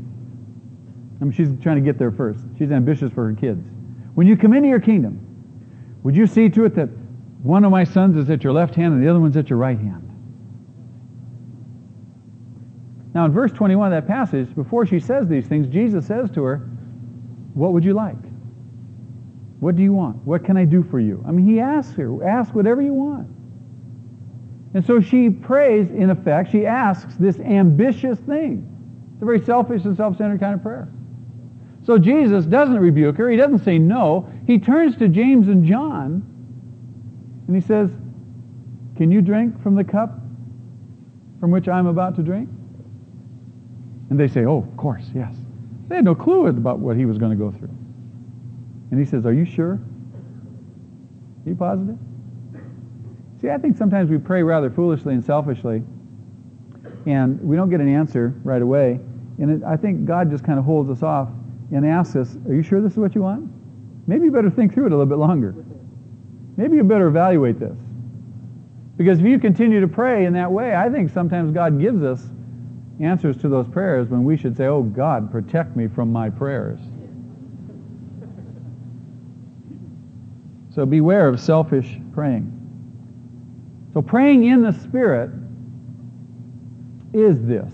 I 1.21 1.25
mean, 1.25 1.33
she's 1.35 1.51
trying 1.63 1.77
to 1.77 1.83
get 1.83 1.99
there 1.99 2.11
first. 2.11 2.41
She's 2.57 2.73
ambitious 2.73 3.13
for 3.13 3.29
her 3.29 3.35
kids. 3.35 3.63
When 4.15 4.27
you 4.27 4.35
come 4.35 4.55
into 4.55 4.67
your 4.67 4.81
kingdom, 4.81 5.21
would 6.03 6.17
you 6.17 6.27
see 6.27 6.49
to 6.49 6.65
it 6.65 6.75
that 6.75 6.89
one 7.43 7.67
of 7.67 7.71
my 7.71 7.85
sons 7.85 8.17
is 8.17 8.31
at 8.31 8.43
your 8.43 8.55
left 8.55 8.75
hand 8.75 8.95
and 8.95 9.05
the 9.05 9.11
other 9.11 9.21
one's 9.21 9.37
at 9.37 9.51
your 9.51 9.59
right 9.59 9.79
hand? 9.79 10.09
Now, 13.13 13.27
in 13.27 13.33
verse 13.33 13.53
21 13.53 13.93
of 13.93 14.03
that 14.03 14.09
passage, 14.09 14.55
before 14.55 14.87
she 14.87 15.01
says 15.01 15.29
these 15.29 15.47
things, 15.47 15.67
Jesus 15.67 16.07
says 16.07 16.31
to 16.31 16.43
her, 16.43 16.57
What 17.53 17.75
would 17.75 17.85
you 17.85 17.93
like? 17.93 18.17
What 19.61 19.77
do 19.77 19.83
you 19.83 19.93
want? 19.93 20.17
What 20.25 20.47
can 20.47 20.57
I 20.57 20.65
do 20.65 20.83
for 20.83 20.99
you? 20.99 21.23
I 21.29 21.31
mean, 21.31 21.47
he 21.47 21.61
asks 21.61 21.95
her, 21.97 22.27
Ask 22.27 22.55
whatever 22.55 22.81
you 22.81 22.95
want. 22.95 23.29
And 24.77 24.85
so 24.85 25.01
she 25.01 25.31
prays, 25.31 25.89
in 25.89 26.11
effect, 26.11 26.51
she 26.51 26.67
asks 26.67 27.15
this 27.15 27.41
ambitious 27.41 28.19
thing. 28.19 28.71
It's 29.15 29.23
a 29.23 29.25
very 29.25 29.43
selfish 29.43 29.87
and 29.87 29.97
self 29.97 30.19
centered 30.19 30.39
kind 30.39 30.53
of 30.53 30.63
prayer. 30.63 30.87
So 31.87 31.97
Jesus 31.97 32.45
doesn't 32.45 32.79
rebuke 32.79 33.17
her. 33.17 33.31
He 33.31 33.39
doesn't 33.39 33.65
say 33.65 33.79
no. 33.79 34.31
He 34.47 34.59
turns 34.59 34.95
to 34.99 35.09
James 35.09 35.49
and 35.49 35.65
John 35.65 36.23
and 37.47 37.57
he 37.57 37.63
says, 37.63 37.89
Can 38.99 39.11
you 39.11 39.23
drink 39.23 39.63
from 39.63 39.77
the 39.77 39.85
cup 39.85 40.11
from 41.41 41.51
which 41.51 41.69
I'm 41.69 41.87
about 41.87 42.15
to 42.17 42.23
drink? 42.23 42.51
And 44.11 44.21
they 44.21 44.29
say, 44.29 44.45
Oh, 44.45 44.59
of 44.59 44.77
course, 44.77 45.05
yes. 45.15 45.35
They 45.89 45.95
had 45.95 46.05
no 46.05 46.15
clue 46.15 46.49
about 46.49 46.81
what 46.81 46.99
he 46.99 47.07
was 47.07 47.17
going 47.17 47.31
to 47.31 47.43
go 47.43 47.51
through. 47.51 47.75
And 48.91 49.01
he 49.01 49.07
says, 49.07 49.25
Are 49.25 49.33
you 49.33 49.47
sure? 49.47 49.81
Are 51.47 51.49
you 51.49 51.55
positive? 51.55 51.97
See, 53.41 53.51
I 53.51 53.59
think 53.59 53.77
sometimes 53.77 54.11
we 54.11 54.19
pray 54.19 54.43
rather 54.43 54.71
foolishly 54.71 55.15
and 55.15 55.25
selfishly, 55.25 55.83
and 57.07 57.41
we 57.41 57.57
don't 57.57 57.71
get 57.71 57.81
an 57.81 57.89
answer 57.89 58.35
right 58.43 58.63
away. 58.63 58.99
And 59.39 59.51
it, 59.51 59.65
I 59.65 59.77
think 59.77 60.07
God 60.07 60.31
just 60.31 60.45
kind 60.45 60.59
of 60.59 60.65
holds 60.65 60.91
us 60.91 61.03
off 61.03 61.29
and 61.73 61.87
asks 61.87 62.17
us, 62.17 62.37
Are 62.49 62.55
you 62.55 62.63
sure 62.63 62.81
this 62.81 62.93
is 62.93 62.99
what 62.99 63.15
you 63.15 63.23
want? 63.23 63.51
Maybe 64.07 64.25
you 64.25 64.31
better 64.31 64.51
think 64.51 64.73
through 64.73 64.87
it 64.87 64.93
a 64.93 64.97
little 64.97 65.07
bit 65.07 65.19
longer. 65.19 65.55
Maybe 66.57 66.77
you 66.77 66.85
better 66.85 67.09
evaluate 67.09 67.59
this. 67.59 67.77
Because 68.97 69.19
if 69.19 69.27
you 69.27 69.39
continue 69.39 69.81
to 69.81 69.89
pray 69.89 70.25
in 70.25 70.33
that 70.33 70.51
way, 70.51 70.75
I 70.75 70.89
think 70.89 71.11
sometimes 71.11 71.53
God 71.53 71.79
gives 71.79 72.03
us 72.03 72.23
answers 72.99 73.37
to 73.43 73.49
those 73.49 73.69
prayers 73.69 74.09
when 74.09 74.25
we 74.25 74.39
should 74.39 74.57
say, 74.57 74.67
Oh 74.67 74.83
God, 74.83 75.31
protect 75.31 75.77
me 75.77 75.87
from 75.87 76.11
my 76.11 76.31
prayers. 76.31 76.81
So 80.75 80.87
beware 80.87 81.29
of 81.29 81.39
selfish 81.39 81.99
praying. 82.13 82.56
So 83.97 84.03
praying 84.03 84.45
in 84.45 84.61
the 84.61 84.73
Spirit 84.73 85.31
is 87.15 87.43
this, 87.47 87.73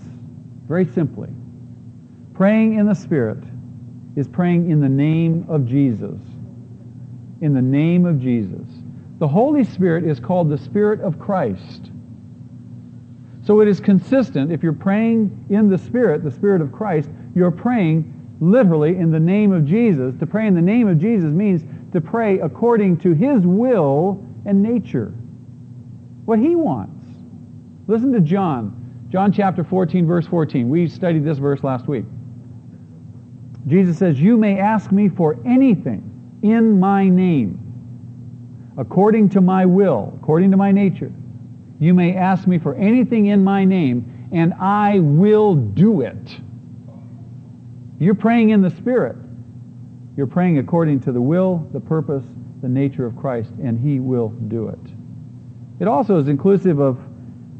very 0.69 0.85
simply. 0.85 1.27
Praying 2.33 2.75
in 2.75 2.85
the 2.85 2.93
Spirit 2.93 3.39
is 4.15 4.29
praying 4.29 4.71
in 4.71 4.79
the 4.79 4.87
name 4.87 5.45
of 5.49 5.65
Jesus. 5.65 6.17
In 7.41 7.53
the 7.53 7.61
name 7.61 8.05
of 8.05 8.21
Jesus. 8.21 8.65
The 9.19 9.27
Holy 9.27 9.65
Spirit 9.65 10.05
is 10.05 10.21
called 10.21 10.49
the 10.49 10.57
Spirit 10.57 11.01
of 11.01 11.19
Christ. 11.19 11.91
So 13.45 13.59
it 13.59 13.67
is 13.67 13.81
consistent. 13.81 14.49
If 14.49 14.63
you're 14.63 14.71
praying 14.71 15.47
in 15.49 15.69
the 15.69 15.77
Spirit, 15.77 16.23
the 16.23 16.31
Spirit 16.31 16.61
of 16.61 16.71
Christ, 16.71 17.09
you're 17.35 17.51
praying 17.51 18.13
literally 18.39 18.95
in 18.95 19.11
the 19.11 19.19
name 19.19 19.51
of 19.51 19.65
Jesus. 19.65 20.15
To 20.21 20.25
pray 20.25 20.47
in 20.47 20.55
the 20.55 20.61
name 20.61 20.87
of 20.87 20.99
Jesus 20.99 21.33
means 21.33 21.65
to 21.91 21.99
pray 21.99 22.39
according 22.39 22.99
to 22.99 23.11
His 23.11 23.41
will 23.41 24.25
and 24.45 24.63
nature. 24.63 25.13
What 26.25 26.39
He 26.39 26.55
wants. 26.55 27.05
Listen 27.87 28.11
to 28.13 28.21
John. 28.21 29.07
John 29.09 29.31
chapter 29.31 29.63
14, 29.63 30.07
verse 30.07 30.25
14. 30.25 30.69
We 30.69 30.89
studied 30.89 31.23
this 31.23 31.37
verse 31.37 31.63
last 31.63 31.87
week. 31.87 32.05
Jesus 33.67 33.97
says, 33.97 34.19
You 34.19 34.37
may 34.37 34.59
ask 34.59 34.91
me 34.91 35.09
for 35.09 35.37
anything 35.45 36.39
in 36.41 36.79
my 36.79 37.07
name, 37.07 37.59
according 38.77 39.29
to 39.29 39.41
my 39.41 39.65
will, 39.65 40.17
according 40.21 40.51
to 40.51 40.57
my 40.57 40.71
nature. 40.71 41.11
You 41.79 41.93
may 41.93 42.15
ask 42.15 42.47
me 42.47 42.59
for 42.59 42.75
anything 42.75 43.27
in 43.27 43.43
my 43.43 43.65
name, 43.65 44.29
and 44.31 44.53
I 44.55 44.99
will 44.99 45.55
do 45.55 46.01
it. 46.01 46.39
You're 47.99 48.15
praying 48.15 48.49
in 48.49 48.61
the 48.61 48.69
Spirit. 48.69 49.15
You're 50.17 50.27
praying 50.27 50.59
according 50.59 51.01
to 51.01 51.11
the 51.11 51.21
will, 51.21 51.67
the 51.71 51.79
purpose, 51.79 52.23
the 52.61 52.69
nature 52.69 53.05
of 53.05 53.15
Christ, 53.15 53.51
and 53.61 53.79
He 53.79 53.99
will 53.99 54.29
do 54.29 54.69
it. 54.69 54.92
It 55.83 55.89
also 55.89 56.17
is 56.17 56.29
inclusive 56.29 56.79
of 56.79 56.97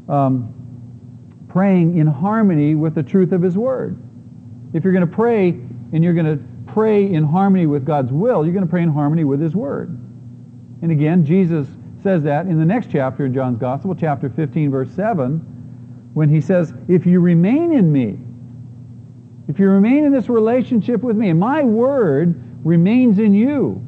um, 0.08 1.44
praying 1.46 1.98
in 1.98 2.06
harmony 2.06 2.74
with 2.74 2.94
the 2.94 3.02
truth 3.02 3.32
of 3.32 3.42
His 3.42 3.58
Word. 3.58 3.98
If 4.72 4.82
you're 4.82 4.94
going 4.94 5.06
to 5.06 5.14
pray 5.14 5.50
and 5.50 6.02
you're 6.02 6.14
going 6.14 6.38
to 6.38 6.72
pray 6.72 7.12
in 7.12 7.22
harmony 7.22 7.66
with 7.66 7.84
God's 7.84 8.10
will, 8.10 8.42
you're 8.42 8.54
going 8.54 8.64
to 8.64 8.70
pray 8.70 8.82
in 8.82 8.88
harmony 8.88 9.24
with 9.24 9.42
His 9.42 9.54
Word. 9.54 9.90
And 10.80 10.90
again, 10.90 11.26
Jesus 11.26 11.68
says 12.02 12.22
that 12.22 12.46
in 12.46 12.58
the 12.58 12.64
next 12.64 12.90
chapter 12.90 13.26
in 13.26 13.34
John's 13.34 13.58
Gospel, 13.58 13.94
chapter 13.94 14.30
15, 14.30 14.70
verse 14.70 14.90
7, 14.92 15.36
when 16.14 16.30
he 16.30 16.40
says, 16.40 16.72
If 16.88 17.04
you 17.04 17.20
remain 17.20 17.74
in 17.74 17.92
me, 17.92 18.16
if 19.48 19.58
you 19.58 19.68
remain 19.68 20.06
in 20.06 20.12
this 20.14 20.30
relationship 20.30 21.02
with 21.02 21.18
me, 21.18 21.28
and 21.28 21.38
my 21.38 21.62
word 21.62 22.42
remains 22.64 23.18
in 23.18 23.34
you, 23.34 23.86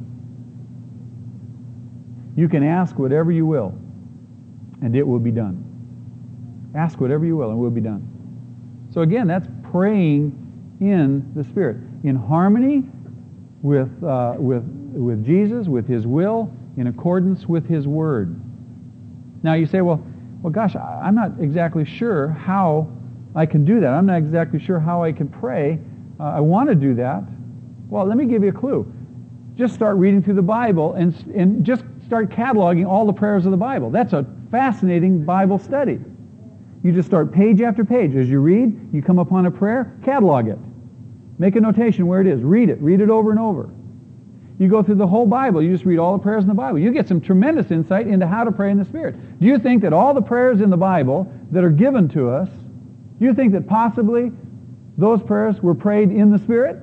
you 2.37 2.51
can 2.51 2.63
ask 2.63 2.99
whatever 2.99 3.33
you 3.33 3.47
will, 3.47 3.75
and 4.87 4.95
it 4.95 5.03
will 5.03 5.19
be 5.19 5.33
done. 5.33 6.71
Ask 6.77 7.01
whatever 7.01 7.27
you 7.27 7.37
will, 7.37 7.51
and 7.51 7.59
it 7.59 7.61
will 7.61 7.71
be 7.71 7.81
done. 7.81 8.07
So 8.95 9.01
again, 9.01 9.27
that's 9.27 9.49
praying 9.73 10.31
in 10.81 11.29
the 11.35 11.43
Spirit, 11.43 11.79
in 12.05 12.15
harmony 12.15 12.85
with, 13.63 13.91
uh, 14.05 14.35
with, 14.39 14.63
with 14.93 15.27
Jesus, 15.27 15.67
with 15.67 15.89
His 15.89 16.07
will, 16.07 16.53
in 16.77 16.87
accordance 16.87 17.47
with 17.47 17.67
His 17.67 17.89
Word. 17.89 18.41
Now 19.43 19.55
you 19.55 19.67
say, 19.67 19.81
well, 19.81 20.07
well, 20.41 20.53
gosh, 20.53 20.77
I'm 20.77 21.17
not 21.17 21.33
exactly 21.41 21.85
sure 21.85 22.29
how 22.29 22.89
I 23.35 23.45
can 23.45 23.65
do 23.65 23.81
that. 23.81 23.89
I'm 23.89 24.07
not 24.07 24.19
exactly 24.19 24.61
sure 24.61 24.79
how 24.79 25.03
I 25.03 25.11
can 25.11 25.27
pray. 25.27 25.81
Uh, 26.21 26.23
I 26.23 26.41
want 26.41 26.69
to 26.69 26.77
do 26.77 26.95
that. 26.95 27.25
Well, 27.89 28.07
let 28.07 28.17
me 28.17 28.27
give 28.27 28.45
you 28.45 28.51
a 28.51 28.53
clue. 28.53 28.87
Just 29.57 29.75
start 29.75 29.97
reading 29.97 30.23
through 30.23 30.35
the 30.35 30.43
Bible 30.43 30.95
and, 30.95 31.13
and 31.35 31.65
just 31.65 31.83
start 32.07 32.29
cataloging 32.29 32.87
all 32.87 33.05
the 33.05 33.13
prayers 33.13 33.47
of 33.47 33.51
the 33.51 33.57
Bible. 33.57 33.91
That's 33.91 34.13
a 34.13 34.36
fascinating 34.51 35.25
Bible 35.25 35.59
study. 35.59 35.99
You 36.83 36.93
just 36.93 37.09
start 37.09 37.33
page 37.33 37.61
after 37.61 37.85
page. 37.85 38.15
As 38.15 38.29
you 38.29 38.41
read, 38.41 38.93
you 38.93 39.03
come 39.03 39.19
upon 39.19 39.47
a 39.47 39.51
prayer, 39.51 39.97
catalog 40.05 40.49
it. 40.49 40.59
Make 41.39 41.57
a 41.57 41.61
notation 41.61 42.07
where 42.07 42.21
it 42.21 42.27
is. 42.27 42.43
Read 42.43 42.71
it. 42.71 42.81
Read 42.81 43.01
it 43.01 43.11
over 43.11 43.31
and 43.31 43.41
over. 43.41 43.69
You 44.59 44.69
go 44.69 44.83
through 44.83 44.95
the 44.95 45.07
whole 45.07 45.27
Bible. 45.27 45.61
You 45.61 45.73
just 45.73 45.85
read 45.85 45.99
all 45.99 46.17
the 46.17 46.23
prayers 46.23 46.43
in 46.43 46.49
the 46.49 46.55
Bible. 46.55 46.79
You 46.79 46.91
get 46.93 47.09
some 47.09 47.21
tremendous 47.21 47.71
insight 47.71 48.07
into 48.07 48.27
how 48.27 48.45
to 48.45 48.53
pray 48.53 48.71
in 48.71 48.79
the 48.79 48.85
Spirit. 48.85 49.41
Do 49.41 49.47
you 49.47 49.59
think 49.59 49.83
that 49.83 49.93
all 49.93 50.15
the 50.15 50.23
prayers 50.23 50.61
in 50.61 50.71
the 50.71 50.77
Bible 50.77 51.31
that 51.51 51.63
are 51.63 51.71
given 51.71 52.09
to 52.11 52.31
us 52.31 52.49
do 53.19 53.25
you 53.25 53.35
think 53.35 53.53
that 53.53 53.67
possibly 53.67 54.33
those 54.99 55.23
prayers 55.23 55.63
were 55.63 55.75
prayed 55.75 56.11
in 56.11 56.31
the 56.31 56.39
Spirit? 56.39 56.77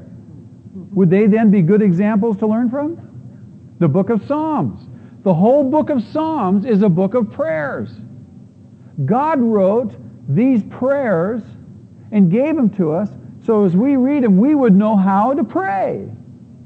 Would 0.91 1.09
they 1.09 1.27
then 1.27 1.51
be 1.51 1.61
good 1.61 1.81
examples 1.81 2.37
to 2.37 2.47
learn 2.47 2.69
from? 2.69 3.75
The 3.79 3.87
book 3.87 4.09
of 4.09 4.25
Psalms, 4.25 4.81
The 5.23 5.33
whole 5.33 5.63
book 5.63 5.89
of 5.89 6.03
Psalms 6.03 6.65
is 6.65 6.81
a 6.81 6.89
book 6.89 7.13
of 7.13 7.31
prayers. 7.31 7.89
God 9.05 9.39
wrote 9.39 9.95
these 10.27 10.63
prayers 10.63 11.41
and 12.11 12.31
gave 12.31 12.55
them 12.55 12.69
to 12.71 12.91
us 12.91 13.09
so 13.45 13.65
as 13.65 13.75
we 13.75 13.97
read 13.97 14.23
them, 14.23 14.37
we 14.37 14.55
would 14.55 14.73
know 14.73 14.95
how 14.95 15.33
to 15.33 15.43
pray. 15.43 16.07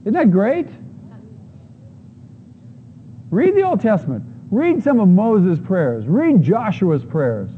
Isn't 0.01 0.13
that 0.13 0.31
great? 0.31 0.67
Read 3.31 3.55
the 3.55 3.63
Old 3.63 3.81
Testament. 3.81 4.23
Read 4.51 4.83
some 4.83 4.99
of 4.99 5.07
Moses' 5.07 5.59
prayers. 5.59 6.05
Read 6.05 6.43
Joshua's 6.43 7.03
prayers. 7.03 7.49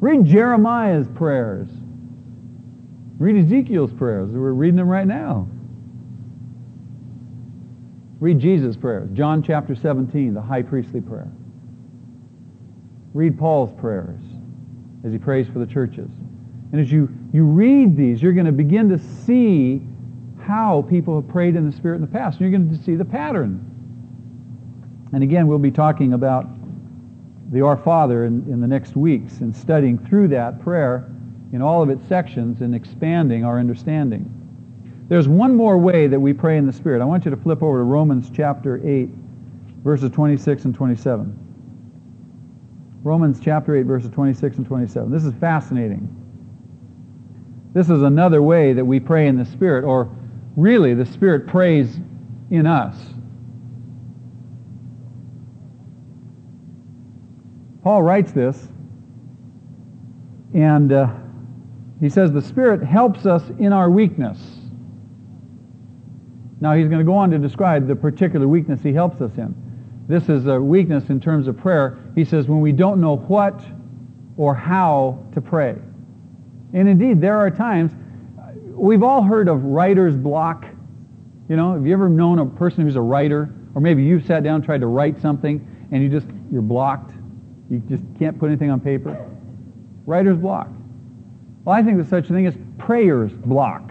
Read 0.00 0.24
Jeremiah's 0.24 1.08
prayers. 1.08 1.68
Read 3.18 3.36
Ezekiel's 3.44 3.92
prayers. 3.92 4.30
We're 4.30 4.52
reading 4.52 4.76
them 4.76 4.88
right 4.88 5.06
now. 5.06 5.48
Read 8.18 8.38
Jesus' 8.38 8.76
prayers. 8.76 9.10
John 9.12 9.42
chapter 9.42 9.74
17, 9.74 10.32
the 10.32 10.40
high 10.40 10.62
priestly 10.62 11.00
prayer. 11.00 11.28
Read 13.12 13.38
Paul's 13.38 13.72
prayers 13.78 14.20
as 15.04 15.12
he 15.12 15.18
prays 15.18 15.46
for 15.48 15.58
the 15.58 15.66
churches. 15.66 16.10
And 16.72 16.80
as 16.80 16.90
you, 16.90 17.08
you 17.32 17.44
read 17.44 17.96
these, 17.96 18.22
you're 18.22 18.32
going 18.32 18.46
to 18.46 18.52
begin 18.52 18.88
to 18.88 18.98
see 18.98 19.82
how 20.40 20.86
people 20.88 21.20
have 21.20 21.28
prayed 21.28 21.56
in 21.56 21.68
the 21.68 21.76
Spirit 21.76 21.96
in 21.96 22.00
the 22.02 22.06
past. 22.06 22.38
And 22.38 22.50
you're 22.50 22.58
going 22.58 22.76
to 22.76 22.84
see 22.84 22.94
the 22.94 23.04
pattern. 23.04 23.62
And 25.12 25.22
again, 25.22 25.46
we'll 25.46 25.58
be 25.58 25.70
talking 25.70 26.12
about 26.12 26.46
the 27.52 27.62
Our 27.62 27.76
Father 27.76 28.24
in, 28.24 28.46
in 28.50 28.60
the 28.60 28.66
next 28.66 28.96
weeks 28.96 29.38
and 29.38 29.54
studying 29.54 29.98
through 29.98 30.28
that 30.28 30.60
prayer 30.60 31.10
in 31.52 31.62
all 31.62 31.82
of 31.82 31.90
its 31.90 32.06
sections 32.08 32.60
and 32.60 32.74
expanding 32.74 33.44
our 33.44 33.60
understanding. 33.60 34.35
There's 35.08 35.28
one 35.28 35.54
more 35.54 35.78
way 35.78 36.08
that 36.08 36.18
we 36.18 36.32
pray 36.32 36.58
in 36.58 36.66
the 36.66 36.72
Spirit. 36.72 37.00
I 37.00 37.04
want 37.04 37.24
you 37.24 37.30
to 37.30 37.36
flip 37.36 37.62
over 37.62 37.78
to 37.78 37.84
Romans 37.84 38.30
chapter 38.34 38.84
8, 38.84 39.08
verses 39.84 40.10
26 40.10 40.64
and 40.64 40.74
27. 40.74 41.38
Romans 43.04 43.38
chapter 43.40 43.76
8, 43.76 43.82
verses 43.82 44.10
26 44.10 44.56
and 44.56 44.66
27. 44.66 45.12
This 45.12 45.24
is 45.24 45.32
fascinating. 45.34 46.12
This 47.72 47.88
is 47.88 48.02
another 48.02 48.42
way 48.42 48.72
that 48.72 48.84
we 48.84 48.98
pray 48.98 49.28
in 49.28 49.36
the 49.36 49.44
Spirit, 49.44 49.84
or 49.84 50.10
really 50.56 50.92
the 50.92 51.06
Spirit 51.06 51.46
prays 51.46 52.00
in 52.50 52.66
us. 52.66 52.96
Paul 57.84 58.02
writes 58.02 58.32
this, 58.32 58.66
and 60.52 60.92
uh, 60.92 61.14
he 62.00 62.08
says, 62.08 62.32
The 62.32 62.42
Spirit 62.42 62.82
helps 62.82 63.24
us 63.24 63.44
in 63.60 63.72
our 63.72 63.88
weakness. 63.88 64.55
Now, 66.60 66.72
he's 66.74 66.88
going 66.88 67.00
to 67.00 67.04
go 67.04 67.14
on 67.14 67.30
to 67.30 67.38
describe 67.38 67.86
the 67.86 67.94
particular 67.96 68.48
weakness 68.48 68.80
he 68.82 68.92
helps 68.92 69.20
us 69.20 69.32
in. 69.36 69.54
This 70.08 70.28
is 70.28 70.46
a 70.46 70.60
weakness 70.60 71.10
in 71.10 71.20
terms 71.20 71.48
of 71.48 71.56
prayer. 71.56 71.98
He 72.14 72.24
says, 72.24 72.46
when 72.46 72.60
we 72.60 72.72
don't 72.72 73.00
know 73.00 73.16
what 73.16 73.60
or 74.36 74.54
how 74.54 75.24
to 75.34 75.40
pray. 75.40 75.76
And 76.72 76.88
indeed, 76.88 77.20
there 77.20 77.36
are 77.36 77.50
times, 77.50 77.92
we've 78.74 79.02
all 79.02 79.22
heard 79.22 79.48
of 79.48 79.64
writer's 79.64 80.16
block. 80.16 80.64
You 81.48 81.56
know, 81.56 81.74
have 81.74 81.86
you 81.86 81.92
ever 81.92 82.08
known 82.08 82.38
a 82.38 82.46
person 82.46 82.84
who's 82.84 82.96
a 82.96 83.00
writer? 83.00 83.54
Or 83.74 83.80
maybe 83.80 84.02
you've 84.02 84.24
sat 84.24 84.42
down 84.42 84.62
tried 84.62 84.80
to 84.80 84.86
write 84.86 85.20
something 85.20 85.66
and 85.92 86.02
you 86.02 86.08
just, 86.08 86.26
you're 86.50 86.62
blocked. 86.62 87.12
You 87.68 87.78
just 87.88 88.04
can't 88.18 88.38
put 88.38 88.46
anything 88.46 88.70
on 88.70 88.80
paper. 88.80 89.28
Writer's 90.06 90.38
block. 90.38 90.68
Well, 91.64 91.74
I 91.74 91.82
think 91.82 91.96
there's 91.96 92.08
such 92.08 92.30
a 92.30 92.32
thing 92.32 92.46
as 92.46 92.54
prayer's 92.78 93.32
block. 93.32 93.90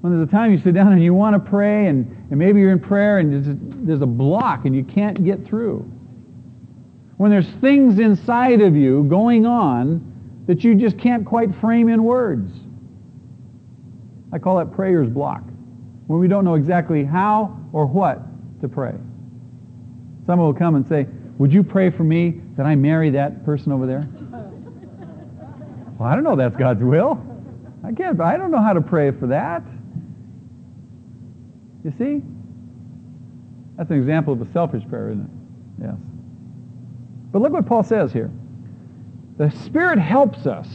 When 0.00 0.16
there's 0.16 0.26
a 0.26 0.30
time 0.30 0.52
you 0.52 0.60
sit 0.60 0.72
down 0.72 0.92
and 0.92 1.02
you 1.02 1.12
want 1.12 1.34
to 1.34 1.50
pray, 1.50 1.86
and, 1.86 2.06
and 2.30 2.38
maybe 2.38 2.60
you're 2.60 2.72
in 2.72 2.80
prayer 2.80 3.18
and 3.18 3.32
there's 3.32 3.48
a, 3.48 3.56
there's 3.86 4.00
a 4.00 4.06
block 4.06 4.64
and 4.64 4.74
you 4.74 4.82
can't 4.82 5.24
get 5.24 5.46
through. 5.46 5.80
When 7.18 7.30
there's 7.30 7.48
things 7.60 7.98
inside 7.98 8.62
of 8.62 8.74
you 8.74 9.04
going 9.04 9.44
on 9.44 10.44
that 10.46 10.64
you 10.64 10.74
just 10.74 10.98
can't 10.98 11.26
quite 11.26 11.54
frame 11.60 11.90
in 11.90 12.02
words. 12.02 12.50
I 14.32 14.38
call 14.38 14.56
that 14.56 14.72
prayer's 14.72 15.10
block. 15.10 15.42
When 16.06 16.18
we 16.18 16.28
don't 16.28 16.44
know 16.44 16.54
exactly 16.54 17.04
how 17.04 17.58
or 17.72 17.84
what 17.84 18.22
to 18.62 18.68
pray. 18.68 18.94
Someone 20.26 20.46
will 20.46 20.54
come 20.54 20.76
and 20.76 20.88
say, 20.88 21.06
would 21.38 21.52
you 21.52 21.62
pray 21.62 21.90
for 21.90 22.04
me 22.04 22.40
that 22.56 22.64
I 22.64 22.74
marry 22.74 23.10
that 23.10 23.44
person 23.44 23.70
over 23.70 23.86
there? 23.86 24.08
well, 25.98 26.08
I 26.08 26.14
don't 26.14 26.24
know 26.24 26.36
that's 26.36 26.56
God's 26.56 26.82
will. 26.82 27.22
I 27.84 27.92
can't, 27.92 28.20
I 28.20 28.36
don't 28.36 28.50
know 28.50 28.62
how 28.62 28.72
to 28.72 28.80
pray 28.80 29.10
for 29.10 29.26
that. 29.26 29.62
You 31.84 31.92
see? 31.98 32.22
That's 33.76 33.90
an 33.90 33.98
example 33.98 34.34
of 34.34 34.42
a 34.42 34.52
selfish 34.52 34.82
prayer, 34.88 35.10
isn't 35.10 35.24
it? 35.24 35.84
Yes. 35.86 35.94
But 37.32 37.42
look 37.42 37.52
what 37.52 37.66
Paul 37.66 37.82
says 37.82 38.12
here. 38.12 38.30
The 39.38 39.50
Spirit 39.50 39.98
helps 39.98 40.46
us 40.46 40.68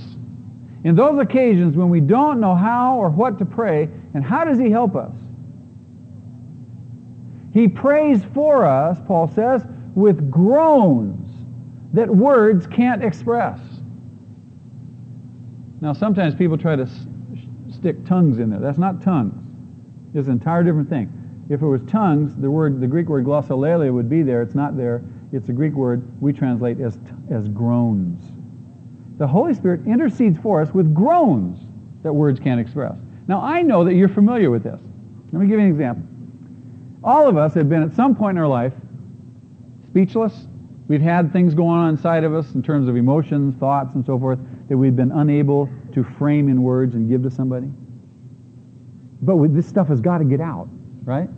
in 0.83 0.95
those 0.95 1.19
occasions 1.19 1.75
when 1.75 1.89
we 1.89 1.99
don't 1.99 2.39
know 2.39 2.55
how 2.55 2.97
or 2.97 3.09
what 3.09 3.37
to 3.39 3.45
pray. 3.45 3.89
And 4.13 4.23
how 4.23 4.43
does 4.43 4.57
He 4.57 4.71
help 4.71 4.95
us? 4.95 5.13
He 7.53 7.67
prays 7.67 8.23
for 8.33 8.65
us, 8.65 8.97
Paul 9.05 9.27
says, 9.29 9.63
with 9.93 10.31
groans 10.31 11.29
that 11.93 12.09
words 12.09 12.67
can't 12.67 13.03
express. 13.03 13.59
Now, 15.79 15.93
sometimes 15.93 16.35
people 16.35 16.57
try 16.57 16.75
to 16.75 16.83
s- 16.83 17.05
stick 17.71 18.05
tongues 18.05 18.39
in 18.39 18.49
there. 18.49 18.59
That's 18.59 18.77
not 18.77 19.01
tongues. 19.01 19.44
It's 20.15 20.27
an 20.27 20.33
entire 20.33 20.63
different 20.63 20.89
thing. 20.89 21.11
If 21.49 21.61
it 21.61 21.65
was 21.65 21.81
tongues, 21.83 22.35
the 22.37 22.49
word, 22.49 22.79
the 22.79 22.87
Greek 22.87 23.07
word 23.07 23.25
glossolalia 23.25 23.93
would 23.93 24.09
be 24.09 24.23
there. 24.23 24.41
It's 24.41 24.55
not 24.55 24.77
there. 24.77 25.03
It's 25.31 25.49
a 25.49 25.53
Greek 25.53 25.73
word 25.73 26.03
we 26.21 26.31
translate 26.31 26.79
as, 26.79 26.97
as 27.29 27.49
groans. 27.49 28.23
The 29.17 29.27
Holy 29.27 29.53
Spirit 29.53 29.85
intercedes 29.85 30.39
for 30.39 30.61
us 30.61 30.73
with 30.73 30.93
groans 30.93 31.59
that 32.01 32.13
words 32.13 32.39
can't 32.39 32.59
express. 32.59 32.97
Now, 33.27 33.41
I 33.41 33.61
know 33.61 33.83
that 33.83 33.93
you're 33.93 34.09
familiar 34.09 34.49
with 34.49 34.63
this. 34.63 34.79
Let 35.31 35.41
me 35.41 35.47
give 35.47 35.59
you 35.59 35.65
an 35.65 35.71
example. 35.71 36.07
All 37.03 37.27
of 37.27 37.37
us 37.37 37.53
have 37.53 37.67
been 37.67 37.83
at 37.83 37.93
some 37.93 38.15
point 38.15 38.37
in 38.37 38.41
our 38.41 38.47
life 38.47 38.73
speechless. 39.87 40.47
We've 40.87 41.01
had 41.01 41.33
things 41.33 41.53
going 41.53 41.77
on 41.79 41.89
inside 41.89 42.23
of 42.23 42.33
us 42.33 42.53
in 42.53 42.63
terms 42.63 42.87
of 42.87 42.95
emotions, 42.95 43.55
thoughts, 43.55 43.95
and 43.95 44.05
so 44.05 44.17
forth 44.19 44.39
that 44.69 44.77
we've 44.77 44.95
been 44.95 45.11
unable 45.11 45.69
to 45.93 46.03
frame 46.03 46.47
in 46.47 46.61
words 46.61 46.95
and 46.95 47.09
give 47.09 47.23
to 47.23 47.31
somebody. 47.31 47.69
But 49.25 49.53
this 49.53 49.67
stuff 49.67 49.87
has 49.87 50.01
got 50.01 50.19
to 50.19 50.25
get 50.25 50.39
out, 50.39 50.67
right? 51.03 51.29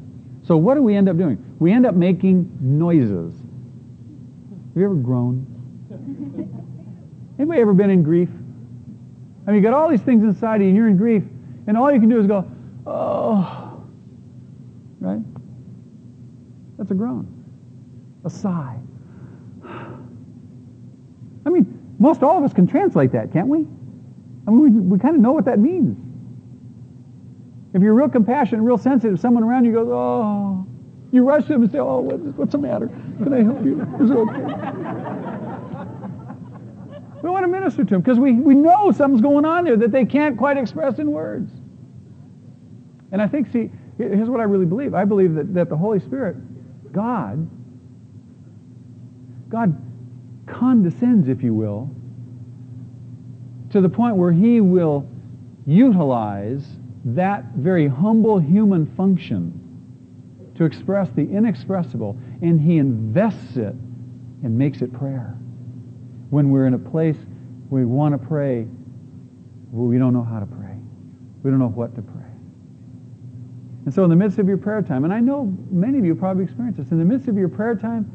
So 0.43 0.57
what 0.57 0.75
do 0.75 0.83
we 0.83 0.95
end 0.95 1.09
up 1.09 1.17
doing? 1.17 1.43
We 1.59 1.71
end 1.71 1.85
up 1.85 1.95
making 1.95 2.57
noises. 2.61 3.33
Have 3.33 4.77
you 4.77 4.85
ever 4.85 4.95
groaned? 4.95 5.45
Anybody 7.39 7.61
ever 7.61 7.73
been 7.73 7.89
in 7.89 8.03
grief? 8.03 8.29
I 9.45 9.51
mean, 9.51 9.61
you 9.61 9.61
got 9.61 9.73
all 9.73 9.89
these 9.89 10.01
things 10.01 10.23
inside 10.23 10.61
you, 10.61 10.67
and 10.67 10.75
you're 10.75 10.87
in 10.87 10.97
grief, 10.97 11.23
and 11.67 11.77
all 11.77 11.91
you 11.91 11.99
can 11.99 12.09
do 12.09 12.19
is 12.19 12.27
go, 12.27 12.49
oh, 12.85 13.83
right? 14.99 15.21
That's 16.77 16.91
a 16.91 16.95
groan 16.95 17.37
a 18.27 18.29
sigh. 18.29 18.77
I 21.45 21.49
mean, 21.49 21.95
most 21.97 22.21
all 22.21 22.37
of 22.37 22.43
us 22.43 22.53
can 22.53 22.67
translate 22.67 23.13
that, 23.13 23.33
can't 23.33 23.47
we? 23.47 23.59
I 24.47 24.51
mean, 24.51 24.59
we, 24.59 24.69
we 24.69 24.99
kind 24.99 25.15
of 25.15 25.21
know 25.21 25.31
what 25.31 25.45
that 25.45 25.59
means. 25.59 25.97
If 27.73 27.81
you're 27.81 27.93
real 27.93 28.09
compassionate, 28.09 28.61
real 28.61 28.77
sensitive, 28.77 29.19
someone 29.19 29.43
around 29.43 29.65
you 29.65 29.73
goes, 29.73 29.87
oh, 29.89 30.65
you 31.11 31.23
rush 31.23 31.43
to 31.43 31.53
them 31.53 31.63
and 31.63 31.71
say, 31.71 31.79
oh, 31.79 31.99
what, 31.99 32.19
what's 32.37 32.51
the 32.51 32.57
matter? 32.57 32.87
Can 32.87 33.33
I 33.33 33.43
help 33.43 33.63
you? 33.63 33.81
Is 34.01 34.09
it 34.09 34.17
okay? 34.17 34.43
we 37.21 37.29
want 37.29 37.43
to 37.43 37.47
minister 37.47 37.83
to 37.83 37.89
them 37.89 38.01
because 38.01 38.19
we, 38.19 38.33
we 38.33 38.55
know 38.55 38.91
something's 38.91 39.21
going 39.21 39.45
on 39.45 39.65
there 39.65 39.75
that 39.77 39.91
they 39.91 40.05
can't 40.05 40.37
quite 40.37 40.57
express 40.57 40.99
in 40.99 41.11
words. 41.11 41.51
And 43.11 43.21
I 43.21 43.27
think, 43.27 43.51
see, 43.51 43.71
here's 43.97 44.29
what 44.29 44.39
I 44.39 44.43
really 44.43 44.65
believe. 44.65 44.93
I 44.93 45.05
believe 45.05 45.35
that, 45.35 45.53
that 45.53 45.69
the 45.69 45.77
Holy 45.77 45.99
Spirit, 45.99 46.35
God, 46.91 47.49
God 49.49 49.81
condescends, 50.45 51.27
if 51.27 51.43
you 51.43 51.53
will, 51.53 51.89
to 53.71 53.81
the 53.81 53.89
point 53.89 54.15
where 54.15 54.31
he 54.31 54.61
will 54.61 55.09
utilize 55.65 56.65
that 57.05 57.45
very 57.55 57.87
humble 57.87 58.39
human 58.39 58.85
function 58.95 59.63
to 60.55 60.65
express 60.65 61.09
the 61.11 61.21
inexpressible, 61.21 62.17
and 62.41 62.59
he 62.59 62.77
invests 62.77 63.57
it 63.57 63.75
and 64.43 64.57
makes 64.57 64.81
it 64.81 64.91
prayer. 64.93 65.35
When 66.29 66.49
we're 66.49 66.65
in 66.65 66.73
a 66.73 66.79
place 66.79 67.17
we 67.69 67.85
want 67.85 68.19
to 68.19 68.27
pray, 68.27 68.63
where 69.71 69.87
we 69.87 69.97
don't 69.97 70.13
know 70.13 70.23
how 70.23 70.39
to 70.39 70.45
pray. 70.45 70.75
We 71.43 71.51
don't 71.51 71.59
know 71.59 71.67
what 71.67 71.95
to 71.95 72.01
pray. 72.01 72.13
And 73.85 73.93
so 73.93 74.03
in 74.03 74.09
the 74.09 74.15
midst 74.15 74.39
of 74.39 74.47
your 74.47 74.57
prayer 74.57 74.81
time, 74.81 75.03
and 75.03 75.13
I 75.13 75.19
know 75.19 75.53
many 75.69 75.97
of 75.97 76.05
you 76.05 76.15
probably 76.15 76.45
experience 76.45 76.77
this, 76.77 76.91
in 76.91 76.99
the 76.99 77.05
midst 77.05 77.27
of 77.27 77.37
your 77.37 77.49
prayer 77.49 77.75
time, 77.75 78.11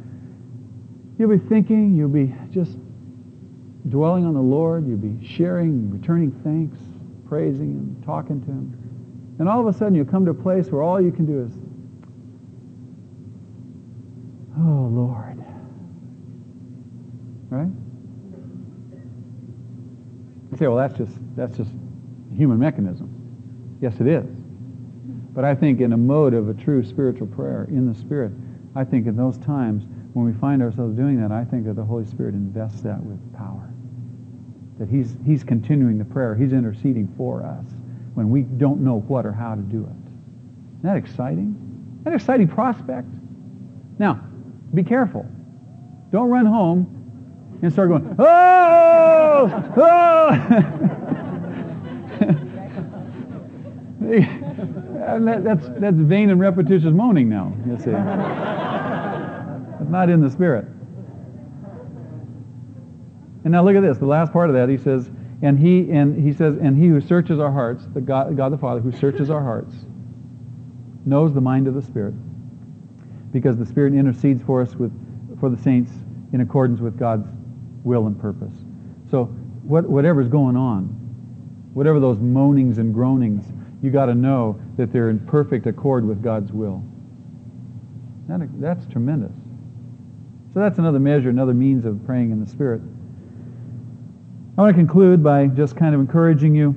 You'll 1.22 1.30
be 1.30 1.48
thinking, 1.48 1.94
you'll 1.94 2.08
be 2.08 2.34
just 2.50 2.76
dwelling 3.88 4.24
on 4.24 4.34
the 4.34 4.40
Lord, 4.40 4.88
you'll 4.88 4.96
be 4.96 5.24
sharing, 5.24 5.90
returning 5.90 6.32
thanks, 6.42 6.78
praising 7.32 7.70
Him, 7.70 8.02
talking 8.04 8.42
to 8.42 8.46
Him. 8.46 9.36
And 9.38 9.48
all 9.48 9.66
of 9.66 9.66
a 9.66 9.78
sudden 9.78 9.94
you'll 9.94 10.04
come 10.04 10.26
to 10.26 10.32
a 10.32 10.34
place 10.34 10.68
where 10.68 10.82
all 10.82 11.00
you 11.00 11.10
can 11.10 11.24
do 11.24 11.40
is, 11.40 11.52
Oh, 14.54 14.90
Lord. 14.92 15.42
Right? 17.48 17.70
You 20.50 20.58
say, 20.58 20.66
well, 20.66 20.76
that's 20.76 20.98
just, 20.98 21.12
that's 21.34 21.56
just 21.56 21.70
human 22.36 22.58
mechanism. 22.58 23.08
Yes, 23.80 23.98
it 23.98 24.08
is. 24.08 24.26
But 25.32 25.46
I 25.46 25.54
think 25.54 25.80
in 25.80 25.94
a 25.94 25.96
mode 25.96 26.34
of 26.34 26.50
a 26.50 26.54
true 26.54 26.84
spiritual 26.84 27.28
prayer, 27.28 27.66
in 27.70 27.90
the 27.90 27.98
Spirit, 27.98 28.32
I 28.76 28.84
think 28.84 29.06
in 29.06 29.16
those 29.16 29.38
times 29.38 29.84
when 30.12 30.26
we 30.26 30.34
find 30.34 30.60
ourselves 30.60 30.94
doing 30.94 31.18
that, 31.22 31.32
I 31.32 31.46
think 31.46 31.64
that 31.64 31.76
the 31.76 31.84
Holy 31.84 32.04
Spirit 32.04 32.34
invests 32.34 32.82
that 32.82 33.02
with 33.02 33.18
power. 33.34 33.71
That 34.82 34.90
He's, 34.90 35.14
he's 35.24 35.44
continuing 35.44 35.96
the 35.96 36.04
prayer. 36.04 36.34
He's 36.34 36.52
interceding 36.52 37.06
for 37.16 37.44
us 37.44 37.64
when 38.14 38.30
we 38.30 38.42
don't 38.42 38.80
know 38.80 38.98
what 39.06 39.24
or 39.24 39.30
how 39.30 39.54
to 39.54 39.60
do 39.60 39.84
it. 39.84 40.10
Isn't 40.78 40.82
that 40.82 40.96
exciting? 40.96 41.54
Isn't 41.54 42.02
that 42.02 42.10
an 42.10 42.16
exciting 42.16 42.48
prospect? 42.48 43.06
Now, 44.00 44.14
be 44.74 44.82
careful. 44.82 45.24
Don't 46.10 46.28
run 46.30 46.46
home 46.46 47.58
and 47.62 47.72
start 47.72 47.90
going, 47.90 48.16
oh, 48.18 49.72
oh. 49.76 50.30
that's, 55.44 55.68
that's 55.78 55.96
vain 55.96 56.30
and 56.30 56.40
repetitious 56.40 56.92
moaning 56.92 57.28
now, 57.28 57.52
you 57.64 57.78
see. 57.78 57.90
it's 59.80 59.90
not 59.90 60.10
in 60.10 60.20
the 60.20 60.28
Spirit. 60.28 60.66
And 63.44 63.52
now 63.52 63.64
look 63.64 63.76
at 63.76 63.82
this. 63.82 63.98
The 63.98 64.06
last 64.06 64.32
part 64.32 64.50
of 64.50 64.54
that, 64.54 64.68
he 64.68 64.78
says, 64.78 65.10
and 65.42 65.58
he 65.58 65.90
and 65.90 66.22
he 66.22 66.32
says, 66.32 66.56
and 66.60 66.76
he 66.76 66.88
who 66.88 67.00
searches 67.00 67.40
our 67.40 67.50
hearts, 67.50 67.84
the 67.94 68.00
God, 68.00 68.36
God 68.36 68.52
the 68.52 68.58
Father 68.58 68.80
who 68.80 68.92
searches 68.92 69.28
our 69.28 69.42
hearts, 69.42 69.74
knows 71.04 71.34
the 71.34 71.40
mind 71.40 71.66
of 71.66 71.74
the 71.74 71.82
Spirit, 71.82 72.14
because 73.32 73.56
the 73.56 73.66
Spirit 73.66 73.94
intercedes 73.94 74.42
for 74.42 74.62
us 74.62 74.76
with 74.76 74.92
for 75.40 75.50
the 75.50 75.60
saints 75.60 75.90
in 76.32 76.40
accordance 76.40 76.80
with 76.80 76.96
God's 76.96 77.26
will 77.82 78.06
and 78.06 78.18
purpose. 78.20 78.54
So 79.10 79.24
what, 79.64 79.88
whatever's 79.88 80.28
going 80.28 80.56
on, 80.56 80.84
whatever 81.74 81.98
those 81.98 82.18
moanings 82.18 82.78
and 82.78 82.94
groanings, 82.94 83.44
you 83.82 83.90
got 83.90 84.06
to 84.06 84.14
know 84.14 84.60
that 84.76 84.92
they're 84.92 85.10
in 85.10 85.18
perfect 85.18 85.66
accord 85.66 86.06
with 86.06 86.22
God's 86.22 86.52
will. 86.52 86.84
That, 88.28 88.48
that's 88.60 88.86
tremendous. 88.86 89.32
So 90.54 90.60
that's 90.60 90.78
another 90.78 91.00
measure, 91.00 91.30
another 91.30 91.54
means 91.54 91.84
of 91.84 92.04
praying 92.06 92.30
in 92.30 92.38
the 92.42 92.48
Spirit. 92.48 92.82
I 94.56 94.60
want 94.60 94.76
to 94.76 94.78
conclude 94.78 95.22
by 95.22 95.46
just 95.46 95.76
kind 95.76 95.94
of 95.94 96.00
encouraging 96.02 96.54
you. 96.54 96.76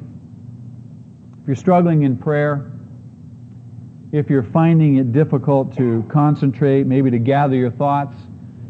If 1.41 1.47
you're 1.47 1.57
struggling 1.57 2.03
in 2.03 2.17
prayer, 2.17 2.71
if 4.13 4.29
you're 4.29 4.43
finding 4.43 4.95
it 4.95 5.11
difficult 5.11 5.75
to 5.75 6.05
concentrate, 6.09 6.87
maybe 6.87 7.11
to 7.11 7.19
gather 7.19 7.55
your 7.55 7.71
thoughts, 7.71 8.15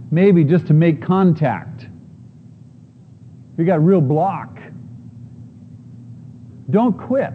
maybe 0.09 0.43
just 0.43 0.65
to 0.67 0.73
make 0.73 1.03
contact, 1.03 1.83
if 1.83 3.59
you 3.59 3.65
got 3.65 3.85
real 3.85 4.01
block, 4.01 4.57
don't 6.71 6.97
quit. 6.97 7.31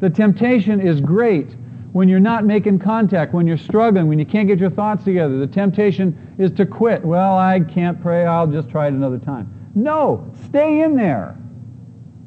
The 0.00 0.10
temptation 0.10 0.80
is 0.80 1.00
great 1.00 1.54
when 1.92 2.08
you're 2.08 2.18
not 2.18 2.44
making 2.44 2.80
contact, 2.80 3.32
when 3.32 3.46
you're 3.46 3.56
struggling, 3.56 4.08
when 4.08 4.18
you 4.18 4.26
can't 4.26 4.48
get 4.48 4.58
your 4.58 4.70
thoughts 4.70 5.04
together. 5.04 5.38
The 5.38 5.46
temptation 5.46 6.31
is 6.42 6.50
to 6.52 6.66
quit. 6.66 7.04
Well, 7.04 7.36
I 7.36 7.60
can't 7.60 8.00
pray. 8.00 8.26
I'll 8.26 8.46
just 8.46 8.68
try 8.68 8.88
it 8.88 8.92
another 8.92 9.18
time. 9.18 9.70
No, 9.74 10.32
stay 10.46 10.82
in 10.82 10.96
there. 10.96 11.38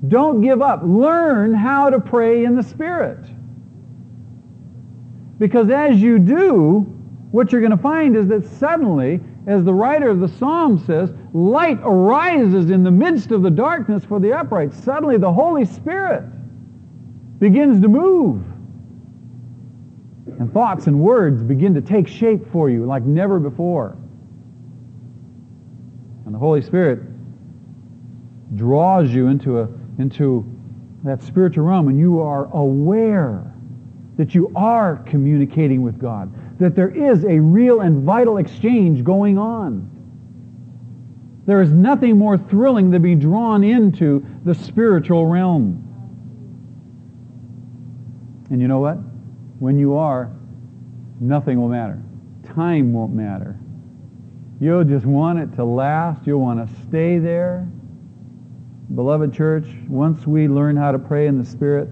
Don't 0.08 0.42
give 0.42 0.62
up. 0.62 0.82
Learn 0.84 1.54
how 1.54 1.90
to 1.90 2.00
pray 2.00 2.46
in 2.46 2.56
the 2.56 2.64
Spirit. 2.64 3.20
Because 5.38 5.70
as 5.70 6.02
you 6.02 6.20
do, 6.20 6.82
what 7.32 7.52
you're 7.52 7.62
going 7.62 7.72
to 7.72 7.78
find 7.78 8.16
is 8.16 8.28
that 8.28 8.46
suddenly, 8.46 9.20
as 9.48 9.64
the 9.64 9.74
writer 9.74 10.10
of 10.10 10.20
the 10.20 10.28
psalm 10.28 10.80
says, 10.86 11.12
light 11.34 11.80
arises 11.84 12.70
in 12.70 12.84
the 12.84 12.92
midst 12.92 13.32
of 13.32 13.42
the 13.42 13.50
darkness 13.50 14.06
for 14.06 14.20
the 14.20 14.34
upright. 14.34 14.74
Suddenly 14.74 15.18
the 15.18 15.32
Holy 15.32 15.66
Spirit 15.66 16.24
begins 17.40 17.82
to 17.82 17.88
move. 17.88 18.44
And 20.40 20.52
thoughts 20.52 20.88
and 20.88 21.00
words 21.00 21.44
begin 21.44 21.74
to 21.76 21.82
take 21.82 22.08
shape 22.08 22.52
for 22.52 22.70
you 22.70 22.86
like 22.86 23.04
never 23.04 23.40
before. 23.40 23.98
And 26.26 26.34
the 26.34 26.40
Holy 26.40 26.62
Spirit 26.62 27.00
draws 28.56 29.10
you 29.12 29.28
into, 29.28 29.60
a, 29.60 29.70
into 30.00 30.46
that 31.04 31.22
spiritual 31.24 31.66
realm, 31.66 31.88
and 31.88 32.00
you 32.00 32.22
are 32.22 32.46
aware 32.54 33.54
that 34.18 34.34
you 34.34 34.52
are 34.56 34.98
communicating 35.06 35.82
with 35.82 36.00
God, 36.00 36.34
that 36.60 36.76
there 36.76 36.90
is 36.90 37.26
a 37.26 37.40
real 37.40 37.82
and 37.82 38.04
vital 38.04 38.38
exchange 38.38 39.04
going 39.04 39.38
on. 39.38 39.92
There 41.46 41.62
is 41.62 41.72
nothing 41.72 42.18
more 42.18 42.38
thrilling 42.38 42.90
than 42.90 43.02
to 43.02 43.08
be 43.08 43.16
drawn 43.16 43.64
into 43.64 44.26
the 44.46 44.56
spiritual 44.56 45.28
realm. 45.28 45.82
And 48.50 48.62
you 48.62 48.68
know 48.68 48.80
what? 48.80 48.96
When 49.60 49.78
you 49.78 49.96
are, 49.96 50.32
nothing 51.20 51.60
will 51.60 51.68
matter. 51.68 52.02
Time 52.56 52.94
won't 52.94 53.14
matter. 53.14 53.60
You'll 54.60 54.84
just 54.84 55.06
want 55.06 55.40
it 55.40 55.56
to 55.56 55.66
last. 55.66 56.26
You'll 56.26 56.42
want 56.42 56.68
to 56.68 56.82
stay 56.84 57.20
there. 57.20 57.68
Beloved 58.94 59.34
church, 59.34 59.66
once 59.88 60.26
we 60.26 60.48
learn 60.48 60.78
how 60.78 60.92
to 60.92 61.00
pray 61.00 61.28
in 61.28 61.38
the 61.38 61.46
Spirit, 61.46 61.90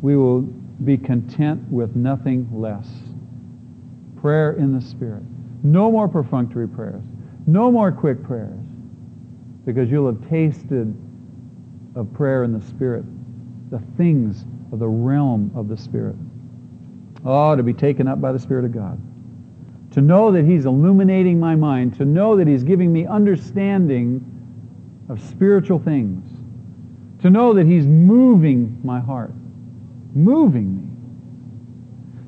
we 0.00 0.16
will 0.16 0.42
be 0.42 0.96
content 0.98 1.62
with 1.70 1.94
nothing 1.96 2.48
less. 2.52 2.88
Prayer 4.20 4.52
in 4.52 4.74
the 4.74 4.80
Spirit. 4.80 5.22
No 5.62 5.90
more 5.90 6.08
perfunctory 6.08 6.68
prayers. 6.68 7.02
No 7.46 7.70
more 7.70 7.92
quick 7.92 8.22
prayers. 8.22 8.58
Because 9.64 9.90
you'll 9.90 10.06
have 10.06 10.28
tasted 10.28 10.94
of 11.94 12.12
prayer 12.14 12.44
in 12.44 12.52
the 12.52 12.64
Spirit, 12.66 13.04
the 13.70 13.78
things 13.96 14.44
of 14.72 14.78
the 14.78 14.88
realm 14.88 15.50
of 15.54 15.68
the 15.68 15.76
Spirit. 15.76 16.16
Oh, 17.24 17.54
to 17.54 17.62
be 17.62 17.72
taken 17.72 18.08
up 18.08 18.20
by 18.20 18.32
the 18.32 18.38
Spirit 18.38 18.64
of 18.64 18.72
God. 18.72 19.00
To 19.92 20.00
know 20.00 20.32
that 20.32 20.44
He's 20.44 20.66
illuminating 20.66 21.38
my 21.38 21.54
mind. 21.54 21.94
To 21.96 22.04
know 22.04 22.36
that 22.36 22.46
He's 22.46 22.64
giving 22.64 22.92
me 22.92 23.06
understanding 23.06 24.24
of 25.08 25.20
spiritual 25.22 25.78
things. 25.78 26.26
To 27.22 27.30
know 27.30 27.52
that 27.54 27.66
He's 27.66 27.86
moving 27.86 28.80
my 28.82 29.00
heart. 29.00 29.32
Moving 30.14 30.76
me. 30.76 30.82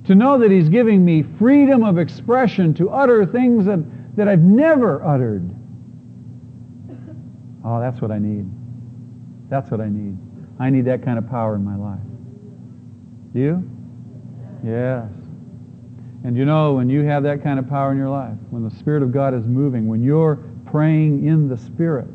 To 0.06 0.14
know 0.14 0.38
that 0.38 0.50
He's 0.50 0.68
giving 0.68 1.04
me 1.04 1.22
freedom 1.22 1.82
of 1.82 1.98
expression 1.98 2.74
to 2.74 2.90
utter 2.90 3.24
things 3.24 3.64
that, 3.64 3.80
that 4.16 4.28
I've 4.28 4.40
never 4.40 5.04
uttered. 5.04 5.50
Oh, 7.64 7.80
that's 7.80 8.00
what 8.02 8.10
I 8.10 8.18
need. 8.18 8.46
That's 9.48 9.70
what 9.70 9.80
I 9.80 9.88
need. 9.88 10.18
I 10.58 10.68
need 10.68 10.84
that 10.84 11.02
kind 11.02 11.18
of 11.18 11.28
power 11.30 11.54
in 11.54 11.64
my 11.64 11.76
life. 11.76 11.98
You? 13.32 13.68
Yes. 14.62 15.08
And 16.24 16.36
you 16.36 16.46
know, 16.46 16.72
when 16.72 16.88
you 16.88 17.02
have 17.02 17.22
that 17.24 17.42
kind 17.42 17.58
of 17.58 17.68
power 17.68 17.92
in 17.92 17.98
your 17.98 18.08
life, 18.08 18.36
when 18.50 18.64
the 18.64 18.74
Spirit 18.76 19.02
of 19.02 19.12
God 19.12 19.34
is 19.34 19.46
moving, 19.46 19.86
when 19.86 20.02
you're 20.02 20.36
praying 20.64 21.26
in 21.26 21.48
the 21.48 21.56
Spirit, 21.56 22.08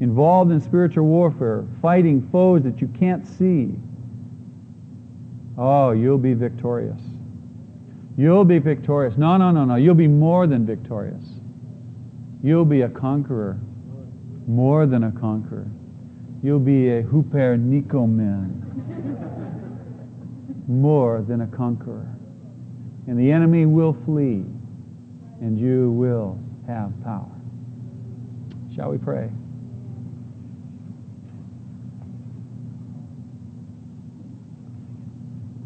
involved 0.00 0.52
in 0.52 0.60
spiritual 0.60 1.06
warfare, 1.06 1.64
fighting 1.80 2.28
foes 2.30 2.62
that 2.64 2.82
you 2.82 2.88
can't 2.88 3.26
see, 3.26 3.74
oh, 5.56 5.92
you'll 5.92 6.18
be 6.18 6.34
victorious. 6.34 7.00
You'll 8.18 8.44
be 8.44 8.58
victorious. 8.58 9.16
No, 9.16 9.38
no, 9.38 9.50
no, 9.50 9.64
no. 9.64 9.76
You'll 9.76 9.94
be 9.94 10.06
more 10.06 10.46
than 10.46 10.66
victorious. 10.66 11.24
You'll 12.42 12.66
be 12.66 12.82
a 12.82 12.88
conqueror. 12.88 13.58
More 14.46 14.86
than 14.86 15.04
a 15.04 15.12
conqueror. 15.12 15.66
You'll 16.42 16.60
be 16.60 16.90
a 16.90 17.02
nikomen 17.02 18.60
more 20.68 21.24
than 21.26 21.42
a 21.42 21.46
conqueror. 21.46 22.08
And 23.06 23.18
the 23.18 23.30
enemy 23.30 23.66
will 23.66 23.96
flee, 24.04 24.44
and 25.40 25.58
you 25.58 25.90
will 25.90 26.38
have 26.66 26.92
power. 27.02 27.30
Shall 28.74 28.90
we 28.90 28.98
pray? 28.98 29.30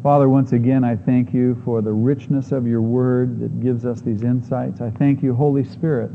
Father, 0.03 0.29
once 0.29 0.53
again, 0.53 0.83
I 0.83 0.95
thank 0.95 1.33
you 1.33 1.61
for 1.65 1.81
the 1.81 1.91
richness 1.91 2.51
of 2.51 2.65
your 2.65 2.81
word 2.81 3.39
that 3.41 3.59
gives 3.61 3.85
us 3.85 3.99
these 4.01 4.23
insights. 4.23 4.79
I 4.79 4.89
thank 4.91 5.21
you, 5.21 5.33
Holy 5.35 5.65
Spirit, 5.65 6.11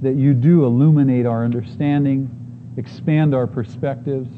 that 0.00 0.16
you 0.16 0.32
do 0.32 0.64
illuminate 0.64 1.26
our 1.26 1.44
understanding, 1.44 2.30
expand 2.78 3.34
our 3.34 3.46
perspectives, 3.46 4.30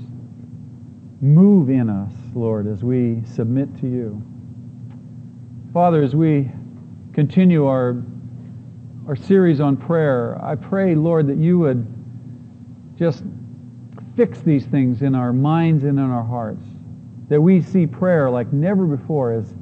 move 1.21 1.71
in 1.71 1.89
us, 1.89 2.13
Lord, 2.35 2.67
as 2.67 2.83
we 2.83 3.23
submit 3.25 3.75
to 3.81 3.87
you. 3.87 4.23
Father, 5.75 6.05
as 6.05 6.15
we 6.15 6.49
continue 7.15 7.67
our, 7.67 8.01
our 9.09 9.17
series 9.17 9.59
on 9.61 9.77
prayer, 9.77 10.41
I 10.41 10.55
pray, 10.55 10.95
Lord, 10.95 11.27
that 11.27 11.37
you 11.37 11.59
would 11.59 11.85
just 12.97 13.25
fix 14.17 14.39
these 14.43 14.67
things 14.67 15.03
in 15.03 15.17
our 15.17 15.33
minds 15.33 15.83
and 15.83 15.99
in 15.99 16.05
our 16.05 16.23
hearts. 16.23 16.65
That 17.29 17.41
we 17.41 17.61
see 17.61 17.89
prayer 17.89 18.31
like 18.31 18.53
never 18.53 18.87
before 18.87 19.33
as, 19.33 19.53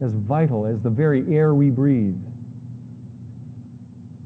as 0.00 0.12
vital 0.12 0.66
as 0.66 0.80
the 0.82 0.90
very 0.90 1.34
air 1.34 1.52
we 1.52 1.70
breathe. 1.70 2.22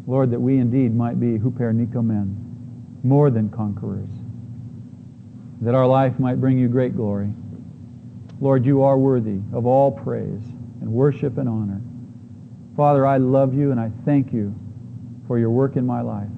Lord, 0.07 0.31
that 0.33 0.41
we 0.41 0.59
indeed 0.59 0.95
might 0.95 1.19
be 1.19 1.39
huper 1.39 1.73
nikomen, 1.75 2.37
more 3.03 3.31
than 3.31 3.49
conquerors, 3.49 4.11
that 5.63 5.75
our 5.75 5.87
life 5.87 6.21
might 6.21 6.39
bring 6.39 6.59
you 6.59 6.69
great 6.69 6.95
glory. 6.95 7.31
Lord, 8.43 8.67
you 8.67 8.83
are 8.83 8.99
worthy 8.99 9.41
of 9.55 9.65
all 9.65 9.91
praise 9.91 10.43
and 10.81 10.91
worship 10.91 11.39
and 11.39 11.49
honor. 11.49 11.81
Father, 12.77 13.07
I 13.07 13.19
love 13.19 13.55
you 13.55 13.71
and 13.73 13.81
I 13.81 13.91
thank 14.05 14.33
you 14.33 14.55
for 15.27 15.39
your 15.39 15.51
work 15.51 15.77
in 15.77 15.87
my 15.87 16.01
life. 16.01 16.29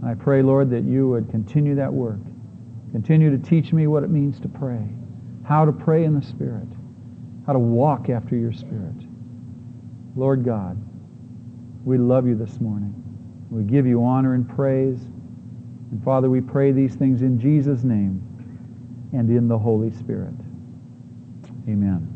And 0.00 0.10
I 0.10 0.14
pray, 0.14 0.42
Lord, 0.42 0.70
that 0.70 0.84
you 0.84 1.08
would 1.08 1.30
continue 1.30 1.74
that 1.76 1.92
work. 1.92 2.20
Continue 2.92 3.30
to 3.36 3.38
teach 3.38 3.72
me 3.72 3.86
what 3.86 4.04
it 4.04 4.10
means 4.10 4.38
to 4.40 4.48
pray, 4.48 4.86
how 5.44 5.64
to 5.64 5.72
pray 5.72 6.04
in 6.04 6.18
the 6.18 6.24
Spirit, 6.24 6.68
how 7.46 7.52
to 7.52 7.58
walk 7.58 8.08
after 8.08 8.36
your 8.36 8.52
Spirit. 8.52 8.94
Lord 10.16 10.44
God, 10.44 10.78
we 11.84 11.98
love 11.98 12.26
you 12.26 12.36
this 12.36 12.60
morning. 12.60 12.94
We 13.50 13.64
give 13.64 13.86
you 13.86 14.04
honor 14.04 14.34
and 14.34 14.48
praise. 14.48 15.00
And 15.90 16.02
Father, 16.04 16.30
we 16.30 16.40
pray 16.40 16.72
these 16.72 16.94
things 16.94 17.22
in 17.22 17.40
Jesus' 17.40 17.82
name 17.82 18.22
and 19.12 19.28
in 19.30 19.48
the 19.48 19.58
Holy 19.58 19.90
Spirit. 19.92 20.34
Amen. 21.68 22.13